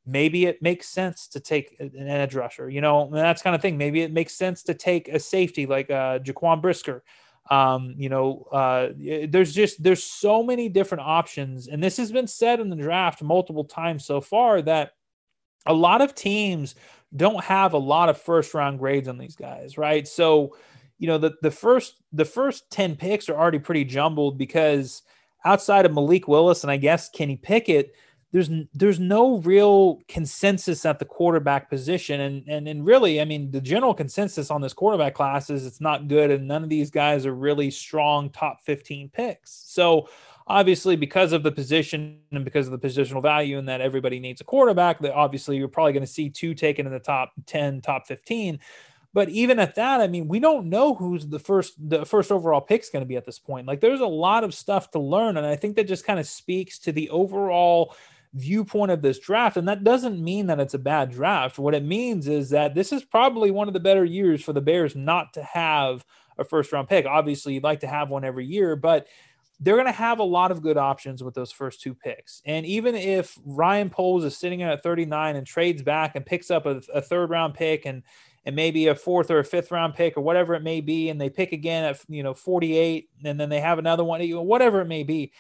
maybe 0.10 0.45
it 0.45 0.62
makes 0.62 0.88
sense 0.88 1.28
to 1.28 1.39
take 1.39 1.76
an 1.80 2.07
edge 2.07 2.36
rusher, 2.36 2.70
you 2.70 2.82
know, 2.82 3.10
that's 3.12 3.41
kind 3.41 3.55
of 3.55 3.62
thing. 3.62 3.78
Maybe 3.78 4.01
it 4.01 4.12
makes 4.12 4.34
sense 4.34 4.64
to 4.64 4.74
take 4.74 5.07
a 5.07 5.20
safety 5.20 5.66
like 5.66 5.89
uh, 5.89 6.20
Jaquan 6.20 6.62
Brisker. 6.62 7.03
Um, 7.49 7.95
you 7.97 8.10
know, 8.10 8.47
uh, 8.51 8.89
there's 9.28 9.53
just 9.53 9.82
there's 9.82 10.03
so 10.03 10.43
many 10.43 10.70
different 10.70 11.03
options, 11.03 11.68
and 11.68 11.84
this 11.84 11.97
has 11.97 12.12
been 12.12 12.28
said 12.28 12.60
in 12.60 12.70
the 12.70 12.76
draft 12.76 13.24
multiple 13.24 13.64
times 13.64 14.05
so 14.05 14.22
far 14.22 14.62
that 14.62 14.91
a 15.66 15.74
lot 15.74 16.01
of 16.01 16.14
teams 16.14 16.76
don't 17.16 17.43
have 17.43 17.74
a 17.74 17.78
lot 17.78 18.10
of 18.10 18.22
first 18.22 18.53
round 18.53 18.80
grades 18.80 19.07
on 19.07 19.18
these 19.18 19.36
guys, 19.36 19.78
right? 19.78 20.07
So, 20.07 20.55
you 20.99 21.07
know, 21.07 21.18
the 21.18 21.34
the 21.41 21.51
first 21.51 21.95
the 22.14 22.26
first 22.26 22.70
10 22.72 22.95
picks 22.95 23.30
are 23.30 23.38
already 23.38 23.60
pretty 23.60 23.84
jumbled 23.84 24.38
because 24.38 25.01
outside 25.45 25.86
of 25.86 25.93
Malik 25.93 26.28
Willis 26.28 26.64
and 26.64 26.72
I 26.72 26.78
guess 26.78 27.10
Kenny 27.10 27.38
Pickett, 27.38 27.95
there's 28.32 28.49
there's 28.73 28.99
no 28.99 29.38
real 29.38 30.01
consensus 30.07 30.86
at 30.86 30.99
the 30.99 31.05
quarterback 31.05 31.69
position. 31.69 32.21
And 32.21 32.47
and 32.47 32.67
and 32.67 32.86
really 32.86 33.19
I 33.21 33.25
mean 33.25 33.51
the 33.51 33.61
general 33.61 33.93
consensus 33.93 34.51
on 34.51 34.61
this 34.61 34.73
quarterback 34.73 35.15
class 35.15 35.49
is 35.49 35.65
it's 35.65 35.82
not 35.82 36.07
good 36.07 36.30
and 36.30 36.47
none 36.47 36.63
of 36.63 36.69
these 36.69 36.91
guys 36.91 37.25
are 37.25 37.34
really 37.34 37.71
strong 37.71 38.30
top 38.30 38.61
15 38.63 39.09
picks. 39.09 39.63
So 39.67 40.07
obviously 40.45 40.95
because 40.95 41.32
of 41.32 41.43
the 41.43 41.51
position 41.51 42.19
and 42.32 42.43
because 42.43 42.67
of 42.67 42.80
the 42.80 42.88
positional 42.88 43.21
value 43.21 43.57
and 43.57 43.69
that 43.69 43.82
everybody 43.82 44.19
needs 44.19 44.41
a 44.41 44.43
quarterback 44.43 44.99
that 44.99 45.13
obviously 45.13 45.57
you're 45.57 45.67
probably 45.67 45.93
going 45.93 46.05
to 46.05 46.11
see 46.11 46.30
two 46.30 46.53
taken 46.53 46.86
in 46.86 46.91
the 46.91 46.99
top 46.99 47.32
10 47.45 47.82
top 47.82 48.07
15 48.07 48.59
but 49.13 49.30
even 49.30 49.59
at 49.59 49.75
that 49.75 50.01
i 50.01 50.07
mean 50.07 50.27
we 50.27 50.39
don't 50.39 50.67
know 50.67 50.95
who's 50.95 51.27
the 51.27 51.38
first 51.38 51.75
the 51.77 52.03
first 52.03 52.32
overall 52.32 52.61
pick's 52.61 52.89
going 52.89 53.03
to 53.03 53.07
be 53.07 53.15
at 53.15 53.25
this 53.25 53.38
point. 53.38 53.67
Like 53.67 53.80
there's 53.80 53.99
a 53.99 54.07
lot 54.07 54.43
of 54.43 54.55
stuff 54.55 54.89
to 54.91 54.99
learn 54.99 55.38
and 55.38 55.45
i 55.45 55.55
think 55.55 55.75
that 55.75 55.88
just 55.88 56.05
kind 56.05 56.19
of 56.19 56.25
speaks 56.25 56.80
to 56.80 56.91
the 56.91 57.09
overall 57.11 57.95
viewpoint 58.34 58.91
of 58.91 59.01
this 59.01 59.19
draft 59.19 59.57
and 59.57 59.67
that 59.67 59.84
doesn't 59.84 60.23
mean 60.23 60.47
that 60.47 60.59
it's 60.59 60.75
a 60.75 60.80
bad 60.80 61.09
draft 61.09 61.57
what 61.57 61.73
it 61.73 61.84
means 61.84 62.27
is 62.27 62.49
that 62.51 62.75
this 62.75 62.91
is 62.91 63.03
probably 63.03 63.49
one 63.49 63.67
of 63.67 63.73
the 63.73 63.80
better 63.80 64.05
years 64.05 64.43
for 64.43 64.53
the 64.53 64.61
bears 64.61 64.95
not 64.95 65.34
to 65.34 65.41
have 65.41 66.05
a 66.38 66.43
first 66.43 66.71
round 66.71 66.88
pick 66.88 67.07
obviously 67.07 67.55
you'd 67.55 67.63
like 67.63 67.80
to 67.80 67.88
have 67.88 68.09
one 68.09 68.23
every 68.23 68.45
year 68.45 68.75
but 68.75 69.07
they're 69.59 69.75
going 69.75 69.86
to 69.88 69.91
have 69.91 70.19
a 70.19 70.23
lot 70.23 70.51
of 70.51 70.61
good 70.61 70.77
options 70.77 71.21
with 71.21 71.34
those 71.34 71.51
first 71.51 71.82
two 71.82 71.93
picks. 71.93 72.41
And 72.45 72.65
even 72.65 72.95
if 72.95 73.38
Ryan 73.43 73.89
Poles 73.89 74.23
is 74.23 74.38
sitting 74.38 74.63
at 74.63 74.84
39 74.84 75.36
and 75.36 75.45
trades 75.45 75.82
back 75.82 76.15
and 76.15 76.25
picks 76.25 76.49
up 76.49 76.65
a, 76.65 76.82
a, 76.93 77.01
third 77.01 77.30
round 77.30 77.55
pick 77.55 77.86
and 77.86 78.03
and 78.45 78.55
maybe 78.55 78.88
a 78.88 78.95
fourth 78.95 79.30
or 79.30 79.39
a 79.39 79.43
fifth 79.43 79.69
round 79.69 79.95
pick 79.95 80.15
or 80.15 80.21
whatever 80.21 80.53
it 80.55 80.63
may 80.63 80.80
be, 80.80 81.09
and 81.09 81.19
they 81.19 81.30
pick 81.30 81.51
again 81.51 81.84
at 81.84 81.99
you 82.07 82.23
know 82.23 82.34
48, 82.34 83.09
and 83.25 83.38
then 83.38 83.49
they 83.49 83.59
have 83.59 83.80
another 83.80 84.03
one, 84.03 84.21
whatever 84.45 84.80
it 84.80 84.88
may 84.88 85.03
be. 85.03 85.34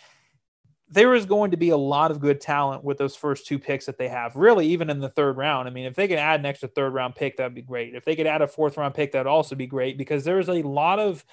There 0.91 1.13
is 1.13 1.25
going 1.25 1.51
to 1.51 1.57
be 1.57 1.69
a 1.69 1.77
lot 1.77 2.09
of 2.09 2.19
good 2.19 2.41
talent 2.41 2.83
with 2.83 2.97
those 2.97 3.15
first 3.15 3.45
two 3.45 3.59
picks 3.59 3.85
that 3.85 3.97
they 3.97 4.07
have, 4.07 4.35
really, 4.35 4.67
even 4.67 4.89
in 4.89 4.99
the 4.99 5.09
third 5.09 5.37
round. 5.37 5.67
I 5.67 5.71
mean, 5.71 5.85
if 5.85 5.95
they 5.95 6.07
could 6.07 6.17
add 6.17 6.39
an 6.39 6.47
extra 6.47 6.67
third 6.67 6.93
round 6.93 7.15
pick, 7.15 7.37
that'd 7.37 7.53
be 7.53 7.61
great. 7.61 7.93
If 7.93 8.05
they 8.05 8.15
could 8.15 8.25
add 8.25 8.41
a 8.41 8.47
fourth 8.47 8.75
round 8.75 8.95
pick, 8.95 9.11
that'd 9.11 9.27
also 9.27 9.55
be 9.55 9.67
great 9.67 9.97
because 9.97 10.23
there's 10.23 10.49
a 10.49 10.63
lot 10.63 10.99
of 10.99 11.23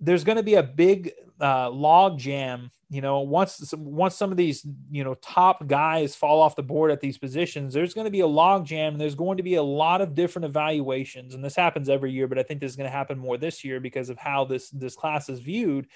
there's 0.00 0.24
going 0.24 0.36
to 0.36 0.42
be 0.42 0.54
a 0.54 0.62
big 0.62 1.12
uh, 1.40 1.70
log 1.70 2.18
jam. 2.18 2.70
You 2.90 3.00
know, 3.00 3.20
once 3.20 3.72
once 3.76 4.14
some 4.14 4.30
of 4.30 4.36
these 4.36 4.64
you 4.90 5.02
know 5.02 5.14
top 5.14 5.66
guys 5.66 6.14
fall 6.14 6.40
off 6.40 6.54
the 6.54 6.62
board 6.62 6.90
at 6.90 7.00
these 7.00 7.18
positions, 7.18 7.74
there's 7.74 7.94
going 7.94 8.04
to 8.04 8.10
be 8.10 8.20
a 8.20 8.26
log 8.26 8.66
jam, 8.66 8.92
and 8.92 9.00
there's 9.00 9.16
going 9.16 9.38
to 9.38 9.42
be 9.42 9.54
a 9.54 9.62
lot 9.62 10.00
of 10.00 10.14
different 10.14 10.44
evaluations. 10.44 11.34
And 11.34 11.44
this 11.44 11.56
happens 11.56 11.88
every 11.88 12.12
year, 12.12 12.28
but 12.28 12.38
I 12.38 12.42
think 12.42 12.60
this 12.60 12.70
is 12.70 12.76
going 12.76 12.88
to 12.88 12.96
happen 12.96 13.18
more 13.18 13.36
this 13.36 13.64
year 13.64 13.80
because 13.80 14.10
of 14.10 14.18
how 14.18 14.44
this 14.44 14.70
this 14.70 14.94
class 14.94 15.28
is 15.28 15.40
viewed. 15.40 15.88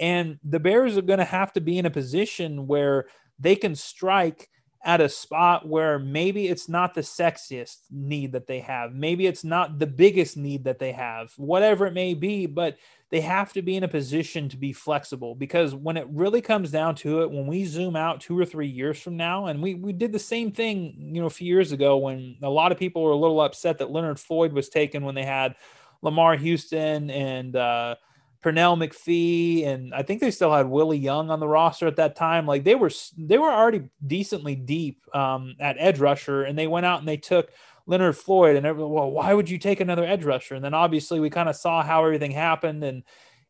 And 0.00 0.38
the 0.42 0.58
Bears 0.58 0.96
are 0.96 1.02
going 1.02 1.18
to 1.18 1.24
have 1.24 1.52
to 1.52 1.60
be 1.60 1.78
in 1.78 1.86
a 1.86 1.90
position 1.90 2.66
where 2.66 3.06
they 3.38 3.54
can 3.54 3.76
strike 3.76 4.48
at 4.82 5.02
a 5.02 5.08
spot 5.08 5.68
where 5.68 5.98
maybe 5.98 6.48
it's 6.48 6.66
not 6.66 6.94
the 6.94 7.02
sexiest 7.02 7.76
need 7.90 8.32
that 8.32 8.46
they 8.46 8.60
have. 8.60 8.94
Maybe 8.94 9.26
it's 9.26 9.44
not 9.44 9.78
the 9.78 9.86
biggest 9.86 10.38
need 10.38 10.64
that 10.64 10.78
they 10.78 10.92
have, 10.92 11.32
whatever 11.36 11.86
it 11.86 11.92
may 11.92 12.14
be, 12.14 12.46
but 12.46 12.78
they 13.10 13.20
have 13.20 13.52
to 13.52 13.62
be 13.62 13.76
in 13.76 13.84
a 13.84 13.88
position 13.88 14.48
to 14.48 14.56
be 14.56 14.72
flexible 14.72 15.34
because 15.34 15.74
when 15.74 15.98
it 15.98 16.06
really 16.08 16.40
comes 16.40 16.70
down 16.70 16.94
to 16.94 17.22
it, 17.22 17.30
when 17.30 17.46
we 17.46 17.66
zoom 17.66 17.94
out 17.94 18.22
two 18.22 18.38
or 18.38 18.46
three 18.46 18.68
years 18.68 18.98
from 18.98 19.18
now, 19.18 19.46
and 19.46 19.62
we, 19.62 19.74
we 19.74 19.92
did 19.92 20.12
the 20.12 20.18
same 20.18 20.50
thing, 20.50 20.94
you 21.12 21.20
know, 21.20 21.26
a 21.26 21.30
few 21.30 21.46
years 21.46 21.72
ago 21.72 21.98
when 21.98 22.36
a 22.42 22.48
lot 22.48 22.72
of 22.72 22.78
people 22.78 23.02
were 23.02 23.10
a 23.10 23.16
little 23.16 23.42
upset 23.42 23.78
that 23.78 23.90
Leonard 23.90 24.18
Floyd 24.18 24.52
was 24.54 24.70
taken 24.70 25.04
when 25.04 25.14
they 25.14 25.24
had 25.24 25.56
Lamar 26.00 26.36
Houston 26.36 27.10
and, 27.10 27.54
uh, 27.54 27.96
Pernell 28.42 28.78
McPhee, 28.78 29.66
and 29.66 29.94
I 29.94 30.02
think 30.02 30.20
they 30.20 30.30
still 30.30 30.52
had 30.52 30.66
Willie 30.66 30.98
Young 30.98 31.30
on 31.30 31.40
the 31.40 31.48
roster 31.48 31.86
at 31.86 31.96
that 31.96 32.16
time. 32.16 32.46
Like 32.46 32.64
they 32.64 32.74
were 32.74 32.90
they 33.18 33.38
were 33.38 33.50
already 33.50 33.82
decently 34.06 34.54
deep 34.54 35.02
um, 35.14 35.56
at 35.60 35.76
edge 35.78 35.98
rusher, 35.98 36.42
and 36.44 36.58
they 36.58 36.66
went 36.66 36.86
out 36.86 37.00
and 37.00 37.08
they 37.08 37.18
took 37.18 37.50
Leonard 37.86 38.16
Floyd, 38.16 38.56
and 38.56 38.64
everyone, 38.64 38.92
well, 38.92 39.10
why 39.10 39.34
would 39.34 39.50
you 39.50 39.58
take 39.58 39.80
another 39.80 40.04
edge 40.04 40.24
rusher? 40.24 40.54
And 40.54 40.64
then 40.64 40.74
obviously 40.74 41.20
we 41.20 41.28
kind 41.28 41.48
of 41.48 41.56
saw 41.56 41.82
how 41.82 42.04
everything 42.04 42.30
happened, 42.30 42.82
and 42.82 43.02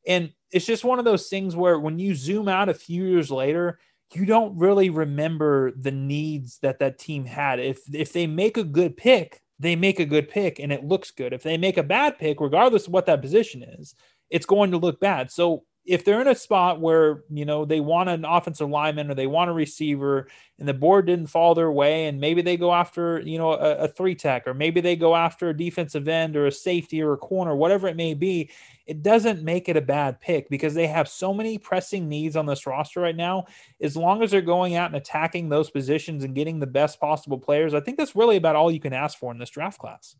and 0.06 0.32
it's 0.50 0.66
just 0.66 0.84
one 0.84 0.98
of 0.98 1.04
those 1.04 1.28
things 1.28 1.54
where 1.54 1.78
when 1.78 1.98
you 1.98 2.14
zoom 2.14 2.48
out 2.48 2.68
a 2.68 2.74
few 2.74 3.04
years 3.04 3.30
later, 3.30 3.78
you 4.12 4.24
don't 4.24 4.58
really 4.58 4.90
remember 4.90 5.70
the 5.72 5.92
needs 5.92 6.58
that 6.62 6.80
that 6.80 6.98
team 6.98 7.24
had. 7.24 7.60
If 7.60 7.82
if 7.94 8.12
they 8.12 8.26
make 8.26 8.56
a 8.56 8.64
good 8.64 8.96
pick, 8.96 9.40
they 9.60 9.76
make 9.76 10.00
a 10.00 10.06
good 10.06 10.28
pick 10.28 10.58
and 10.58 10.72
it 10.72 10.84
looks 10.84 11.10
good. 11.12 11.32
If 11.32 11.44
they 11.44 11.56
make 11.58 11.76
a 11.76 11.82
bad 11.84 12.18
pick, 12.18 12.40
regardless 12.40 12.86
of 12.86 12.92
what 12.92 13.06
that 13.06 13.22
position 13.22 13.62
is, 13.62 13.94
it's 14.30 14.46
going 14.46 14.70
to 14.70 14.78
look 14.78 15.00
bad. 15.00 15.30
So 15.30 15.64
if 15.86 16.04
they're 16.04 16.20
in 16.20 16.28
a 16.28 16.34
spot 16.34 16.80
where 16.80 17.24
you 17.30 17.44
know 17.44 17.64
they 17.64 17.80
want 17.80 18.08
an 18.08 18.24
offensive 18.24 18.68
lineman 18.68 19.10
or 19.10 19.14
they 19.14 19.26
want 19.26 19.50
a 19.50 19.52
receiver 19.52 20.28
and 20.58 20.68
the 20.68 20.74
board 20.74 21.06
didn't 21.06 21.26
fall 21.26 21.54
their 21.54 21.72
way 21.72 22.06
and 22.06 22.20
maybe 22.20 22.42
they 22.42 22.56
go 22.56 22.72
after 22.72 23.20
you 23.20 23.38
know 23.38 23.52
a, 23.52 23.76
a, 23.76 23.88
three 23.88 24.14
tech 24.14 24.46
or 24.46 24.52
maybe 24.52 24.80
they 24.80 24.94
go 24.94 25.16
after 25.16 25.48
a 25.48 25.56
defensive 25.56 26.06
end 26.06 26.36
or 26.36 26.46
a 26.46 26.52
safety 26.52 27.02
or 27.02 27.14
a 27.14 27.16
corner 27.16 27.56
whatever 27.56 27.88
it 27.88 27.96
may 27.96 28.12
be 28.12 28.50
it 28.86 29.02
doesn't 29.02 29.42
make 29.42 29.68
it 29.68 29.76
a 29.76 29.80
bad 29.80 30.20
pick 30.20 30.50
because 30.50 30.74
they 30.74 30.86
have 30.86 31.08
so 31.08 31.32
many 31.32 31.56
pressing 31.56 32.08
needs 32.08 32.36
on 32.36 32.44
this 32.44 32.66
roster 32.66 33.00
right 33.00 33.14
now. 33.14 33.44
As 33.80 33.96
long 33.96 34.20
as 34.22 34.32
they're 34.32 34.40
going 34.40 34.74
out 34.74 34.88
and 34.88 34.96
attacking 34.96 35.48
those 35.48 35.70
positions 35.70 36.24
and 36.24 36.34
getting 36.34 36.58
the 36.58 36.66
best 36.66 37.00
possible 37.00 37.38
players 37.38 37.72
i 37.72 37.80
think 37.80 37.96
that's 37.96 38.16
really 38.16 38.36
about 38.36 38.56
all 38.56 38.70
you 38.70 38.80
can 38.80 38.92
ask 38.92 39.18
for 39.18 39.32
in 39.32 39.38
this 39.38 39.50
draft 39.50 39.78
class. 39.78 40.14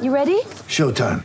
You 0.00 0.12
ready? 0.12 0.40
Showtime 0.68 1.24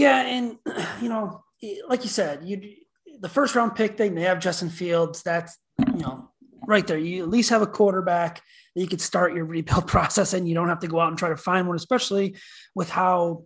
Yeah, 0.00 0.22
and 0.22 0.56
you 1.02 1.08
know, 1.08 1.44
like 1.88 2.02
you 2.02 2.08
said, 2.08 2.42
you 2.44 2.76
the 3.20 3.28
first 3.28 3.54
round 3.54 3.76
pick 3.76 3.98
thing 3.98 4.14
they 4.14 4.22
have 4.22 4.40
Justin 4.40 4.70
Fields. 4.70 5.22
That's 5.22 5.58
you 5.78 6.00
know 6.00 6.30
right 6.66 6.86
there. 6.86 6.98
You 6.98 7.22
at 7.22 7.28
least 7.28 7.50
have 7.50 7.62
a 7.62 7.66
quarterback 7.66 8.42
that 8.74 8.80
you 8.80 8.88
could 8.88 9.02
start 9.02 9.34
your 9.34 9.44
rebuild 9.44 9.86
process, 9.94 10.32
and 10.32 10.48
you 10.48 10.54
don't 10.54 10.68
have 10.68 10.80
to 10.80 10.88
go 10.88 11.00
out 11.00 11.08
and 11.08 11.18
try 11.18 11.28
to 11.28 11.36
find 11.36 11.66
one, 11.66 11.76
especially 11.76 12.36
with 12.74 12.88
how 12.88 13.44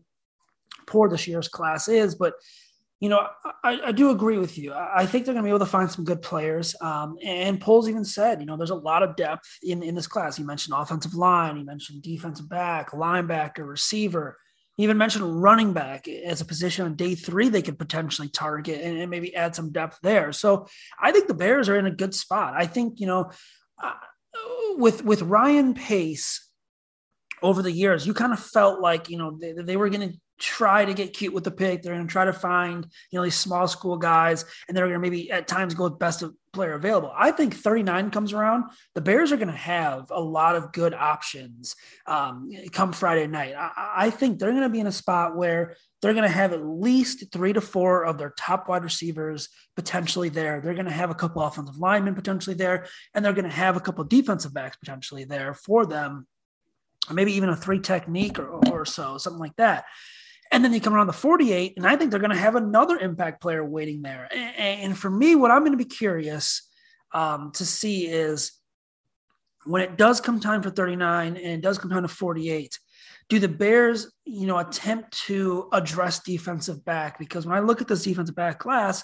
poor 0.86 1.08
this 1.08 1.26
year's 1.26 1.48
class 1.48 1.88
is. 1.88 2.14
But 2.14 2.34
you 3.00 3.08
know, 3.08 3.26
I, 3.64 3.80
I 3.86 3.92
do 3.92 4.10
agree 4.10 4.38
with 4.38 4.56
you. 4.56 4.72
I 4.72 5.04
think 5.04 5.24
they're 5.24 5.34
going 5.34 5.42
to 5.42 5.46
be 5.46 5.50
able 5.50 5.58
to 5.58 5.66
find 5.66 5.90
some 5.90 6.04
good 6.04 6.22
players. 6.22 6.74
Um, 6.80 7.18
and 7.22 7.60
Poles 7.60 7.88
even 7.88 8.04
said, 8.04 8.40
you 8.40 8.46
know, 8.46 8.56
there's 8.56 8.70
a 8.70 8.76
lot 8.76 9.02
of 9.02 9.16
depth 9.16 9.58
in, 9.62 9.82
in 9.82 9.94
this 9.94 10.06
class. 10.06 10.36
He 10.36 10.44
mentioned 10.44 10.74
offensive 10.78 11.14
line, 11.14 11.56
he 11.56 11.64
mentioned 11.64 12.02
defensive 12.02 12.48
back, 12.48 12.92
linebacker, 12.92 13.66
receiver. 13.68 14.38
He 14.76 14.82
even 14.84 14.98
mentioned 14.98 15.42
running 15.42 15.72
back 15.72 16.08
as 16.08 16.40
a 16.40 16.44
position 16.44 16.84
on 16.84 16.96
day 16.96 17.14
three 17.14 17.48
they 17.48 17.62
could 17.62 17.78
potentially 17.78 18.28
target 18.28 18.80
and, 18.82 18.98
and 18.98 19.10
maybe 19.10 19.34
add 19.34 19.54
some 19.54 19.70
depth 19.70 19.98
there. 20.02 20.32
So 20.32 20.66
I 21.00 21.12
think 21.12 21.28
the 21.28 21.34
Bears 21.34 21.68
are 21.68 21.76
in 21.76 21.86
a 21.86 21.94
good 21.94 22.14
spot. 22.14 22.54
I 22.56 22.66
think, 22.66 23.00
you 23.00 23.06
know, 23.06 23.30
uh, 23.82 23.92
with 24.76 25.04
with 25.04 25.22
Ryan 25.22 25.74
Pace 25.74 26.48
over 27.42 27.62
the 27.62 27.70
years, 27.70 28.06
you 28.06 28.14
kind 28.14 28.32
of 28.32 28.40
felt 28.40 28.80
like, 28.80 29.08
you 29.08 29.18
know, 29.18 29.38
they, 29.40 29.52
they 29.52 29.76
were 29.76 29.90
going 29.90 30.10
to 30.10 30.18
try 30.38 30.84
to 30.84 30.94
get 30.94 31.12
cute 31.12 31.32
with 31.32 31.44
the 31.44 31.50
pick. 31.50 31.82
They're 31.82 31.94
going 31.94 32.06
to 32.06 32.12
try 32.12 32.24
to 32.24 32.32
find, 32.32 32.86
you 33.10 33.18
know, 33.18 33.24
these 33.24 33.36
small 33.36 33.68
school 33.68 33.96
guys, 33.96 34.44
and 34.68 34.76
they're 34.76 34.86
going 34.86 34.94
to 34.94 34.98
maybe 34.98 35.30
at 35.30 35.46
times 35.46 35.74
go 35.74 35.84
with 35.84 35.98
best 35.98 36.24
player 36.52 36.74
available. 36.74 37.12
I 37.14 37.32
think 37.32 37.54
39 37.54 38.10
comes 38.10 38.32
around. 38.32 38.64
The 38.94 39.00
Bears 39.00 39.32
are 39.32 39.36
going 39.36 39.48
to 39.48 39.54
have 39.54 40.10
a 40.10 40.20
lot 40.20 40.56
of 40.56 40.72
good 40.72 40.94
options 40.94 41.76
um, 42.06 42.50
come 42.72 42.92
Friday 42.92 43.26
night. 43.26 43.54
I, 43.56 43.92
I 43.96 44.10
think 44.10 44.38
they're 44.38 44.52
going 44.52 44.62
to 44.62 44.68
be 44.68 44.80
in 44.80 44.86
a 44.86 44.92
spot 44.92 45.36
where 45.36 45.76
they're 46.00 46.14
going 46.14 46.28
to 46.28 46.34
have 46.34 46.52
at 46.52 46.64
least 46.64 47.32
three 47.32 47.52
to 47.52 47.60
four 47.60 48.04
of 48.04 48.18
their 48.18 48.34
top 48.38 48.68
wide 48.68 48.84
receivers 48.84 49.48
potentially 49.76 50.28
there. 50.28 50.60
They're 50.60 50.74
going 50.74 50.86
to 50.86 50.92
have 50.92 51.10
a 51.10 51.14
couple 51.14 51.42
offensive 51.42 51.78
linemen 51.78 52.14
potentially 52.14 52.54
there, 52.54 52.86
and 53.14 53.24
they're 53.24 53.32
going 53.32 53.44
to 53.44 53.50
have 53.50 53.76
a 53.76 53.80
couple 53.80 54.04
defensive 54.04 54.54
backs 54.54 54.76
potentially 54.76 55.24
there 55.24 55.54
for 55.54 55.86
them. 55.86 56.26
Maybe 57.12 57.34
even 57.34 57.50
a 57.50 57.56
three 57.56 57.80
technique 57.80 58.38
or, 58.38 58.48
or 58.48 58.86
so, 58.86 59.18
something 59.18 59.40
like 59.40 59.56
that. 59.56 59.84
And 60.54 60.64
then 60.64 60.72
you 60.72 60.80
come 60.80 60.94
around 60.94 61.08
the 61.08 61.12
48, 61.12 61.74
and 61.76 61.84
I 61.84 61.96
think 61.96 62.12
they're 62.12 62.20
going 62.20 62.30
to 62.30 62.36
have 62.36 62.54
another 62.54 62.96
impact 62.96 63.42
player 63.42 63.64
waiting 63.64 64.02
there. 64.02 64.28
And, 64.30 64.82
and 64.82 64.96
for 64.96 65.10
me, 65.10 65.34
what 65.34 65.50
I'm 65.50 65.62
going 65.62 65.72
to 65.72 65.76
be 65.76 65.84
curious 65.84 66.62
um, 67.12 67.50
to 67.54 67.66
see 67.66 68.06
is 68.06 68.52
when 69.64 69.82
it 69.82 69.96
does 69.96 70.20
come 70.20 70.38
time 70.38 70.62
for 70.62 70.70
39 70.70 71.36
and 71.36 71.38
it 71.38 71.60
does 71.60 71.76
come 71.76 71.90
time 71.90 72.02
to 72.02 72.08
48, 72.08 72.78
do 73.28 73.40
the 73.40 73.48
Bears, 73.48 74.12
you 74.26 74.46
know, 74.46 74.58
attempt 74.58 75.18
to 75.26 75.68
address 75.72 76.20
defensive 76.20 76.84
back? 76.84 77.18
Because 77.18 77.44
when 77.44 77.56
I 77.56 77.60
look 77.60 77.80
at 77.80 77.88
this 77.88 78.04
defensive 78.04 78.36
back 78.36 78.60
class, 78.60 79.02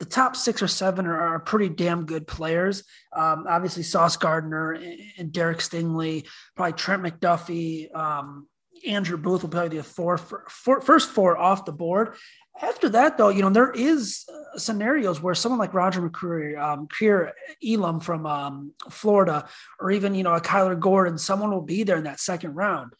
the 0.00 0.04
top 0.04 0.34
six 0.34 0.60
or 0.62 0.68
seven 0.68 1.06
are, 1.06 1.20
are 1.20 1.38
pretty 1.38 1.68
damn 1.68 2.06
good 2.06 2.26
players. 2.26 2.82
Um, 3.12 3.46
obviously, 3.48 3.84
Sauce 3.84 4.16
Gardner 4.16 4.72
and, 4.72 5.00
and 5.16 5.32
Derek 5.32 5.58
Stingley, 5.58 6.26
probably 6.56 6.72
Trent 6.72 7.04
McDuffie, 7.04 7.94
um, 7.94 8.48
Andrew 8.86 9.16
Booth 9.16 9.42
will 9.42 9.50
probably 9.50 9.70
be 9.70 9.76
the 9.78 9.82
four, 9.82 10.18
four, 10.18 10.80
first 10.80 11.10
four 11.10 11.36
off 11.36 11.64
the 11.64 11.72
board. 11.72 12.16
After 12.60 12.88
that, 12.90 13.16
though, 13.16 13.28
you 13.28 13.42
know, 13.42 13.50
there 13.50 13.70
is 13.70 14.28
uh, 14.28 14.58
scenarios 14.58 15.22
where 15.22 15.34
someone 15.34 15.60
like 15.60 15.74
Roger 15.74 16.02
McCreary, 16.02 16.58
um, 16.60 16.88
Kaiir 16.88 17.32
Elam 17.64 18.00
from 18.00 18.26
um, 18.26 18.72
Florida, 18.90 19.48
or 19.78 19.92
even, 19.92 20.14
you 20.14 20.24
know, 20.24 20.34
a 20.34 20.40
Kyler 20.40 20.78
Gordon, 20.78 21.18
someone 21.18 21.50
will 21.50 21.62
be 21.62 21.84
there 21.84 21.98
in 21.98 22.04
that 22.04 22.18
second 22.20 22.54
round. 22.54 22.92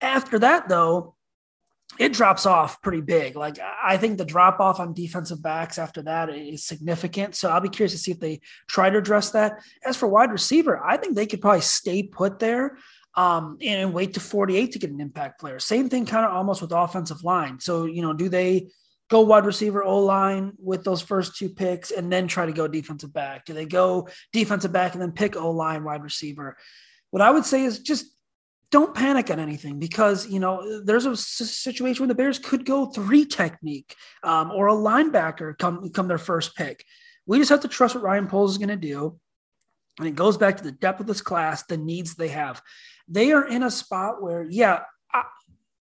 After 0.00 0.38
that, 0.40 0.68
though, 0.68 1.14
it 1.98 2.12
drops 2.12 2.44
off 2.44 2.82
pretty 2.82 3.00
big. 3.00 3.34
Like 3.34 3.58
I 3.82 3.96
think 3.96 4.18
the 4.18 4.24
drop 4.24 4.60
off 4.60 4.78
on 4.78 4.92
defensive 4.92 5.42
backs 5.42 5.78
after 5.78 6.02
that 6.02 6.28
is 6.28 6.64
significant. 6.64 7.34
So 7.34 7.48
I'll 7.48 7.60
be 7.60 7.68
curious 7.68 7.92
to 7.92 7.98
see 7.98 8.10
if 8.10 8.20
they 8.20 8.40
try 8.68 8.90
to 8.90 8.98
address 8.98 9.30
that. 9.30 9.60
As 9.84 9.96
for 9.96 10.06
wide 10.06 10.30
receiver, 10.30 10.84
I 10.84 10.96
think 10.96 11.16
they 11.16 11.26
could 11.26 11.40
probably 11.40 11.62
stay 11.62 12.02
put 12.02 12.38
there 12.38 12.76
um, 13.14 13.58
and 13.60 13.92
wait 13.92 14.14
to 14.14 14.20
48 14.20 14.72
to 14.72 14.78
get 14.78 14.90
an 14.90 15.00
impact 15.00 15.40
player. 15.40 15.58
Same 15.58 15.88
thing 15.88 16.06
kind 16.06 16.24
of 16.24 16.32
almost 16.32 16.62
with 16.62 16.72
offensive 16.72 17.24
line. 17.24 17.58
So, 17.60 17.84
you 17.84 18.02
know, 18.02 18.12
do 18.12 18.28
they 18.28 18.68
go 19.08 19.22
wide 19.22 19.46
receiver 19.46 19.82
O 19.82 20.00
line 20.00 20.52
with 20.58 20.84
those 20.84 21.00
first 21.00 21.36
two 21.36 21.48
picks 21.48 21.90
and 21.90 22.12
then 22.12 22.28
try 22.28 22.46
to 22.46 22.52
go 22.52 22.68
defensive 22.68 23.12
back? 23.12 23.44
Do 23.44 23.54
they 23.54 23.66
go 23.66 24.08
defensive 24.32 24.72
back 24.72 24.92
and 24.92 25.02
then 25.02 25.12
pick 25.12 25.36
O 25.36 25.50
line 25.50 25.84
wide 25.84 26.02
receiver? 26.02 26.56
What 27.10 27.22
I 27.22 27.30
would 27.30 27.44
say 27.44 27.64
is 27.64 27.80
just 27.80 28.06
don't 28.70 28.94
panic 28.94 29.30
on 29.30 29.40
anything 29.40 29.78
because 29.78 30.28
you 30.28 30.40
know 30.40 30.82
there's 30.82 31.06
a 31.06 31.16
situation 31.16 32.02
where 32.02 32.08
the 32.08 32.14
Bears 32.14 32.38
could 32.38 32.66
go 32.66 32.86
three 32.86 33.24
technique 33.24 33.94
um, 34.22 34.50
or 34.50 34.68
a 34.68 34.74
linebacker 34.74 35.56
come 35.56 35.88
come 35.90 36.08
their 36.08 36.18
first 36.18 36.54
pick. 36.54 36.84
We 37.26 37.38
just 37.38 37.50
have 37.50 37.60
to 37.60 37.68
trust 37.68 37.94
what 37.94 38.04
Ryan 38.04 38.26
Poles 38.26 38.52
is 38.52 38.58
going 38.58 38.68
to 38.68 38.76
do, 38.76 39.18
and 39.98 40.06
it 40.06 40.14
goes 40.14 40.36
back 40.36 40.58
to 40.58 40.64
the 40.64 40.72
depth 40.72 41.00
of 41.00 41.06
this 41.06 41.22
class, 41.22 41.62
the 41.64 41.78
needs 41.78 42.14
they 42.14 42.28
have. 42.28 42.60
They 43.08 43.32
are 43.32 43.46
in 43.46 43.62
a 43.62 43.70
spot 43.70 44.22
where, 44.22 44.46
yeah, 44.48 44.82
I, 45.12 45.22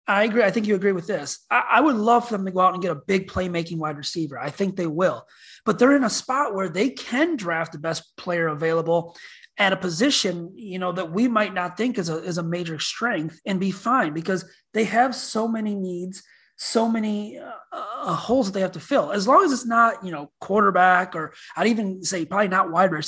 I 0.06 0.24
agree. 0.24 0.42
I 0.42 0.50
think 0.50 0.66
you 0.66 0.74
agree 0.74 0.92
with 0.92 1.06
this. 1.06 1.44
I, 1.50 1.64
I 1.74 1.80
would 1.80 1.96
love 1.96 2.28
for 2.28 2.36
them 2.36 2.44
to 2.46 2.52
go 2.52 2.60
out 2.60 2.74
and 2.74 2.82
get 2.82 2.92
a 2.92 3.00
big 3.06 3.28
playmaking 3.28 3.78
wide 3.78 3.96
receiver. 3.96 4.38
I 4.38 4.50
think 4.50 4.76
they 4.76 4.86
will, 4.86 5.26
but 5.64 5.78
they're 5.78 5.96
in 5.96 6.04
a 6.04 6.10
spot 6.10 6.54
where 6.54 6.68
they 6.68 6.90
can 6.90 7.36
draft 7.36 7.72
the 7.72 7.78
best 7.78 8.16
player 8.16 8.48
available 8.48 9.16
at 9.56 9.72
a 9.72 9.76
position, 9.76 10.52
you 10.56 10.78
know, 10.78 10.92
that 10.92 11.12
we 11.12 11.28
might 11.28 11.54
not 11.54 11.76
think 11.76 11.96
is 11.96 12.08
a, 12.08 12.18
is 12.24 12.38
a 12.38 12.42
major 12.42 12.78
strength 12.78 13.40
and 13.46 13.60
be 13.60 13.70
fine 13.70 14.12
because 14.12 14.44
they 14.72 14.84
have 14.84 15.14
so 15.14 15.46
many 15.46 15.74
needs, 15.74 16.22
so 16.56 16.88
many 16.88 17.38
uh, 17.38 17.50
uh, 17.72 18.14
holes 18.14 18.46
that 18.46 18.52
they 18.52 18.60
have 18.60 18.72
to 18.72 18.80
fill. 18.80 19.10
As 19.12 19.26
long 19.26 19.44
as 19.44 19.52
it's 19.52 19.66
not, 19.66 20.04
you 20.04 20.12
know, 20.12 20.30
quarterback 20.40 21.16
or 21.16 21.34
I'd 21.56 21.66
even 21.66 22.02
say 22.04 22.24
probably 22.24 22.48
not 22.48 22.70
wide 22.70 22.92
or 22.92 23.02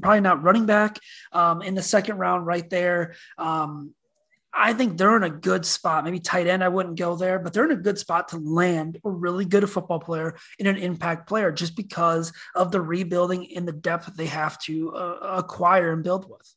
probably 0.00 0.20
not 0.20 0.42
running 0.42 0.66
back 0.66 0.98
um, 1.32 1.62
in 1.62 1.74
the 1.74 1.82
second 1.82 2.18
round 2.18 2.46
right 2.46 2.68
there. 2.70 3.14
Um, 3.38 3.94
I 4.54 4.74
think 4.74 4.98
they're 4.98 5.16
in 5.16 5.22
a 5.22 5.30
good 5.30 5.64
spot. 5.64 6.04
Maybe 6.04 6.20
tight 6.20 6.46
end, 6.46 6.62
I 6.62 6.68
wouldn't 6.68 6.98
go 6.98 7.16
there, 7.16 7.38
but 7.38 7.54
they're 7.54 7.64
in 7.64 7.70
a 7.70 7.76
good 7.76 7.98
spot 7.98 8.28
to 8.28 8.36
land 8.36 8.98
a 9.02 9.10
really 9.10 9.46
good 9.46 9.68
football 9.68 9.98
player 9.98 10.36
and 10.58 10.68
an 10.68 10.76
impact 10.76 11.26
player 11.26 11.50
just 11.50 11.74
because 11.74 12.32
of 12.54 12.70
the 12.70 12.80
rebuilding 12.80 13.56
and 13.56 13.66
the 13.66 13.72
depth 13.72 14.14
they 14.14 14.26
have 14.26 14.58
to 14.64 14.94
uh, 14.94 15.36
acquire 15.38 15.92
and 15.92 16.04
build 16.04 16.28
with. 16.30 16.54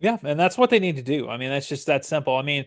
Yeah, 0.00 0.16
and 0.22 0.40
that's 0.40 0.56
what 0.56 0.70
they 0.70 0.78
need 0.78 0.96
to 0.96 1.02
do. 1.02 1.28
I 1.28 1.36
mean, 1.36 1.50
that's 1.50 1.68
just 1.68 1.86
that 1.86 2.04
simple. 2.04 2.36
I 2.36 2.42
mean, 2.42 2.64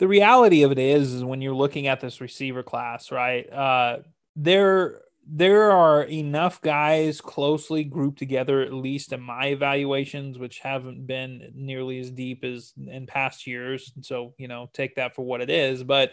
the 0.00 0.08
reality 0.08 0.62
of 0.62 0.72
it 0.72 0.78
is, 0.78 1.12
is 1.12 1.22
when 1.22 1.42
you're 1.42 1.54
looking 1.54 1.86
at 1.86 2.00
this 2.00 2.22
receiver 2.22 2.62
class, 2.62 3.12
right? 3.12 3.50
Uh, 3.52 3.98
there 4.34 5.02
there 5.26 5.70
are 5.72 6.04
enough 6.04 6.62
guys 6.62 7.20
closely 7.20 7.84
grouped 7.84 8.18
together, 8.18 8.62
at 8.62 8.72
least 8.72 9.12
in 9.12 9.20
my 9.20 9.48
evaluations, 9.48 10.38
which 10.38 10.60
haven't 10.60 11.06
been 11.06 11.52
nearly 11.54 12.00
as 12.00 12.10
deep 12.10 12.44
as 12.44 12.72
in 12.78 13.06
past 13.06 13.46
years. 13.46 13.92
So, 14.00 14.32
you 14.38 14.48
know, 14.48 14.70
take 14.72 14.94
that 14.94 15.14
for 15.14 15.22
what 15.22 15.42
it 15.42 15.50
is. 15.50 15.84
But, 15.84 16.12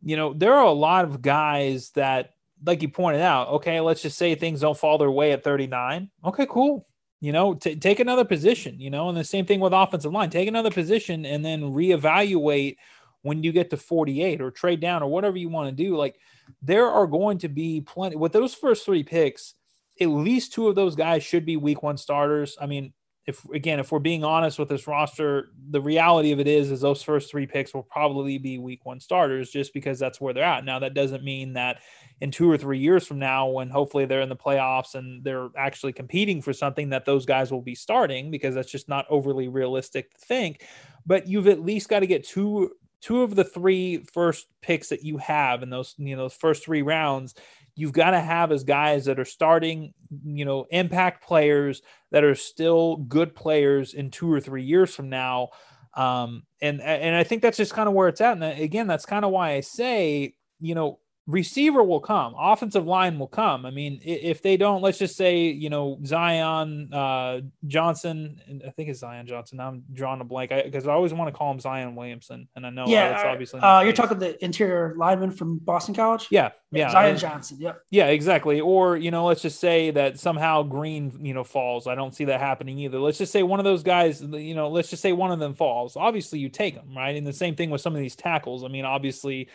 you 0.00 0.16
know, 0.16 0.32
there 0.32 0.54
are 0.54 0.64
a 0.64 0.70
lot 0.70 1.04
of 1.04 1.20
guys 1.20 1.90
that, 1.90 2.34
like 2.64 2.82
you 2.82 2.88
pointed 2.88 3.20
out, 3.20 3.48
okay, 3.48 3.80
let's 3.80 4.00
just 4.00 4.16
say 4.16 4.36
things 4.36 4.60
don't 4.60 4.78
fall 4.78 4.96
their 4.96 5.10
way 5.10 5.32
at 5.32 5.42
39. 5.42 6.08
Okay, 6.24 6.46
cool. 6.48 6.86
You 7.20 7.32
know, 7.32 7.54
t- 7.54 7.74
take 7.74 7.98
another 7.98 8.24
position, 8.24 8.80
you 8.80 8.90
know, 8.90 9.08
and 9.08 9.18
the 9.18 9.24
same 9.24 9.44
thing 9.44 9.58
with 9.58 9.72
offensive 9.72 10.12
line. 10.12 10.30
Take 10.30 10.46
another 10.46 10.70
position 10.70 11.26
and 11.26 11.44
then 11.44 11.62
reevaluate 11.62 12.76
when 13.22 13.42
you 13.42 13.52
get 13.52 13.70
to 13.70 13.76
48 13.76 14.40
or 14.40 14.50
trade 14.50 14.80
down 14.80 15.02
or 15.02 15.10
whatever 15.10 15.36
you 15.36 15.48
want 15.48 15.68
to 15.68 15.84
do. 15.84 15.96
Like, 15.96 16.18
there 16.62 16.88
are 16.88 17.06
going 17.06 17.38
to 17.38 17.48
be 17.48 17.80
plenty 17.80 18.16
with 18.16 18.32
those 18.32 18.54
first 18.54 18.84
three 18.84 19.02
picks. 19.02 19.54
At 20.00 20.06
least 20.06 20.52
two 20.52 20.68
of 20.68 20.74
those 20.74 20.94
guys 20.94 21.22
should 21.22 21.44
be 21.44 21.56
week 21.56 21.82
one 21.82 21.96
starters. 21.96 22.56
I 22.60 22.66
mean, 22.66 22.92
if 23.28 23.44
again, 23.50 23.78
if 23.78 23.92
we're 23.92 23.98
being 23.98 24.24
honest 24.24 24.58
with 24.58 24.70
this 24.70 24.86
roster, 24.86 25.50
the 25.68 25.82
reality 25.82 26.32
of 26.32 26.40
it 26.40 26.48
is, 26.48 26.70
is 26.70 26.80
those 26.80 27.02
first 27.02 27.30
three 27.30 27.46
picks 27.46 27.74
will 27.74 27.82
probably 27.82 28.38
be 28.38 28.56
week 28.56 28.86
one 28.86 29.00
starters 29.00 29.50
just 29.50 29.74
because 29.74 29.98
that's 29.98 30.18
where 30.18 30.32
they're 30.32 30.42
at. 30.42 30.64
Now, 30.64 30.78
that 30.78 30.94
doesn't 30.94 31.22
mean 31.22 31.52
that 31.52 31.82
in 32.22 32.30
two 32.30 32.50
or 32.50 32.56
three 32.56 32.78
years 32.78 33.06
from 33.06 33.18
now, 33.18 33.46
when 33.48 33.68
hopefully 33.68 34.06
they're 34.06 34.22
in 34.22 34.30
the 34.30 34.34
playoffs 34.34 34.94
and 34.94 35.22
they're 35.22 35.50
actually 35.58 35.92
competing 35.92 36.40
for 36.40 36.54
something, 36.54 36.88
that 36.88 37.04
those 37.04 37.26
guys 37.26 37.52
will 37.52 37.60
be 37.60 37.74
starting 37.74 38.30
because 38.30 38.54
that's 38.54 38.72
just 38.72 38.88
not 38.88 39.04
overly 39.10 39.48
realistic 39.48 40.10
to 40.14 40.18
think. 40.24 40.64
But 41.04 41.28
you've 41.28 41.48
at 41.48 41.60
least 41.60 41.90
got 41.90 42.00
to 42.00 42.06
get 42.06 42.24
two 42.26 42.72
two 43.00 43.22
of 43.22 43.34
the 43.34 43.44
three 43.44 44.04
first 44.12 44.46
picks 44.62 44.88
that 44.88 45.02
you 45.02 45.18
have 45.18 45.62
in 45.62 45.70
those 45.70 45.94
you 45.98 46.16
know 46.16 46.22
those 46.22 46.34
first 46.34 46.64
three 46.64 46.82
rounds 46.82 47.34
you've 47.78 47.92
got 47.92 48.10
to 48.10 48.20
have 48.20 48.50
as 48.50 48.64
guys 48.64 49.04
that 49.04 49.20
are 49.20 49.24
starting, 49.24 49.94
you 50.24 50.44
know, 50.44 50.66
impact 50.70 51.24
players 51.24 51.80
that 52.10 52.24
are 52.24 52.34
still 52.34 52.96
good 52.96 53.36
players 53.36 53.94
in 53.94 54.10
two 54.10 54.30
or 54.30 54.40
three 54.40 54.64
years 54.64 54.92
from 54.92 55.08
now. 55.08 55.50
Um, 55.94 56.42
and 56.60 56.80
and 56.80 57.14
I 57.14 57.22
think 57.22 57.40
that's 57.40 57.56
just 57.56 57.72
kind 57.72 57.88
of 57.88 57.94
where 57.94 58.08
it's 58.08 58.20
at. 58.20 58.32
And 58.32 58.42
again, 58.42 58.88
that's 58.88 59.06
kind 59.06 59.24
of 59.24 59.30
why 59.30 59.52
I 59.52 59.60
say, 59.60 60.34
you 60.58 60.74
know, 60.74 60.98
receiver 61.28 61.84
will 61.84 62.00
come, 62.00 62.34
offensive 62.38 62.86
line 62.86 63.18
will 63.18 63.28
come. 63.28 63.66
I 63.66 63.70
mean, 63.70 64.00
if 64.02 64.40
they 64.40 64.56
don't, 64.56 64.80
let's 64.80 64.96
just 64.96 65.14
say, 65.14 65.48
you 65.48 65.68
know, 65.68 65.98
Zion 66.04 66.92
uh, 66.92 67.42
Johnson, 67.66 68.40
I 68.66 68.70
think 68.70 68.88
it's 68.88 69.00
Zion 69.00 69.26
Johnson. 69.26 69.58
Now 69.58 69.68
I'm 69.68 69.84
drawing 69.92 70.22
a 70.22 70.24
blank 70.24 70.50
because 70.50 70.88
I, 70.88 70.90
I, 70.90 70.94
always 70.94 71.12
want 71.12 71.32
to 71.32 71.38
call 71.38 71.52
him 71.52 71.60
Zion 71.60 71.94
Williamson, 71.94 72.48
and 72.56 72.66
I 72.66 72.70
know 72.70 72.86
yeah, 72.86 73.14
it's 73.14 73.24
obviously. 73.24 73.60
Uh, 73.60 73.82
you're 73.82 73.92
talking 73.92 74.18
the 74.18 74.42
interior 74.42 74.94
lineman 74.96 75.30
from 75.30 75.58
Boston 75.58 75.94
College. 75.94 76.28
Yeah, 76.30 76.50
yeah, 76.72 76.90
Zion 76.90 77.18
Johnson. 77.18 77.58
Yep. 77.60 77.82
Yeah, 77.90 78.06
exactly. 78.06 78.60
Or 78.60 78.96
you 78.96 79.10
know, 79.10 79.26
let's 79.26 79.42
just 79.42 79.60
say 79.60 79.90
that 79.90 80.18
somehow 80.18 80.62
Green, 80.62 81.12
you 81.20 81.34
know, 81.34 81.44
falls. 81.44 81.86
I 81.86 81.94
don't 81.94 82.14
see 82.14 82.24
that 82.24 82.40
happening 82.40 82.78
either. 82.78 82.98
Let's 82.98 83.18
just 83.18 83.32
say 83.32 83.42
one 83.42 83.60
of 83.60 83.64
those 83.64 83.82
guys, 83.82 84.22
you 84.22 84.54
know, 84.54 84.70
let's 84.70 84.88
just 84.88 85.02
say 85.02 85.12
one 85.12 85.30
of 85.30 85.40
them 85.40 85.54
falls. 85.54 85.94
Obviously, 85.94 86.38
you 86.38 86.48
take 86.48 86.74
them, 86.74 86.96
right? 86.96 87.16
And 87.16 87.26
the 87.26 87.34
same 87.34 87.54
thing 87.54 87.68
with 87.68 87.82
some 87.82 87.94
of 87.94 88.00
these 88.00 88.16
tackles. 88.16 88.64
I 88.64 88.68
mean, 88.68 88.86
obviously 88.86 89.48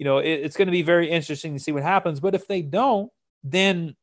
you 0.00 0.06
know, 0.06 0.16
it, 0.16 0.30
it's 0.30 0.56
going 0.56 0.66
to 0.66 0.72
be 0.72 0.80
very 0.80 1.10
interesting 1.10 1.52
to 1.52 1.60
see 1.60 1.72
what 1.72 1.82
happens. 1.82 2.20
But 2.20 2.34
if 2.34 2.48
they 2.48 2.62
don't, 2.62 3.12
then 3.44 3.94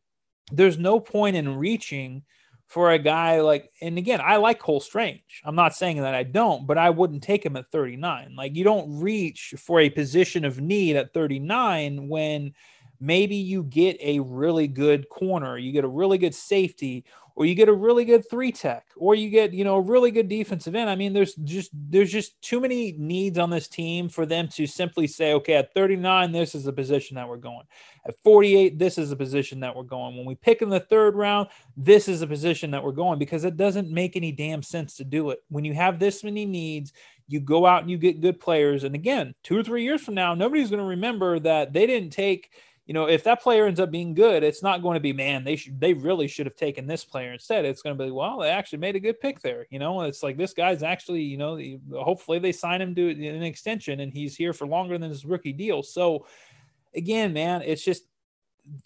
there's 0.52 0.78
no 0.78 1.00
point 1.00 1.36
in 1.36 1.58
reaching 1.58 2.22
for 2.68 2.92
a 2.92 3.00
guy 3.00 3.42
like, 3.42 3.72
and 3.82 3.98
again, 3.98 4.22
I 4.24 4.36
like 4.36 4.60
Cole 4.60 4.80
Strange. 4.80 5.42
I'm 5.44 5.56
not 5.56 5.74
saying 5.74 6.00
that 6.02 6.14
I 6.14 6.22
don't, 6.22 6.68
but 6.68 6.78
I 6.78 6.92
wouldn't 6.92 7.24
take 7.24 7.44
him 7.44 7.56
at 7.56 7.72
39. 7.72 8.36
Like, 8.38 8.56
you 8.56 8.64
don't 8.64 9.00
reach 9.02 9.56
for 9.58 9.80
a 9.80 9.90
position 9.90 10.46
of 10.46 10.62
need 10.62 10.98
at 10.98 11.16
39 11.16 12.08
when 12.08 12.54
maybe 13.00 13.36
you 13.36 13.64
get 13.64 13.98
a 14.02 14.20
really 14.20 14.68
good 14.68 15.10
corner, 15.10 15.58
you 15.58 15.72
get 15.72 15.84
a 15.84 15.90
really 15.90 16.18
good 16.18 16.36
safety, 16.36 17.06
or 17.38 17.46
you 17.46 17.54
get 17.54 17.70
a 17.70 17.74
really 17.74 18.04
good 18.04 18.28
three 18.28 18.52
tech, 18.52 18.88
or 18.96 19.14
you 19.14 19.30
get, 19.30 19.54
you 19.54 19.64
know, 19.64 19.76
a 19.76 19.82
really 19.82 20.10
good 20.10 20.28
defensive 20.28 20.74
end. 20.74 20.90
I 20.90 20.96
mean, 20.96 21.14
there's 21.14 21.36
just 21.36 21.70
there's 21.72 22.12
just 22.12 22.42
too 22.42 22.60
many 22.60 22.96
needs 22.98 23.38
on 23.38 23.52
this 23.52 23.68
team 23.68 24.10
for 24.10 24.26
them 24.26 24.48
to 24.50 24.66
simply 24.66 25.06
say, 25.06 25.34
okay, 25.34 25.54
at 25.54 25.72
39, 25.76 26.32
this 26.32 26.56
is 26.56 26.64
the 26.64 26.74
position 26.74 27.14
that 27.16 27.30
we're 27.30 27.38
going. 27.38 27.66
At 28.08 28.16
48, 28.24 28.80
this 28.80 28.98
is 28.98 29.12
the 29.12 29.16
position 29.16 29.60
that 29.60 29.76
we're 29.76 29.84
going. 29.84 30.18
When 30.18 30.26
we 30.26 30.34
pick 30.34 30.64
in 30.64 30.70
the 30.70 30.80
third 30.80 31.16
round, 31.16 31.50
this 31.76 32.08
is 32.08 32.22
the 32.22 32.28
position 32.28 32.72
that 32.72 32.84
we're 32.84 32.92
going 32.92 33.20
because 33.20 33.44
it 33.44 33.56
doesn't 33.56 33.92
make 33.92 34.16
any 34.16 34.32
damn 34.32 34.64
sense 34.64 34.96
to 34.96 35.04
do 35.04 35.30
it. 35.30 35.40
When 35.50 35.64
you 35.64 35.76
have 35.76 36.00
this 36.00 36.24
many 36.24 36.48
needs, 36.48 36.92
you 37.28 37.40
go 37.40 37.68
out 37.68 37.82
and 37.82 37.92
you 37.92 38.00
get 38.00 38.22
good 38.22 38.40
players. 38.40 38.84
And 38.84 38.96
again, 38.96 39.36
two 39.44 39.58
or 39.58 39.64
three 39.64 39.84
years 39.84 40.02
from 40.02 40.16
now, 40.16 40.34
nobody's 40.34 40.72
going 40.72 40.82
to 40.82 40.86
remember 40.86 41.40
that 41.40 41.72
they 41.72 41.86
didn't 41.86 42.12
take 42.12 42.50
you 42.88 42.94
know, 42.94 43.06
if 43.06 43.26
that 43.26 43.42
player 43.42 43.68
ends 43.68 43.82
up 43.82 43.92
being 43.92 44.14
good, 44.14 44.44
it's 44.44 44.64
not 44.64 44.82
going 44.82 44.96
to 44.96 45.02
be, 45.02 45.12
man, 45.12 45.44
they 45.44 45.58
should, 45.58 45.78
they 45.78 45.94
really 45.94 46.26
should 46.26 46.46
have 46.46 46.56
taken 46.56 46.88
this 46.88 47.04
player 47.04 47.34
instead. 47.34 47.66
It's 47.66 47.82
going 47.82 47.98
to 47.98 48.04
be, 48.06 48.12
well, 48.12 48.40
they 48.40 48.50
actually 48.50 48.80
made 48.80 48.96
a 48.96 49.00
good 49.02 49.20
pick 49.20 49.42
there. 49.42 49.68
You 49.70 49.78
know, 49.78 50.04
it's 50.04 50.24
like 50.24 50.38
this 50.38 50.54
guy's 50.54 50.84
actually, 50.84 51.22
you 51.22 51.38
know, 51.38 51.60
hopefully 52.02 52.40
they 52.40 52.54
sign 52.54 52.82
him 52.82 52.96
to 52.96 53.10
an 53.10 53.44
extension 53.44 54.00
and 54.00 54.14
he's 54.14 54.38
here 54.38 54.54
for 54.54 54.66
longer 54.66 54.98
than 54.98 55.10
his 55.10 55.26
rookie 55.26 55.52
deal. 55.52 55.84
So, 55.84 56.26
again, 56.96 57.34
man, 57.34 57.62
it's 57.62 57.84
just 57.84 58.04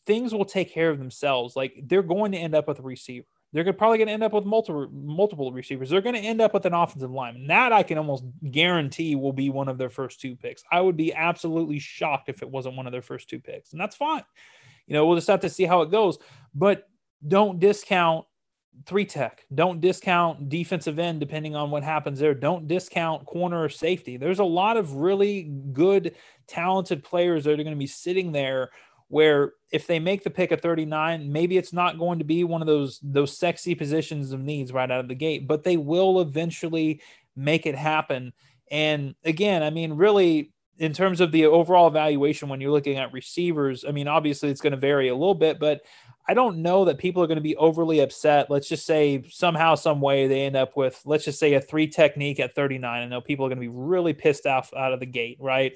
things 0.07 0.33
will 0.33 0.45
take 0.45 0.73
care 0.73 0.89
of 0.89 0.97
themselves. 0.97 1.55
Like 1.55 1.83
they're 1.83 2.01
going 2.01 2.31
to 2.31 2.39
end 2.39 2.55
up 2.55 2.67
with 2.67 2.79
a 2.79 2.83
receiver. 2.83 3.27
They're 3.53 3.73
probably 3.73 3.97
going 3.97 4.07
to 4.07 4.13
end 4.13 4.23
up 4.23 4.33
with 4.33 4.45
multiple 4.45 4.87
multiple 4.93 5.51
receivers. 5.51 5.89
They're 5.89 6.01
going 6.01 6.15
to 6.15 6.21
end 6.21 6.39
up 6.39 6.53
with 6.53 6.65
an 6.65 6.73
offensive 6.73 7.11
line. 7.11 7.47
That 7.47 7.73
I 7.73 7.83
can 7.83 7.97
almost 7.97 8.23
guarantee 8.49 9.15
will 9.15 9.33
be 9.33 9.49
one 9.49 9.67
of 9.67 9.77
their 9.77 9.89
first 9.89 10.21
two 10.21 10.35
picks. 10.35 10.63
I 10.71 10.79
would 10.79 10.95
be 10.95 11.13
absolutely 11.13 11.79
shocked 11.79 12.29
if 12.29 12.41
it 12.41 12.49
wasn't 12.49 12.77
one 12.77 12.85
of 12.85 12.93
their 12.93 13.01
first 13.01 13.29
two 13.29 13.39
picks, 13.39 13.71
and 13.73 13.81
that's 13.81 13.95
fine. 13.95 14.23
You 14.87 14.93
know, 14.93 15.05
we'll 15.05 15.17
just 15.17 15.27
have 15.27 15.41
to 15.41 15.49
see 15.49 15.65
how 15.65 15.81
it 15.81 15.91
goes. 15.91 16.17
But 16.55 16.87
don't 17.27 17.59
discount 17.59 18.25
three 18.85 19.05
tech. 19.05 19.45
Don't 19.53 19.81
discount 19.81 20.49
defensive 20.49 20.97
end 20.97 21.19
depending 21.19 21.55
on 21.55 21.71
what 21.71 21.83
happens 21.83 22.19
there. 22.19 22.33
Don't 22.33 22.67
discount 22.67 23.25
corner 23.25 23.63
or 23.63 23.69
safety. 23.69 24.17
There's 24.17 24.39
a 24.39 24.45
lot 24.45 24.77
of 24.77 24.95
really 24.95 25.43
good, 25.73 26.15
talented 26.47 27.03
players 27.03 27.43
that 27.43 27.51
are 27.59 27.63
going 27.63 27.75
to 27.75 27.75
be 27.75 27.87
sitting 27.87 28.31
there 28.31 28.71
where 29.11 29.53
if 29.71 29.87
they 29.87 29.99
make 29.99 30.23
the 30.23 30.29
pick 30.29 30.53
at 30.53 30.61
39, 30.61 31.31
maybe 31.31 31.57
it's 31.57 31.73
not 31.73 31.99
going 31.99 32.19
to 32.19 32.25
be 32.25 32.45
one 32.45 32.61
of 32.61 32.67
those 32.67 32.97
those 33.03 33.37
sexy 33.37 33.75
positions 33.75 34.31
of 34.31 34.39
needs 34.39 34.71
right 34.71 34.89
out 34.89 35.01
of 35.01 35.09
the 35.09 35.15
gate, 35.15 35.47
but 35.47 35.63
they 35.63 35.75
will 35.75 36.21
eventually 36.21 37.01
make 37.35 37.65
it 37.65 37.75
happen. 37.75 38.31
And 38.71 39.13
again, 39.25 39.63
I 39.63 39.69
mean, 39.69 39.93
really, 39.93 40.53
in 40.77 40.93
terms 40.93 41.19
of 41.19 41.33
the 41.33 41.45
overall 41.45 41.87
evaluation, 41.87 42.47
when 42.47 42.61
you're 42.61 42.71
looking 42.71 42.97
at 42.97 43.11
receivers, 43.11 43.83
I 43.85 43.91
mean, 43.91 44.07
obviously 44.07 44.49
it's 44.49 44.61
going 44.61 44.71
to 44.71 44.77
vary 44.77 45.09
a 45.09 45.13
little 45.13 45.35
bit, 45.35 45.59
but 45.59 45.81
I 46.27 46.33
don't 46.33 46.61
know 46.61 46.85
that 46.85 46.97
people 46.97 47.21
are 47.21 47.27
going 47.27 47.35
to 47.35 47.41
be 47.41 47.57
overly 47.57 47.99
upset. 47.99 48.49
Let's 48.49 48.69
just 48.69 48.85
say 48.85 49.23
somehow, 49.29 49.75
some 49.75 49.99
way 49.99 50.27
they 50.27 50.45
end 50.45 50.55
up 50.55 50.77
with, 50.77 51.01
let's 51.03 51.25
just 51.25 51.39
say 51.39 51.55
a 51.55 51.61
three 51.61 51.87
technique 51.87 52.39
at 52.39 52.55
39. 52.55 53.01
I 53.01 53.05
know 53.07 53.19
people 53.19 53.45
are 53.45 53.49
going 53.49 53.57
to 53.57 53.61
be 53.61 53.67
really 53.67 54.13
pissed 54.13 54.45
off 54.45 54.73
out 54.73 54.93
of 54.93 55.01
the 55.01 55.05
gate, 55.05 55.37
right? 55.41 55.73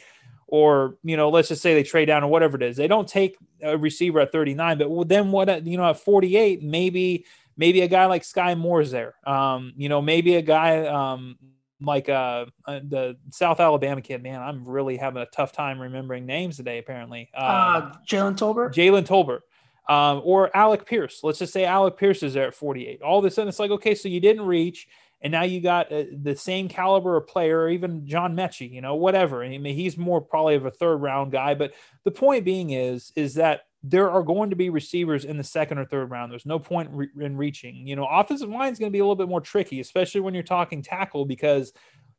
Or 0.47 0.97
you 1.03 1.17
know 1.17 1.29
let's 1.29 1.47
just 1.47 1.61
say 1.61 1.73
they 1.73 1.83
trade 1.83 2.05
down 2.05 2.23
or 2.23 2.29
whatever 2.29 2.55
it 2.57 2.63
is. 2.63 2.77
They 2.77 2.87
don't 2.87 3.07
take 3.07 3.37
a 3.61 3.77
receiver 3.77 4.19
at 4.19 4.31
39 4.31 4.77
but 4.77 5.09
then 5.09 5.31
what 5.31 5.65
you 5.65 5.77
know 5.77 5.89
at 5.89 5.99
48 5.99 6.61
maybe 6.61 7.25
maybe 7.57 7.81
a 7.81 7.87
guy 7.87 8.05
like 8.05 8.21
Skyy 8.21 8.57
Moore's 8.57 8.91
there. 8.91 9.15
Um 9.25 9.73
you 9.75 9.89
know 9.89 10.01
maybe 10.01 10.35
a 10.35 10.41
guy 10.41 10.85
um 10.85 11.37
like 11.81 12.09
uh, 12.09 12.45
uh 12.65 12.79
the 12.87 13.17
south 13.31 13.59
alabama 13.59 14.01
kid 14.01 14.23
man 14.23 14.41
i'm 14.41 14.65
really 14.65 14.95
having 14.95 15.21
a 15.21 15.25
tough 15.25 15.51
time 15.51 15.77
remembering 15.77 16.25
names 16.25 16.57
today 16.57 16.77
apparently. 16.77 17.29
Uh, 17.35 17.39
uh 17.39 17.93
jalen 18.07 18.37
tolbert? 18.37 18.73
Jalen 18.73 19.05
tolbert. 19.05 19.41
Um, 19.87 20.21
or 20.23 20.55
Alec 20.57 20.85
Pierce. 20.87 21.19
Let's 21.21 21.37
just 21.37 21.53
say 21.53 21.65
Alec 21.65 21.95
Pierce 21.95 22.23
is 22.23 22.33
there 22.33 22.47
at 22.47 22.55
48. 22.55 23.03
All 23.03 23.19
of 23.19 23.25
a 23.25 23.29
sudden, 23.29 23.49
it's 23.49 23.59
like, 23.59 23.69
okay, 23.69 23.93
so 23.93 24.09
you 24.09 24.19
didn't 24.19 24.45
reach 24.45 24.87
and 25.21 25.31
now 25.31 25.43
you 25.43 25.61
got 25.61 25.91
uh, 25.91 26.03
the 26.11 26.35
same 26.35 26.67
caliber 26.67 27.17
of 27.17 27.27
player, 27.27 27.61
or 27.61 27.69
even 27.69 28.05
John 28.05 28.35
Metchie, 28.35 28.71
you 28.71 28.81
know, 28.81 28.95
whatever. 28.95 29.43
I 29.43 29.57
mean, 29.57 29.75
he's 29.75 29.97
more 29.97 30.21
probably 30.21 30.55
of 30.55 30.65
a 30.65 30.71
third 30.71 30.97
round 30.97 31.31
guy, 31.31 31.55
but 31.55 31.73
the 32.03 32.11
point 32.11 32.45
being 32.45 32.71
is, 32.71 33.11
is 33.15 33.35
that 33.35 33.61
there 33.87 34.09
are 34.09 34.23
going 34.23 34.49
to 34.49 34.55
be 34.55 34.69
receivers 34.69 35.25
in 35.25 35.37
the 35.37 35.43
second 35.43 35.77
or 35.77 35.85
third 35.85 36.09
round. 36.09 36.31
There's 36.31 36.45
no 36.45 36.59
point 36.59 36.89
re- 36.91 37.09
in 37.19 37.37
reaching. 37.37 37.87
You 37.87 37.95
know, 37.95 38.07
offensive 38.09 38.49
line 38.49 38.73
is 38.73 38.79
going 38.79 38.91
to 38.91 38.95
be 38.95 38.99
a 38.99 39.03
little 39.03 39.15
bit 39.15 39.29
more 39.29 39.41
tricky, 39.41 39.79
especially 39.79 40.21
when 40.21 40.33
you're 40.33 40.43
talking 40.43 40.81
tackle, 40.81 41.25
because 41.25 41.71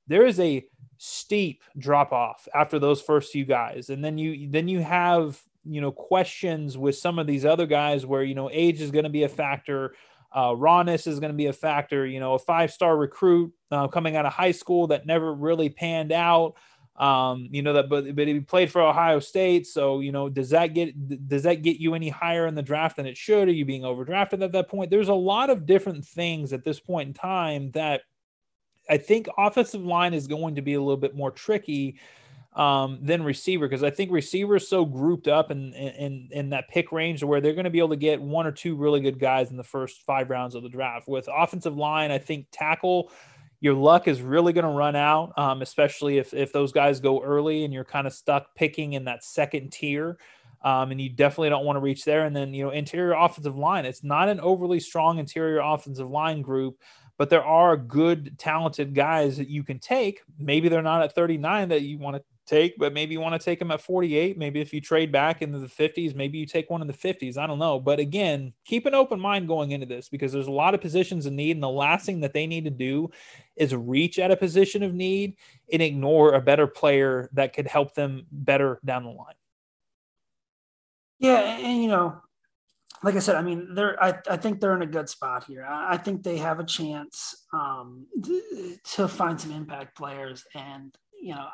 there 0.07 0.25
is 0.25 0.39
a 0.39 0.65
steep 0.99 1.63
drop 1.77 2.13
off 2.13 2.49
after 2.55 2.79
those 2.79 3.03
first 3.03 3.33
few 3.33 3.45
guys, 3.45 3.91
and 3.91 4.05
then 4.05 4.17
you 4.17 4.49
then 4.51 4.69
you 4.69 4.81
have 4.81 5.41
you 5.65 5.81
know 5.81 5.91
questions 5.91 6.79
with 6.79 6.97
some 6.97 7.19
of 7.19 7.27
these 7.27 7.45
other 7.45 7.67
guys 7.67 8.07
where 8.07 8.23
you 8.23 8.35
know 8.35 8.49
age 8.53 8.81
is 8.81 8.91
going 8.91 9.05
to 9.05 9.11
be 9.11 9.25
a 9.25 9.29
factor 9.29 9.95
uh, 10.35 10.55
rawness 10.57 11.07
is 11.07 11.21
going 11.21 11.33
to 11.33 11.37
be 11.37 11.47
a 11.47 11.53
factor. 11.53 12.07
You 12.07 12.21
know, 12.21 12.35
a 12.35 12.39
five 12.39 12.73
star 12.73 12.97
recruit 12.97 13.53
uh, 13.71 13.89
coming 13.89 14.17
out 14.17 14.27
of 14.27 14.33
high 14.33 14.53
school 14.53 14.87
that 14.89 15.07
never 15.07 15.35
really 15.35 15.69
panned 15.69 16.13
out. 16.13 16.55
Um, 16.97 17.49
you 17.51 17.63
know 17.63 17.75
that, 17.75 17.91
but 17.91 18.17
but 18.17 18.27
he 18.27 18.41
played 18.41 18.73
for 18.73 18.81
Ohio 18.81 19.21
State, 19.21 19.67
so 19.67 20.01
you 20.01 20.13
know, 20.13 20.31
does 20.31 20.51
that 20.51 20.69
get 20.69 21.29
does 21.29 21.43
that 21.43 21.63
get 21.63 21.77
you 21.77 21.95
any 21.95 22.09
higher 22.09 22.47
in 22.47 22.55
the 22.55 22.63
draft 22.63 22.97
than 22.97 23.07
it 23.07 23.19
should? 23.19 23.49
Are 23.49 23.53
you 23.53 23.67
being 23.67 23.83
overdrafted 23.83 24.43
at 24.43 24.53
that 24.53 24.69
point? 24.69 24.91
There's 24.91 25.09
a 25.09 25.15
lot 25.15 25.51
of 25.51 25.67
different 25.67 26.07
things 26.07 26.55
at 26.55 26.65
this 26.65 26.81
point 26.81 27.09
in 27.09 27.15
time 27.15 27.71
that 27.73 28.03
I 28.89 28.97
think 28.97 29.29
offensive 29.37 29.85
line 29.85 30.15
is 30.15 30.27
going 30.27 30.55
to 30.55 30.63
be 30.63 30.75
a 30.75 30.81
little 30.81 30.97
bit 30.97 31.15
more 31.15 31.31
tricky 31.31 31.99
um, 32.57 32.99
than 33.03 33.23
receiver 33.23 33.69
because 33.69 33.83
I 33.83 33.91
think 33.91 34.11
receiver 34.11 34.57
is 34.57 34.67
so 34.67 34.85
grouped 34.85 35.29
up 35.29 35.51
in, 35.51 35.75
in 35.75 36.29
in 36.33 36.51
that 36.51 36.69
pick 36.69 36.91
range 36.91 37.23
where 37.23 37.41
they're 37.41 37.53
going 37.53 37.65
to 37.65 37.71
be 37.71 37.79
able 37.79 37.91
to 37.91 37.97
get 37.97 38.21
one 38.21 38.47
or 38.47 38.53
two 38.53 38.75
really 38.77 39.01
good 39.01 39.19
guys 39.19 39.51
in 39.51 39.59
the 39.59 39.63
first 39.63 40.03
five 40.03 40.31
rounds 40.31 40.55
of 40.55 40.63
the 40.63 40.71
draft. 40.71 41.07
With 41.07 41.29
offensive 41.33 41.77
line, 41.77 42.11
I 42.11 42.19
think 42.19 42.47
tackle, 42.51 43.13
your 43.61 43.75
luck 43.75 44.09
is 44.09 44.23
really 44.23 44.55
going 44.55 44.65
to 44.65 44.71
run 44.71 44.97
out, 44.97 45.39
um, 45.39 45.61
especially 45.61 46.17
if 46.17 46.33
if 46.33 46.51
those 46.53 46.73
guys 46.73 46.99
go 46.99 47.23
early 47.23 47.65
and 47.65 47.75
you're 47.75 47.85
kind 47.85 48.07
of 48.07 48.15
stuck 48.15 48.55
picking 48.55 48.95
in 48.95 49.05
that 49.05 49.23
second 49.23 49.71
tier. 49.71 50.19
Um, 50.65 50.91
and 50.91 51.01
you 51.01 51.11
definitely 51.11 51.51
don't 51.51 51.65
want 51.65 51.77
to 51.77 51.81
reach 51.81 52.05
there. 52.05 52.25
And 52.25 52.35
then, 52.35 52.53
you 52.53 52.65
know, 52.65 52.71
interior 52.71 53.13
offensive 53.13 53.57
line, 53.57 53.85
it's 53.85 54.03
not 54.03 54.29
an 54.29 54.41
overly 54.41 54.81
strong 54.81 55.19
interior 55.19 55.61
offensive 55.61 56.11
line 56.11 56.43
group 56.43 56.79
but 57.19 57.31
there 57.31 57.45
are 57.45 57.77
good, 57.77 58.39
talented 58.39 58.95
guys 58.95 59.39
that 59.39 59.49
you 59.49 59.63
can 59.63 59.79
take. 59.79 60.21
Maybe 60.39 60.69
they're 60.69 60.83
not 60.83 61.03
at 61.03 61.15
39 61.15 61.71
that 61.71 61.83
you 61.83 61.99
want 61.99 62.17
to 62.17 62.23
take, 62.47 62.79
but 62.79 62.93
maybe 62.93 63.13
you 63.13 63.21
want 63.21 63.39
to 63.39 63.45
take 63.45 63.61
him 63.61 63.71
at 63.71 63.81
48. 63.81 64.39
Maybe 64.39 64.61
if 64.61 64.73
you 64.73 64.81
trade 64.81 65.11
back 65.11 65.43
into 65.43 65.59
the 65.59 65.67
50s, 65.67 66.15
maybe 66.15 66.39
you 66.39 66.47
take 66.47 66.71
one 66.71 66.81
in 66.81 66.87
the 66.87 66.95
50s. 66.95 67.37
I 67.37 67.47
don't 67.47 67.59
know. 67.59 67.81
But 67.81 67.99
again, 67.99 68.53
keep 68.65 68.87
an 68.87 68.95
open 68.95 69.21
mind 69.21 69.49
going 69.49 69.73
into 69.73 69.87
this 69.87 70.09
because 70.09 70.33
there's 70.33 70.47
a 70.47 70.53
lot 70.53 70.75
of 70.75 70.81
positions 70.81 71.27
in 71.27 71.37
need. 71.37 71.57
And 71.57 71.63
the 71.63 71.69
last 71.69 72.07
thing 72.07 72.21
that 72.21 72.33
they 72.33 72.47
need 72.47 72.65
to 72.65 72.71
do 72.71 73.11
is 73.57 73.75
reach 73.75 74.19
at 74.19 74.31
a 74.31 74.37
position 74.37 74.83
of 74.83 74.95
need 74.95 75.37
and 75.73 75.83
ignore 75.83 76.35
a 76.35 76.41
better 76.41 76.67
player 76.67 77.29
that 77.33 77.53
could 77.53 77.67
help 77.67 77.95
them 77.95 78.27
better 78.31 78.81
down 78.85 79.05
the 79.05 79.11
line. 79.11 79.35
Yeah. 81.19 81.59
And, 81.59 81.83
you 81.83 81.89
know, 81.89 82.21
like 83.03 83.15
I 83.15 83.21
said, 83.21 83.37
I 83.37 83.43
mean, 83.43 83.75
they're. 83.75 84.03
I, 84.03 84.19
I 84.29 84.37
think 84.37 84.59
they're 84.59 84.75
in 84.75 84.83
a 84.83 84.87
good 84.87 85.09
spot 85.09 85.45
here. 85.45 85.65
I, 85.65 85.95
I 85.95 85.97
think 85.99 86.23
they 86.23 86.39
have 86.39 86.61
a 86.61 86.65
chance 86.65 87.45
um, 87.53 88.07
to 88.85 89.07
find 89.07 89.39
some 89.39 89.53
impact 89.53 89.97
players, 89.97 90.45
and 90.55 90.97
you 91.21 91.35
know, 91.35 91.47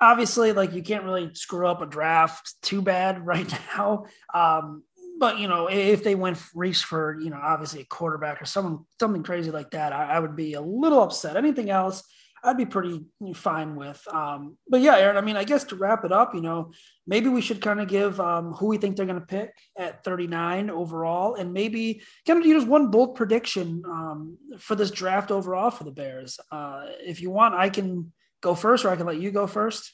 obviously, 0.00 0.52
like 0.52 0.72
you 0.72 0.82
can't 0.82 1.04
really 1.04 1.34
screw 1.34 1.66
up 1.66 1.82
a 1.82 1.86
draft 1.86 2.54
too 2.62 2.82
bad 2.82 3.24
right 3.26 3.50
now. 3.74 4.06
Um, 4.32 4.82
but 5.18 5.38
you 5.38 5.48
know, 5.48 5.68
if 5.68 6.04
they 6.04 6.14
went 6.14 6.38
reach 6.54 6.84
for 6.84 7.18
you 7.20 7.30
know 7.30 7.40
obviously 7.42 7.80
a 7.80 7.84
quarterback 7.84 8.40
or 8.40 8.44
someone 8.44 8.84
something 9.00 9.22
crazy 9.22 9.50
like 9.50 9.70
that, 9.72 9.92
I, 9.92 10.12
I 10.12 10.20
would 10.20 10.36
be 10.36 10.54
a 10.54 10.60
little 10.60 11.02
upset. 11.02 11.36
Anything 11.36 11.70
else, 11.70 12.04
I'd 12.42 12.56
be 12.56 12.66
pretty 12.66 13.04
fine 13.34 13.74
with. 13.74 14.02
Um, 14.12 14.56
but 14.68 14.80
yeah, 14.80 14.96
Aaron, 14.96 15.16
I 15.16 15.20
mean, 15.20 15.36
I 15.36 15.44
guess 15.44 15.64
to 15.64 15.76
wrap 15.76 16.04
it 16.04 16.12
up, 16.12 16.34
you 16.34 16.40
know, 16.40 16.72
maybe 17.06 17.28
we 17.28 17.40
should 17.40 17.60
kind 17.60 17.80
of 17.80 17.88
give 17.88 18.20
um, 18.20 18.52
who 18.52 18.66
we 18.66 18.78
think 18.78 18.96
they're 18.96 19.06
going 19.06 19.20
to 19.20 19.26
pick 19.26 19.52
at 19.76 20.04
39 20.04 20.70
overall, 20.70 21.34
and 21.34 21.52
maybe 21.52 22.02
kind 22.26 22.38
of 22.38 22.46
use 22.46 22.64
one 22.64 22.90
bold 22.90 23.16
prediction 23.16 23.82
um, 23.86 24.38
for 24.58 24.74
this 24.74 24.90
draft 24.90 25.30
overall 25.30 25.70
for 25.70 25.84
the 25.84 25.90
Bears. 25.90 26.38
Uh, 26.52 26.86
if 27.00 27.20
you 27.20 27.30
want, 27.30 27.54
I 27.54 27.70
can 27.70 28.12
go 28.40 28.54
first, 28.54 28.84
or 28.84 28.90
I 28.90 28.96
can 28.96 29.06
let 29.06 29.20
you 29.20 29.30
go 29.30 29.46
first. 29.46 29.92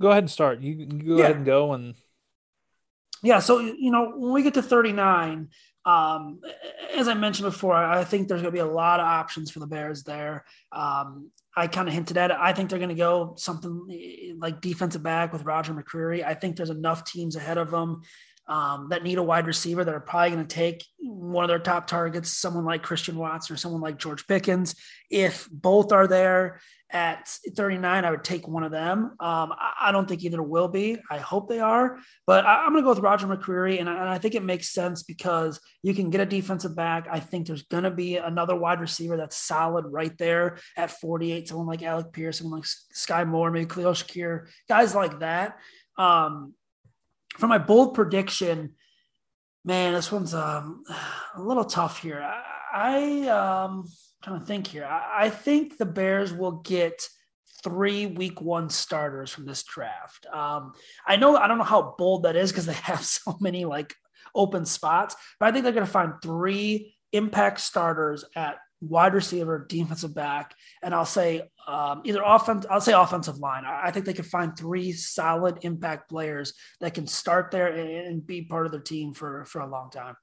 Go 0.00 0.10
ahead 0.10 0.24
and 0.24 0.30
start. 0.30 0.60
You, 0.60 0.74
you 0.74 0.86
go 0.86 1.16
yeah. 1.16 1.24
ahead 1.24 1.36
and 1.36 1.46
go 1.46 1.72
and. 1.72 1.94
Yeah, 3.22 3.38
so 3.38 3.60
you 3.60 3.90
know 3.90 4.12
when 4.14 4.32
we 4.32 4.42
get 4.42 4.54
to 4.54 4.62
39, 4.62 5.48
um, 5.86 6.40
as 6.94 7.08
I 7.08 7.14
mentioned 7.14 7.46
before, 7.46 7.74
I 7.74 8.04
think 8.04 8.28
there's 8.28 8.42
going 8.42 8.52
to 8.52 8.56
be 8.56 8.60
a 8.60 8.66
lot 8.66 9.00
of 9.00 9.06
options 9.06 9.50
for 9.50 9.60
the 9.60 9.66
Bears 9.66 10.02
there. 10.02 10.44
Um, 10.72 11.30
I 11.56 11.68
kind 11.68 11.88
of 11.88 11.94
hinted 11.94 12.18
at 12.18 12.30
it. 12.30 12.36
I 12.38 12.52
think 12.52 12.68
they're 12.68 12.78
going 12.78 12.90
to 12.90 12.94
go 12.94 13.34
something 13.38 14.36
like 14.38 14.60
defensive 14.60 15.02
back 15.02 15.32
with 15.32 15.44
Roger 15.44 15.72
McCreary. 15.72 16.24
I 16.24 16.34
think 16.34 16.56
there's 16.56 16.70
enough 16.70 17.04
teams 17.04 17.36
ahead 17.36 17.56
of 17.56 17.70
them 17.70 18.02
um, 18.48 18.88
that 18.90 19.02
need 19.02 19.18
a 19.18 19.22
wide 19.22 19.46
receiver 19.46 19.84
that 19.84 19.94
are 19.94 20.00
probably 20.00 20.30
going 20.30 20.46
to 20.46 20.54
take 20.54 20.84
one 21.00 21.44
of 21.44 21.48
their 21.48 21.58
top 21.58 21.86
targets, 21.86 22.30
someone 22.30 22.64
like 22.64 22.82
Christian 22.82 23.16
Watson 23.16 23.54
or 23.54 23.56
someone 23.56 23.80
like 23.80 23.98
George 23.98 24.26
Pickens. 24.26 24.74
If 25.10 25.48
both 25.50 25.92
are 25.92 26.06
there, 26.06 26.60
at 26.90 27.26
39, 27.56 28.04
I 28.04 28.10
would 28.10 28.22
take 28.22 28.46
one 28.46 28.62
of 28.62 28.70
them. 28.70 29.16
Um, 29.18 29.52
I, 29.58 29.90
don't 29.90 30.08
think 30.08 30.22
either 30.22 30.42
will 30.42 30.68
be. 30.68 30.98
I 31.10 31.18
hope 31.18 31.48
they 31.48 31.58
are, 31.58 31.98
but 32.26 32.46
I, 32.46 32.64
am 32.64 32.72
going 32.72 32.82
to 32.82 32.82
go 32.82 32.90
with 32.90 33.00
Roger 33.00 33.26
McCreary, 33.26 33.80
and 33.80 33.90
I, 33.90 33.94
and 33.94 34.08
I, 34.08 34.18
think 34.18 34.34
it 34.34 34.44
makes 34.44 34.70
sense 34.70 35.02
because 35.02 35.60
you 35.82 35.94
can 35.94 36.10
get 36.10 36.20
a 36.20 36.26
defensive 36.26 36.76
back. 36.76 37.08
I 37.10 37.18
think 37.18 37.46
there's 37.46 37.64
going 37.64 37.82
to 37.84 37.90
be 37.90 38.16
another 38.16 38.54
wide 38.54 38.80
receiver 38.80 39.16
that's 39.16 39.36
solid 39.36 39.86
right 39.88 40.16
there 40.18 40.58
at 40.76 40.92
48. 40.92 41.48
Someone 41.48 41.66
like 41.66 41.82
Alec 41.82 42.12
Pierce, 42.12 42.38
someone 42.38 42.60
like 42.60 42.68
Skyy 42.94 43.26
Moore, 43.26 43.50
maybe 43.50 43.66
Khalil 43.66 43.92
Shakir, 43.92 44.46
guys 44.68 44.94
like 44.94 45.18
that. 45.20 45.58
Um, 45.98 46.54
for 47.38 47.46
my 47.46 47.58
bold 47.58 47.94
prediction, 47.94 48.74
man, 49.64 49.94
this 49.94 50.10
one's 50.10 50.34
um, 50.34 50.84
a 51.34 51.42
little 51.42 51.64
tough 51.64 52.00
here. 52.00 52.20
I, 52.22 52.42
I 52.74 53.28
um, 53.28 53.88
trying 54.22 54.40
to 54.40 54.46
think 54.46 54.66
here. 54.66 54.84
I, 54.84 55.26
I 55.26 55.30
think 55.30 55.78
the 55.78 55.86
Bears 55.86 56.32
will 56.32 56.52
get 56.62 57.08
three 57.62 58.06
week 58.06 58.40
one 58.40 58.70
starters 58.70 59.30
from 59.30 59.44
this 59.46 59.62
draft. 59.64 60.26
Um, 60.32 60.72
I 61.06 61.16
know 61.16 61.36
I 61.36 61.48
don't 61.48 61.58
know 61.58 61.64
how 61.64 61.94
bold 61.98 62.22
that 62.24 62.36
is 62.36 62.52
because 62.52 62.66
they 62.66 62.72
have 62.84 63.04
so 63.04 63.36
many 63.40 63.64
like 63.64 63.94
open 64.34 64.64
spots, 64.66 65.16
but 65.40 65.48
I 65.48 65.52
think 65.52 65.64
they're 65.64 65.72
going 65.72 65.86
to 65.86 65.92
find 65.92 66.14
three 66.22 66.94
impact 67.12 67.60
starters 67.60 68.24
at 68.34 68.56
wide 68.80 69.14
receiver, 69.14 69.66
defensive 69.68 70.14
back, 70.14 70.54
and 70.82 70.94
I'll 70.94 71.04
say 71.06 71.42
um, 71.66 72.02
either 72.04 72.22
offense. 72.24 72.66
I'll 72.68 72.80
say 72.80 72.92
offensive 72.92 73.38
line. 73.38 73.64
I, 73.64 73.86
I, 73.86 73.90
think 73.90 74.06
they 74.06 74.12
can 74.12 74.24
find 74.24 74.56
three 74.56 74.92
solid 74.92 75.58
impact 75.62 76.08
players 76.08 76.54
that 76.80 76.94
can 76.94 77.06
start 77.06 77.50
there 77.50 77.68
and, 77.68 77.90
and 77.90 78.26
be 78.26 78.42
part 78.42 78.66
of 78.66 78.72
their 78.72 78.80
team 78.80 79.12
for 79.12 79.44
for 79.46 79.60
a 79.60 79.66
long 79.66 79.90
time. 79.90 80.16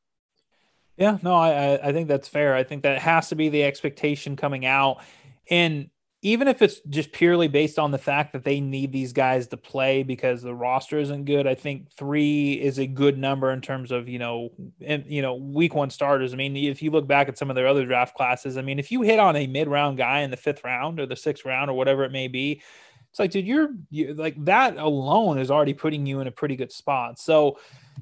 Yeah, 0.98 1.18
no, 1.24 1.36
I 1.36 1.80
I 1.90 1.92
think 1.92 2.08
that's 2.08 2.28
fair. 2.28 2.56
I 2.56 2.64
think 2.64 2.84
that 2.84 3.00
has 3.00 3.30
to 3.30 3.36
be 3.36 3.50
the 3.50 3.64
expectation 3.64 4.36
coming 4.36 4.66
out, 4.66 5.02
and 5.50 5.90
even 6.24 6.48
if 6.48 6.62
it's 6.62 6.80
just 6.90 7.12
purely 7.12 7.50
based 7.50 7.78
on 7.78 7.92
the 7.92 7.98
fact 7.98 8.32
that 8.32 8.46
they 8.46 8.62
need 8.62 8.94
these 8.94 9.12
guys 9.12 9.46
to 9.48 9.58
play 9.58 10.04
because 10.04 10.42
the 10.42 10.56
roster 10.56 10.98
isn't 10.98 11.26
good, 11.26 11.46
I 11.46 11.54
think 11.54 11.92
three 11.92 12.54
is 12.54 12.80
a 12.80 12.88
good 12.88 13.18
number 13.18 13.52
in 13.52 13.60
terms 13.60 13.92
of 13.92 14.08
you 14.08 14.20
know, 14.20 14.50
and 14.82 15.06
you 15.06 15.22
know, 15.22 15.36
week 15.36 15.76
one 15.76 15.90
starters. 15.90 16.34
I 16.34 16.38
mean, 16.38 16.56
if 16.56 16.82
you 16.82 16.92
look 16.92 17.08
back 17.08 17.28
at 17.28 17.38
some 17.38 17.50
of 17.50 17.56
their 17.56 17.68
other 17.68 17.86
draft 17.86 18.16
classes, 18.16 18.58
I 18.58 18.62
mean, 18.62 18.80
if 18.80 18.90
you 18.90 19.02
hit 19.02 19.20
on 19.20 19.36
a 19.36 19.46
mid 19.48 19.68
round 19.68 19.98
guy 19.98 20.22
in 20.22 20.32
the 20.32 20.38
fifth 20.38 20.64
round 20.64 21.00
or 21.00 21.06
the 21.06 21.18
sixth 21.18 21.44
round 21.44 21.70
or 21.70 21.74
whatever 21.74 22.06
it 22.06 22.12
may 22.14 22.30
be, 22.30 22.62
it's 23.10 23.20
like, 23.20 23.30
dude, 23.30 23.46
you're, 23.46 23.70
you 23.92 24.14
like 24.14 24.44
that 24.46 24.78
alone 24.78 25.38
is 25.38 25.52
already 25.52 25.74
putting 25.74 26.06
you 26.06 26.22
in 26.22 26.28
a 26.28 26.32
pretty 26.32 26.56
good 26.56 26.72
spot. 26.72 27.20
So, 27.20 27.60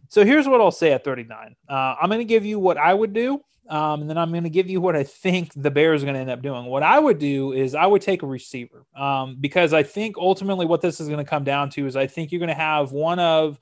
so 0.09 0.24
here's 0.24 0.47
what 0.47 0.61
I'll 0.61 0.72
say 0.72 0.93
at 0.93 1.03
39. 1.03 1.55
Uh, 1.67 1.74
I'm 1.74 2.07
going 2.07 2.19
to 2.19 2.26
give 2.26 2.45
you 2.45 2.59
what 2.59 2.78
I 2.78 2.93
would 2.93 3.13
do. 3.13 3.41
Um, 3.70 4.01
and 4.01 4.09
then 4.09 4.18
I'm 4.18 4.32
going 4.32 4.43
to 4.43 4.49
give 4.49 4.70
you 4.70 4.82
what 4.82 4.95
I 4.95 5.03
think 5.03 5.53
the 5.55 5.72
Bears 5.72 6.03
are 6.03 6.05
going 6.05 6.16
to 6.16 6.22
end 6.22 6.30
up 6.30 6.41
doing. 6.41 6.66
What 6.66 6.84
I 6.84 6.99
would 6.99 7.20
do 7.20 7.53
is 7.53 7.76
I 7.76 7.86
would 7.86 8.01
take 8.01 8.24
a 8.24 8.28
receiver 8.28 8.86
um, 8.95 9.38
because 9.39 9.72
I 9.74 9.84
think 9.84 10.18
ultimately 10.18 10.66
what 10.66 10.82
this 10.82 10.99
is 10.99 11.07
going 11.07 11.24
to 11.24 11.30
come 11.30 11.43
down 11.43 11.70
to 11.72 11.86
is 11.86 11.95
I 11.95 12.07
think 12.07 12.32
you're 12.32 12.39
going 12.39 12.49
to 12.49 12.53
have 12.55 12.91
one 12.91 13.20
of 13.20 13.59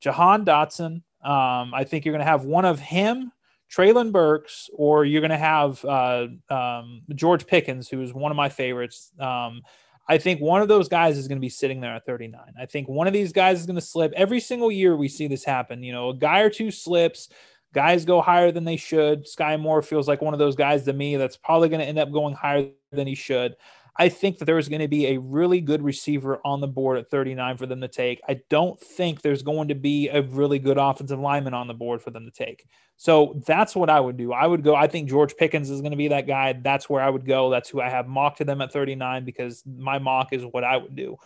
Jahan 0.00 0.44
Dotson. 0.44 1.02
Um, 1.22 1.72
I 1.74 1.84
think 1.84 2.04
you're 2.04 2.12
going 2.12 2.24
to 2.24 2.30
have 2.30 2.44
one 2.44 2.64
of 2.64 2.80
him, 2.80 3.30
Treylon 3.70 4.10
Burks, 4.10 4.68
or 4.74 5.04
you're 5.04 5.20
going 5.20 5.30
to 5.30 5.36
have 5.38 5.84
uh, 5.84 6.26
um, 6.50 7.02
George 7.14 7.46
Pickens, 7.46 7.88
who 7.88 8.02
is 8.02 8.12
one 8.12 8.32
of 8.32 8.36
my 8.36 8.48
favorites. 8.48 9.12
Um, 9.20 9.62
I 10.08 10.18
think 10.18 10.40
one 10.40 10.60
of 10.62 10.68
those 10.68 10.88
guys 10.88 11.16
is 11.16 11.28
going 11.28 11.38
to 11.38 11.40
be 11.40 11.48
sitting 11.48 11.80
there 11.80 11.94
at 11.94 12.04
39. 12.04 12.40
I 12.60 12.66
think 12.66 12.88
one 12.88 13.06
of 13.06 13.12
these 13.12 13.32
guys 13.32 13.60
is 13.60 13.66
going 13.66 13.76
to 13.76 13.80
slip. 13.80 14.12
Every 14.16 14.40
single 14.40 14.72
year 14.72 14.96
we 14.96 15.08
see 15.08 15.28
this 15.28 15.44
happen. 15.44 15.82
You 15.82 15.92
know, 15.92 16.10
a 16.10 16.14
guy 16.14 16.40
or 16.40 16.50
two 16.50 16.70
slips, 16.70 17.28
guys 17.72 18.04
go 18.04 18.20
higher 18.20 18.52
than 18.52 18.64
they 18.64 18.76
should. 18.76 19.26
Skyy 19.26 19.58
Moore 19.58 19.82
feels 19.82 20.08
like 20.08 20.22
one 20.22 20.34
of 20.34 20.38
those 20.38 20.56
guys 20.56 20.84
to 20.84 20.92
me 20.92 21.16
that's 21.16 21.36
probably 21.36 21.68
going 21.68 21.80
to 21.80 21.86
end 21.86 21.98
up 21.98 22.12
going 22.12 22.34
higher 22.34 22.70
than 22.92 23.06
he 23.06 23.14
should. 23.14 23.56
I 23.98 24.08
think 24.08 24.38
that 24.38 24.46
there 24.46 24.58
is 24.58 24.70
going 24.70 24.80
to 24.80 24.88
be 24.88 25.08
a 25.08 25.18
really 25.18 25.60
good 25.60 25.82
receiver 25.82 26.40
on 26.46 26.62
the 26.62 26.66
board 26.66 26.98
at 26.98 27.10
39 27.10 27.58
for 27.58 27.66
them 27.66 27.82
to 27.82 27.88
take. 27.88 28.22
I 28.26 28.40
don't 28.48 28.80
think 28.80 29.20
there's 29.20 29.42
going 29.42 29.68
to 29.68 29.74
be 29.74 30.08
a 30.08 30.22
really 30.22 30.58
good 30.58 30.78
offensive 30.78 31.18
lineman 31.18 31.52
on 31.52 31.68
the 31.68 31.74
board 31.74 32.00
for 32.00 32.10
them 32.10 32.24
to 32.24 32.30
take. 32.30 32.66
So 32.96 33.42
that's 33.46 33.76
what 33.76 33.90
I 33.90 34.00
would 34.00 34.16
do. 34.16 34.32
I 34.32 34.46
would 34.46 34.62
go. 34.62 34.74
I 34.74 34.86
think 34.86 35.10
George 35.10 35.36
Pickens 35.36 35.68
is 35.68 35.82
going 35.82 35.90
to 35.90 35.96
be 35.96 36.08
that 36.08 36.26
guy. 36.26 36.54
That's 36.54 36.88
where 36.88 37.02
I 37.02 37.10
would 37.10 37.26
go. 37.26 37.50
That's 37.50 37.68
who 37.68 37.82
I 37.82 37.90
have 37.90 38.08
mocked 38.08 38.38
to 38.38 38.44
them 38.44 38.62
at 38.62 38.72
39 38.72 39.26
because 39.26 39.62
my 39.66 39.98
mock 39.98 40.32
is 40.32 40.44
what 40.44 40.64
I 40.64 40.78
would 40.78 40.96
do. 40.96 41.16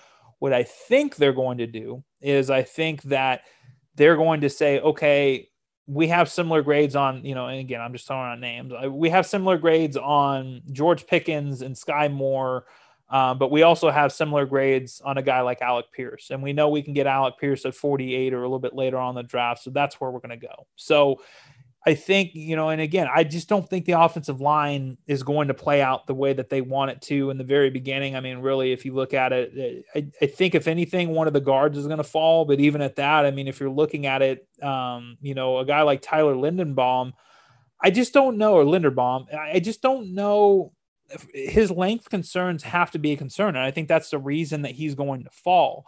What 0.41 0.53
I 0.53 0.65
think 0.65 1.17
they're 1.17 1.33
going 1.33 1.59
to 1.59 1.67
do 1.69 2.03
is 2.21 2.51
I 2.51 2.63
think 2.63 3.03
that 3.05 3.43
they're 3.95 4.17
going 4.17 4.41
to 4.41 4.51
say, 4.51 4.81
okay, 4.81 5.49
we 5.87 6.09
have 6.09 6.29
similar 6.29 6.63
grades 6.63 6.97
on, 6.97 7.25
you 7.25 7.35
know, 7.35 7.47
and 7.47 7.61
again, 7.61 7.81
I'm 7.81 7.93
just 7.93 8.07
throwing 8.07 8.33
out 8.33 8.41
names. 8.41 8.73
We 8.91 9.11
have 9.11 9.27
similar 9.27 9.57
grades 9.57 9.97
on 9.97 10.63
George 10.73 11.07
Pickens 11.07 11.63
and 11.63 11.77
Skyy 11.77 12.13
Moore, 12.13 12.65
um, 13.09 13.39
but 13.39 13.53
we 13.53 13.63
also 13.63 13.91
have 13.91 14.13
similar 14.13 14.47
grades 14.47 15.01
on 15.05 15.17
a 15.17 15.23
guy 15.23 15.43
like 15.43 15.63
Alec 15.63 15.87
Pierce. 15.93 16.31
And 16.31 16.43
we 16.43 16.53
know 16.53 16.69
we 16.69 16.83
can 16.83 16.93
get 16.93 17.07
Alec 17.07 17.35
Pierce 17.39 17.65
at 17.65 17.75
48 17.75 18.35
or 18.35 18.39
a 18.39 18.43
little 18.43 18.59
bit 18.59 18.75
later 18.75 18.97
on 18.97 19.15
the 19.15 19.23
draft. 19.23 19.63
So 19.63 19.71
that's 19.71 20.01
where 20.01 20.11
we're 20.11 20.19
going 20.19 20.41
to 20.41 20.47
go. 20.47 20.67
So 20.75 21.21
I 21.87 21.95
think, 21.95 22.35
you 22.35 22.57
know, 22.57 22.71
and 22.71 22.81
again, 22.81 23.07
I 23.15 23.23
just 23.23 23.49
don't 23.49 23.69
think 23.71 23.85
the 23.85 24.01
offensive 24.01 24.41
line 24.41 24.99
is 25.07 25.23
going 25.23 25.47
to 25.49 25.55
play 25.55 25.81
out 25.81 26.09
the 26.09 26.15
way 26.15 26.33
that 26.33 26.51
they 26.51 26.61
want 26.61 26.91
it 26.91 27.01
to 27.03 27.31
in 27.31 27.39
the 27.39 27.45
very 27.45 27.71
beginning. 27.71 28.17
I 28.17 28.21
mean, 28.21 28.39
really, 28.39 28.73
if 28.73 28.85
you 28.85 28.93
look 28.93 29.15
at 29.15 29.33
it, 29.33 29.85
I, 29.95 30.09
I 30.21 30.27
think 30.27 30.57
if 30.57 30.67
anything, 30.67 31.11
one 31.11 31.29
of 31.29 31.33
the 31.33 31.41
guards 31.41 31.79
is 31.79 31.87
going 31.87 31.99
to 31.99 32.05
fall. 32.05 32.45
But 32.45 32.59
even 32.59 32.83
at 32.83 32.97
that, 32.97 33.25
I 33.25 33.31
mean, 33.31 33.47
if 33.47 33.61
you're 33.61 33.71
looking 33.71 34.07
at 34.07 34.21
it, 34.21 34.49
um, 34.61 35.17
you 35.23 35.35
know, 35.35 35.59
a 35.59 35.65
guy 35.65 35.83
like 35.83 36.03
Tyler 36.03 36.35
Lindenbaum, 36.35 37.13
I 37.81 37.93
just 37.93 38.13
don't 38.13 38.37
know, 38.37 38.55
or 38.55 38.65
Linderbaum, 38.65 39.33
I 39.33 39.61
just 39.61 39.81
don't 39.81 40.13
know. 40.13 40.73
His 41.33 41.71
length 41.71 42.11
concerns 42.11 42.65
have 42.65 42.91
to 42.91 42.99
be 42.99 43.13
a 43.13 43.17
concern. 43.17 43.55
And 43.55 43.65
I 43.65 43.71
think 43.71 43.87
that's 43.87 44.11
the 44.11 44.19
reason 44.19 44.63
that 44.63 44.73
he's 44.73 44.97
going 44.97 45.23
to 45.23 45.31
fall. 45.31 45.87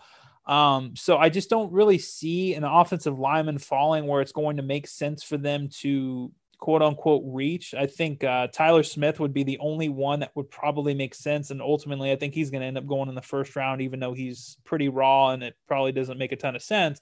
Um, 0.49 0.97
so 0.97 1.19
I 1.19 1.29
just 1.29 1.51
don't 1.51 1.71
really 1.73 1.99
see 1.99 2.55
an 2.55 2.65
offensive 2.65 3.19
lineman 3.19 3.59
falling 3.59 4.07
where 4.07 4.23
it's 4.23 4.33
going 4.33 4.57
to 4.57 4.63
make 4.63 4.87
sense 4.87 5.23
for 5.23 5.37
them 5.37 5.69
to 5.81 6.33
quote 6.59 6.83
unquote 6.83 7.23
reach. 7.27 7.75
I 7.75 7.87
think 7.87 8.25
uh, 8.25 8.49
Tyler 8.49 8.83
Smith 8.83 9.21
would 9.21 9.35
be 9.35 9.45
the 9.45 9.59
only 9.59 9.89
one 9.89 10.21
that 10.21 10.35
would 10.35 10.51
probably 10.51 10.95
make 10.95 11.15
sense. 11.15 11.51
And 11.51 11.61
ultimately, 11.61 12.11
I 12.11 12.17
think 12.17 12.35
he's 12.35 12.51
going 12.51 12.63
to 12.63 12.67
end 12.67 12.79
up 12.79 12.87
going 12.87 13.09
in 13.09 13.15
the 13.15 13.23
first 13.23 13.55
round, 13.57 13.83
even 13.83 14.01
though 14.01 14.15
he's 14.15 14.57
pretty 14.65 14.89
raw 14.89 15.31
and 15.31 15.43
it 15.43 15.55
probably 15.69 15.93
doesn't 15.93 16.19
make 16.19 16.33
a 16.33 16.37
ton 16.37 16.57
of 16.57 16.63
sense. 16.63 17.01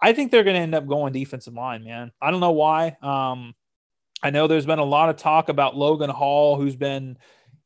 I 0.00 0.12
think 0.12 0.32
they're 0.32 0.44
going 0.44 0.56
to 0.56 0.60
end 0.60 0.74
up 0.74 0.86
going 0.86 1.12
defensive 1.12 1.54
line, 1.54 1.84
man. 1.84 2.10
I 2.20 2.32
don't 2.32 2.40
know 2.40 2.50
why. 2.50 2.96
Um, 3.00 3.54
I 4.22 4.30
know 4.30 4.46
there's 4.46 4.66
been 4.66 4.80
a 4.80 4.84
lot 4.84 5.08
of 5.08 5.16
talk 5.16 5.48
about 5.48 5.76
Logan 5.76 6.10
Hall, 6.10 6.56
who's 6.56 6.76
been 6.76 7.16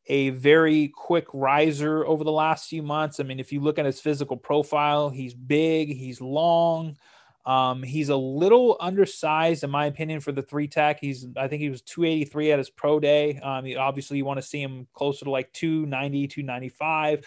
a 0.08 0.30
very 0.30 0.88
quick 0.88 1.26
riser 1.32 2.06
over 2.06 2.24
the 2.24 2.32
last 2.32 2.68
few 2.68 2.82
months. 2.82 3.20
I 3.20 3.24
mean, 3.24 3.40
if 3.40 3.52
you 3.52 3.60
look 3.60 3.78
at 3.78 3.86
his 3.86 4.00
physical 4.00 4.36
profile, 4.36 5.10
he's 5.10 5.34
big, 5.34 5.88
he's 5.88 6.20
long. 6.20 6.96
Um, 7.44 7.82
he's 7.82 8.08
a 8.08 8.16
little 8.16 8.76
undersized, 8.80 9.62
in 9.62 9.70
my 9.70 9.86
opinion, 9.86 10.20
for 10.20 10.32
the 10.32 10.42
three 10.42 10.66
tech. 10.66 10.98
He's, 11.00 11.26
I 11.36 11.46
think 11.46 11.62
he 11.62 11.70
was 11.70 11.80
283 11.82 12.52
at 12.52 12.58
his 12.58 12.70
pro 12.70 12.98
day. 12.98 13.38
Um, 13.38 13.66
obviously, 13.78 14.16
you 14.16 14.24
want 14.24 14.38
to 14.38 14.46
see 14.46 14.60
him 14.60 14.88
closer 14.94 15.24
to 15.24 15.30
like 15.30 15.52
290, 15.52 16.26
295. 16.26 17.24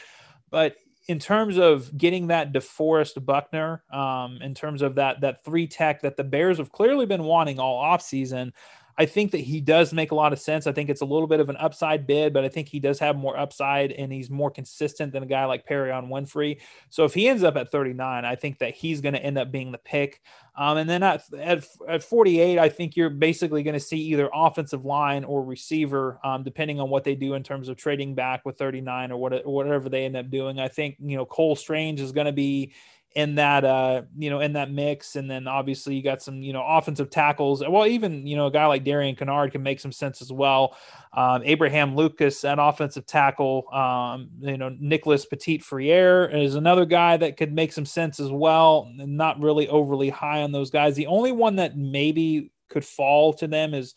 But 0.50 0.76
in 1.08 1.20
terms 1.20 1.58
of 1.58 1.98
getting 1.98 2.28
that 2.28 2.52
DeForest 2.52 3.26
Buckner, 3.26 3.84
um, 3.92 4.40
in 4.42 4.54
terms 4.54 4.82
of 4.82 4.96
that 4.96 5.22
that 5.22 5.44
three 5.44 5.68
tech 5.68 6.02
that 6.02 6.18
the 6.18 6.24
Bears 6.24 6.58
have 6.58 6.72
clearly 6.72 7.06
been 7.06 7.24
wanting 7.24 7.60
all 7.60 7.82
offseason, 7.82 8.52
I 9.00 9.06
think 9.06 9.32
that 9.32 9.40
he 9.40 9.62
does 9.62 9.94
make 9.94 10.12
a 10.12 10.16
lot 10.16 10.34
of 10.34 10.42
sense. 10.42 10.68
I 10.68 10.74
think 10.74 10.90
it's 10.90 11.00
a 11.00 11.06
little 11.06 11.26
bit 11.26 11.40
of 11.40 11.48
an 11.48 11.56
upside 11.56 12.06
bid, 12.06 12.34
but 12.34 12.44
I 12.44 12.50
think 12.50 12.68
he 12.68 12.82
does 12.82 13.00
have 13.00 13.16
more 13.16 13.40
upside 13.40 13.94
and 13.94 14.12
he's 14.12 14.30
more 14.30 14.52
consistent 14.52 15.14
than 15.14 15.24
a 15.24 15.26
guy 15.26 15.46
like 15.46 15.66
Perrion 15.66 16.10
Winfrey. 16.10 16.60
So 16.90 17.06
if 17.06 17.14
he 17.14 17.30
ends 17.30 17.42
up 17.42 17.56
at 17.56 17.72
39, 17.72 18.26
I 18.26 18.36
think 18.36 18.60
that 18.60 18.76
he's 18.76 19.00
going 19.00 19.14
to 19.14 19.24
end 19.24 19.38
up 19.38 19.54
being 19.54 19.72
the 19.72 19.78
pick. 19.78 20.22
Um, 20.58 20.76
and 20.76 20.90
then 20.90 21.02
at, 21.02 21.24
at, 21.34 21.66
at 21.88 22.04
48, 22.04 22.60
I 22.60 22.68
think 22.68 22.98
you're 22.98 23.10
basically 23.10 23.64
going 23.64 23.76
to 23.76 23.80
see 23.80 24.00
either 24.00 24.30
offensive 24.34 24.84
line 24.84 25.24
or 25.24 25.46
receiver, 25.46 26.20
um, 26.26 26.44
depending 26.44 26.82
on 26.82 26.90
what 26.90 27.06
they 27.06 27.16
do 27.16 27.36
in 27.36 27.44
terms 27.44 27.70
of 27.70 27.78
trading 27.78 28.16
back 28.16 28.46
with 28.46 28.58
39 28.58 29.14
or 29.14 29.18
what, 29.18 29.48
whatever 29.48 29.88
they 29.88 30.04
end 30.04 30.18
up 30.18 30.30
doing. 30.30 30.60
I 30.60 30.68
think, 30.68 30.98
you 31.00 31.16
know, 31.16 31.26
Cole 31.26 31.56
Strange 31.56 32.02
is 32.02 32.12
going 32.12 32.28
to 32.28 32.34
be 32.34 32.74
in 33.16 33.36
that 33.36 33.66
uh 33.66 34.04
you 34.18 34.30
know 34.30 34.40
in 34.40 34.54
that 34.54 34.72
mix. 34.72 35.16
And 35.16 35.30
then 35.30 35.48
obviously 35.48 35.96
you 35.96 36.04
got 36.04 36.22
some 36.22 36.42
you 36.42 36.54
know 36.54 36.64
offensive 36.66 37.10
tackles. 37.10 37.64
Well 37.68 37.88
even 37.88 38.28
you 38.28 38.36
know 38.36 38.48
a 38.48 38.52
guy 38.52 38.66
like 38.68 38.84
Darian 38.84 39.16
Kinnard 39.16 39.52
can 39.52 39.64
make 39.64 39.80
some 39.80 39.92
sense 39.92 40.22
as 40.22 40.32
well. 40.32 40.76
Um, 41.14 41.42
Abraham 41.44 41.96
Lucas 41.96 42.44
an 42.44 42.60
offensive 42.60 43.06
tackle 43.06 43.66
um, 43.74 44.30
you 44.42 44.58
know 44.58 44.76
Nicholas 44.80 45.26
Petit 45.26 45.58
Frere 45.60 46.30
is 46.30 46.56
another 46.56 46.86
guy 46.86 47.18
that 47.18 47.38
could 47.38 47.54
make 47.54 47.74
some 47.74 47.86
sense 47.86 48.20
as 48.20 48.32
well. 48.32 48.92
Not 48.96 49.40
really 49.40 49.68
overly 49.68 50.10
high 50.10 50.44
on 50.44 50.52
those 50.52 50.70
guys. 50.70 50.96
The 50.96 51.08
only 51.08 51.32
one 51.32 51.56
that 51.56 51.78
maybe 51.78 52.52
could 52.70 52.86
fall 52.86 53.34
to 53.34 53.48
them 53.48 53.74
is 53.74 53.96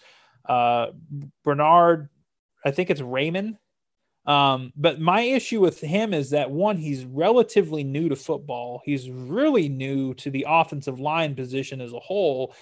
uh 0.48 0.86
Bernhard 1.44 2.08
I 2.64 2.70
think 2.70 2.90
it's 2.90 3.00
Raimann 3.00 3.58
um, 4.25 4.73
but 4.77 5.01
my 5.01 5.23
issue 5.23 5.61
with 5.61 5.81
him 5.81 6.14
is 6.14 6.31
that 6.31 6.51
one, 6.51 6.77
he's 6.77 7.05
relatively 7.05 7.83
new 7.83 8.09
to 8.09 8.16
football. 8.16 8.81
He's 8.85 9.11
really 9.11 9.68
new 9.68 10.14
to 10.14 10.31
the 10.31 10.47
offensive 10.49 11.01
line 11.01 11.35
position 11.35 11.81
as 11.81 11.93
a 11.93 11.99
whole. 11.99 12.55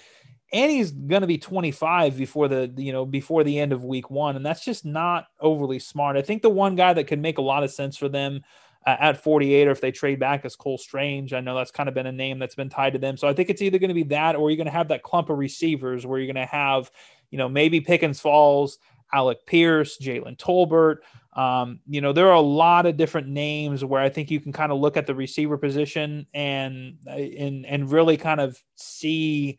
And 0.52 0.70
he's 0.70 0.90
going 0.90 1.20
to 1.20 1.28
be 1.28 1.38
25 1.38 2.16
before 2.16 2.48
the, 2.48 2.72
you 2.76 2.92
know, 2.92 3.04
before 3.04 3.44
the 3.44 3.58
end 3.58 3.72
of 3.72 3.84
week 3.84 4.10
one. 4.10 4.36
And 4.36 4.44
that's 4.44 4.64
just 4.64 4.84
not 4.84 5.26
overly 5.38 5.78
smart. 5.78 6.16
I 6.16 6.22
think 6.22 6.42
the 6.42 6.50
one 6.50 6.76
guy 6.76 6.92
that 6.92 7.06
could 7.06 7.20
make 7.20 7.38
a 7.38 7.42
lot 7.42 7.62
of 7.62 7.70
sense 7.70 7.96
for 7.96 8.08
them 8.08 8.40
uh, 8.86 8.96
at 8.98 9.22
48 9.22 9.68
or 9.68 9.70
if 9.70 9.80
they 9.80 9.92
trade 9.92 10.18
back 10.18 10.44
is 10.44 10.56
Cole 10.56 10.78
Strange. 10.78 11.34
I 11.34 11.40
know 11.40 11.54
that's 11.54 11.70
kind 11.70 11.88
of 11.88 11.94
been 11.94 12.06
a 12.06 12.12
name 12.12 12.38
that's 12.38 12.54
been 12.54 12.70
tied 12.70 12.94
to 12.94 12.98
them. 12.98 13.16
So 13.16 13.28
I 13.28 13.34
think 13.34 13.50
it's 13.50 13.62
either 13.62 13.78
going 13.78 13.88
to 13.88 13.94
be 13.94 14.04
that 14.04 14.34
or 14.34 14.50
you're 14.50 14.56
going 14.56 14.66
to 14.66 14.72
have 14.72 14.88
that 14.88 15.02
clump 15.02 15.28
of 15.28 15.38
receivers 15.38 16.06
where 16.06 16.18
you're 16.18 16.32
going 16.32 16.46
to 16.46 16.50
have, 16.50 16.90
you 17.30 17.38
know, 17.38 17.48
maybe 17.48 17.80
Pickens 17.80 18.18
falls, 18.18 18.78
Alec 19.12 19.44
Pierce, 19.46 19.98
Jalen 19.98 20.38
Tolbert. 20.38 20.96
Um, 21.32 21.80
you 21.86 22.00
know, 22.00 22.12
there 22.12 22.28
are 22.28 22.34
a 22.34 22.40
lot 22.40 22.86
of 22.86 22.96
different 22.96 23.28
names 23.28 23.84
where 23.84 24.02
I 24.02 24.08
think 24.08 24.30
you 24.30 24.40
can 24.40 24.52
kind 24.52 24.72
of 24.72 24.80
look 24.80 24.96
at 24.96 25.06
the 25.06 25.14
receiver 25.14 25.56
position 25.56 26.26
and 26.34 26.98
and 27.06 27.64
and 27.66 27.90
really 27.90 28.16
kind 28.16 28.40
of 28.40 28.60
see 28.74 29.58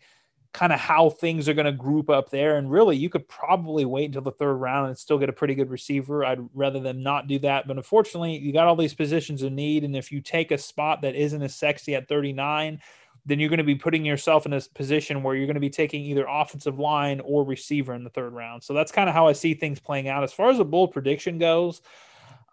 kind 0.54 0.74
of 0.74 0.80
how 0.80 1.10
things 1.10 1.48
are 1.48 1.54
going 1.54 1.66
to 1.66 1.72
group 1.72 2.10
up 2.10 2.30
there. 2.30 2.58
And 2.58 2.70
really, 2.70 2.98
you 2.98 3.10
could 3.10 3.28
probably 3.30 3.86
wait 3.86 4.06
until 4.08 4.22
the 4.22 4.32
third 4.32 4.56
round 4.56 4.88
and 4.88 4.98
still 4.98 5.18
get 5.18 5.30
a 5.30 5.34
pretty 5.34 5.56
good 5.56 5.70
receiver. 5.70 6.26
I'd 6.26 6.42
rather 6.54 6.80
them 6.80 7.02
not 7.02 7.28
do 7.28 7.40
that. 7.40 7.68
But 7.68 7.78
unfortunately, 7.78 8.38
you 8.38 8.52
got 8.52 8.68
all 8.68 8.76
these 8.76 8.94
positions 8.94 9.44
in 9.44 9.56
need. 9.56 9.84
And 9.86 9.96
if 9.96 10.12
you 10.12 10.20
take 10.20 10.52
a 10.52 10.58
spot 10.58 11.02
that 11.02 11.16
isn't 11.16 11.42
as 11.42 11.56
sexy 11.56 11.96
at 11.96 12.10
39, 12.10 12.82
then 13.26 13.40
you're 13.40 13.50
going 13.50 13.60
to 13.60 13.64
be 13.64 13.76
putting 13.76 14.04
yourself 14.04 14.46
in 14.46 14.54
a 14.54 14.62
position 14.74 15.22
where 15.22 15.36
you're 15.36 15.46
going 15.46 15.56
to 15.56 15.60
be 15.60 15.70
taking 15.70 16.04
either 16.04 16.26
offensive 16.28 16.80
line 16.80 17.20
or 17.20 17.44
receiver 17.44 17.94
in 17.94 18.04
the 18.04 18.10
third 18.10 18.34
round. 18.34 18.64
So 18.64 18.74
that's 18.74 18.92
kind 18.92 19.08
of 19.08 19.16
how 19.16 19.28
I 19.28 19.34
see 19.34 19.54
things 19.54 19.80
playing 19.80 20.08
out. 20.08 20.24
As 20.24 20.34
far 20.34 20.50
as 20.50 20.60
a 20.60 20.66
bold 20.66 20.92
prediction 20.92 21.38
goes, 21.38 21.82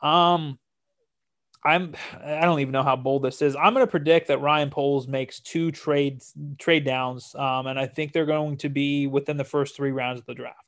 um, 0.02 0.58
I'm 1.64 1.94
I 2.24 2.42
don't 2.42 2.60
even 2.60 2.72
know 2.72 2.82
how 2.82 2.96
bold 2.96 3.22
this 3.22 3.42
is. 3.42 3.56
I'm 3.56 3.74
going 3.74 3.84
to 3.84 3.90
predict 3.90 4.28
that 4.28 4.40
Ryan 4.40 4.70
Poles 4.70 5.08
makes 5.08 5.40
two 5.40 5.72
trades 5.72 6.32
trade 6.58 6.84
downs, 6.84 7.34
um, 7.34 7.66
and 7.66 7.78
I 7.78 7.86
think 7.86 8.12
they're 8.12 8.26
going 8.26 8.58
to 8.58 8.68
be 8.68 9.06
within 9.06 9.36
the 9.36 9.44
first 9.44 9.74
three 9.74 9.90
rounds 9.90 10.20
of 10.20 10.26
the 10.26 10.34
draft. 10.34 10.67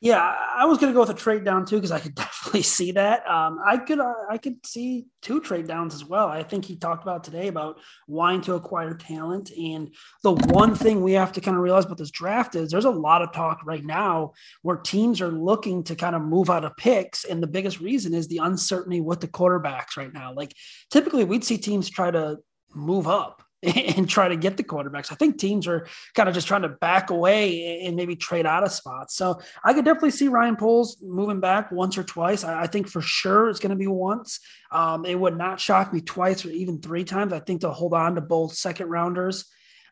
Yeah, 0.00 0.32
I 0.54 0.64
was 0.64 0.78
going 0.78 0.92
to 0.92 0.94
go 0.94 1.00
with 1.00 1.10
a 1.10 1.14
trade 1.14 1.44
down 1.44 1.66
too 1.66 1.76
because 1.76 1.90
I 1.90 1.98
could 1.98 2.14
definitely 2.14 2.62
see 2.62 2.92
that. 2.92 3.28
Um, 3.28 3.58
I 3.66 3.78
could 3.78 3.98
uh, 3.98 4.14
I 4.30 4.38
could 4.38 4.64
see 4.64 5.06
two 5.22 5.40
trade 5.40 5.66
downs 5.66 5.92
as 5.92 6.04
well. 6.04 6.28
I 6.28 6.44
think 6.44 6.64
he 6.64 6.76
talked 6.76 7.02
about 7.02 7.24
today 7.24 7.48
about 7.48 7.80
wanting 8.06 8.42
to 8.42 8.54
acquire 8.54 8.94
talent, 8.94 9.50
and 9.50 9.92
the 10.22 10.32
one 10.32 10.76
thing 10.76 11.02
we 11.02 11.14
have 11.14 11.32
to 11.32 11.40
kind 11.40 11.56
of 11.56 11.64
realize 11.64 11.84
about 11.84 11.98
this 11.98 12.12
draft 12.12 12.54
is 12.54 12.70
there's 12.70 12.84
a 12.84 12.90
lot 12.90 13.22
of 13.22 13.32
talk 13.32 13.60
right 13.64 13.84
now 13.84 14.34
where 14.62 14.76
teams 14.76 15.20
are 15.20 15.32
looking 15.32 15.82
to 15.84 15.96
kind 15.96 16.14
of 16.14 16.22
move 16.22 16.48
out 16.48 16.64
of 16.64 16.76
picks, 16.76 17.24
and 17.24 17.42
the 17.42 17.48
biggest 17.48 17.80
reason 17.80 18.14
is 18.14 18.28
the 18.28 18.38
uncertainty 18.38 19.00
with 19.00 19.20
the 19.20 19.28
quarterbacks 19.28 19.96
right 19.96 20.12
now. 20.12 20.32
Like 20.32 20.54
typically, 20.90 21.24
we'd 21.24 21.44
see 21.44 21.58
teams 21.58 21.90
try 21.90 22.12
to 22.12 22.38
move 22.72 23.08
up 23.08 23.42
and 23.62 24.08
try 24.08 24.28
to 24.28 24.36
get 24.36 24.56
the 24.56 24.62
quarterbacks. 24.62 25.10
I 25.10 25.16
think 25.16 25.38
teams 25.38 25.66
are 25.66 25.86
kind 26.14 26.28
of 26.28 26.34
just 26.34 26.46
trying 26.46 26.62
to 26.62 26.68
back 26.68 27.10
away 27.10 27.84
and 27.84 27.96
maybe 27.96 28.14
trade 28.14 28.46
out 28.46 28.62
of 28.62 28.70
spots. 28.70 29.16
So 29.16 29.40
I 29.64 29.74
could 29.74 29.84
definitely 29.84 30.12
see 30.12 30.28
Ryan 30.28 30.56
Poles 30.56 30.98
moving 31.02 31.40
back 31.40 31.72
once 31.72 31.98
or 31.98 32.04
twice. 32.04 32.44
I, 32.44 32.68
think 32.68 32.88
for 32.88 33.00
sure 33.00 33.48
it's 33.48 33.58
going 33.58 33.70
to 33.70 33.76
be 33.76 33.88
once. 33.88 34.40
Um, 34.70 35.04
it 35.04 35.18
would 35.18 35.36
not 35.36 35.58
shock 35.58 35.92
me 35.92 36.00
twice 36.00 36.44
or 36.44 36.50
even 36.50 36.80
three 36.80 37.02
times. 37.02 37.32
I 37.32 37.40
think 37.40 37.60
they'll 37.60 37.72
hold 37.72 37.94
on 37.94 38.14
to 38.14 38.20
both 38.20 38.54
second 38.54 38.88
rounders. 38.88 39.46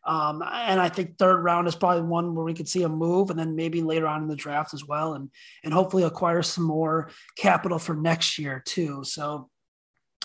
Um, 0.05 0.41
and 0.41 0.79
I 0.79 0.87
think 0.87 1.17
third 1.17 1.43
round 1.43 1.67
is 1.67 1.75
probably 1.75 2.03
one 2.03 2.33
where 2.33 2.45
we 2.45 2.53
could 2.53 2.69
see 2.69 2.83
a 2.83 2.89
move, 2.89 3.29
and 3.29 3.37
then 3.37 3.57
maybe 3.57 3.81
later 3.81 4.07
on 4.07 4.21
in 4.21 4.29
the 4.29 4.37
draft 4.37 4.73
as 4.73 4.85
well, 4.85 5.15
and 5.15 5.29
and 5.65 5.73
hopefully 5.73 6.03
acquire 6.03 6.41
some 6.43 6.63
more 6.63 7.09
capital 7.35 7.77
for 7.77 7.93
next 7.93 8.39
year 8.39 8.63
too. 8.65 9.03
So 9.03 9.49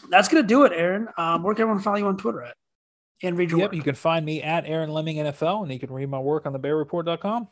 that's 0.09 0.29
gonna 0.29 0.45
do 0.45 0.63
it, 0.67 0.73
Aaron. 0.73 1.09
Um, 1.19 1.43
where 1.43 1.53
can 1.57 1.63
everyone 1.63 1.83
follow 1.83 1.97
you 1.97 2.07
on 2.07 2.17
Twitter 2.17 2.45
at? 2.45 2.55
And 3.23 3.39
read 3.39 3.51
your 3.51 3.61
yep, 3.61 3.71
work. 3.71 3.77
You 3.77 3.83
can 3.83 3.95
find 3.95 4.27
me 4.27 4.43
at 4.43 4.67
Aaron 4.67 4.91
Leming 4.91 5.17
NFL, 5.17 5.63
and 5.63 5.73
you 5.73 5.79
can 5.79 5.93
read 5.93 6.09
my 6.09 6.19
work 6.19 6.45
on 6.47 6.53
the 6.53 6.59
bearreport.com. 6.59 7.49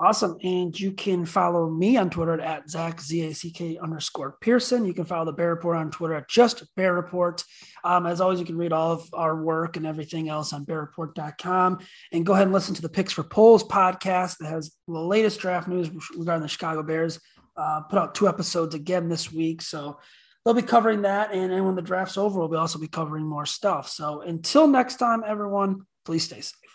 Awesome. 0.00 0.38
And 0.42 0.78
you 0.80 0.92
can 0.92 1.26
follow 1.26 1.68
me 1.68 1.98
on 1.98 2.08
Twitter 2.08 2.40
at 2.40 2.70
Zack, 2.70 3.02
Z 3.02 3.20
A 3.20 3.34
C 3.34 3.50
K 3.50 3.76
underscore 3.76 4.38
Pearson. 4.40 4.86
You 4.86 4.94
can 4.94 5.04
follow 5.04 5.26
the 5.26 5.34
Bear 5.34 5.50
Report 5.50 5.76
on 5.76 5.90
Twitter 5.90 6.14
at 6.14 6.26
just 6.26 6.64
Bear 6.74 6.94
Report. 6.94 7.44
Um, 7.84 8.06
as 8.06 8.18
always, 8.22 8.40
you 8.40 8.46
can 8.46 8.56
read 8.56 8.72
all 8.72 8.92
of 8.92 9.06
our 9.12 9.42
work 9.42 9.76
and 9.76 9.84
everything 9.84 10.30
else 10.30 10.54
on 10.54 10.64
bearreport.com. 10.64 11.80
And 12.12 12.24
go 12.24 12.32
ahead 12.32 12.46
and 12.46 12.52
listen 12.54 12.74
to 12.76 12.82
the 12.82 12.88
Picks 12.88 13.12
for 13.12 13.24
Poles 13.24 13.62
podcast 13.62 14.38
that 14.38 14.48
has 14.48 14.74
the 14.88 14.98
latest 14.98 15.38
draft 15.38 15.68
news 15.68 15.90
regarding 16.16 16.42
the 16.42 16.48
Chicago 16.48 16.82
Bears. 16.82 17.20
Uh, 17.54 17.82
put 17.82 17.98
out 17.98 18.14
two 18.14 18.26
episodes 18.26 18.74
again 18.74 19.10
this 19.10 19.30
week. 19.30 19.60
So 19.60 19.98
they'll 20.44 20.54
be 20.54 20.62
covering 20.62 21.02
that. 21.02 21.32
And, 21.32 21.52
and 21.52 21.64
when 21.64 21.74
the 21.74 21.82
draft's 21.82 22.16
over, 22.16 22.46
we'll 22.46 22.60
also 22.60 22.78
be 22.78 22.88
covering 22.88 23.26
more 23.26 23.46
stuff. 23.46 23.88
So 23.88 24.22
until 24.22 24.66
next 24.66 24.96
time, 24.96 25.22
everyone, 25.26 25.86
please 26.04 26.24
stay 26.24 26.40
safe. 26.40 26.69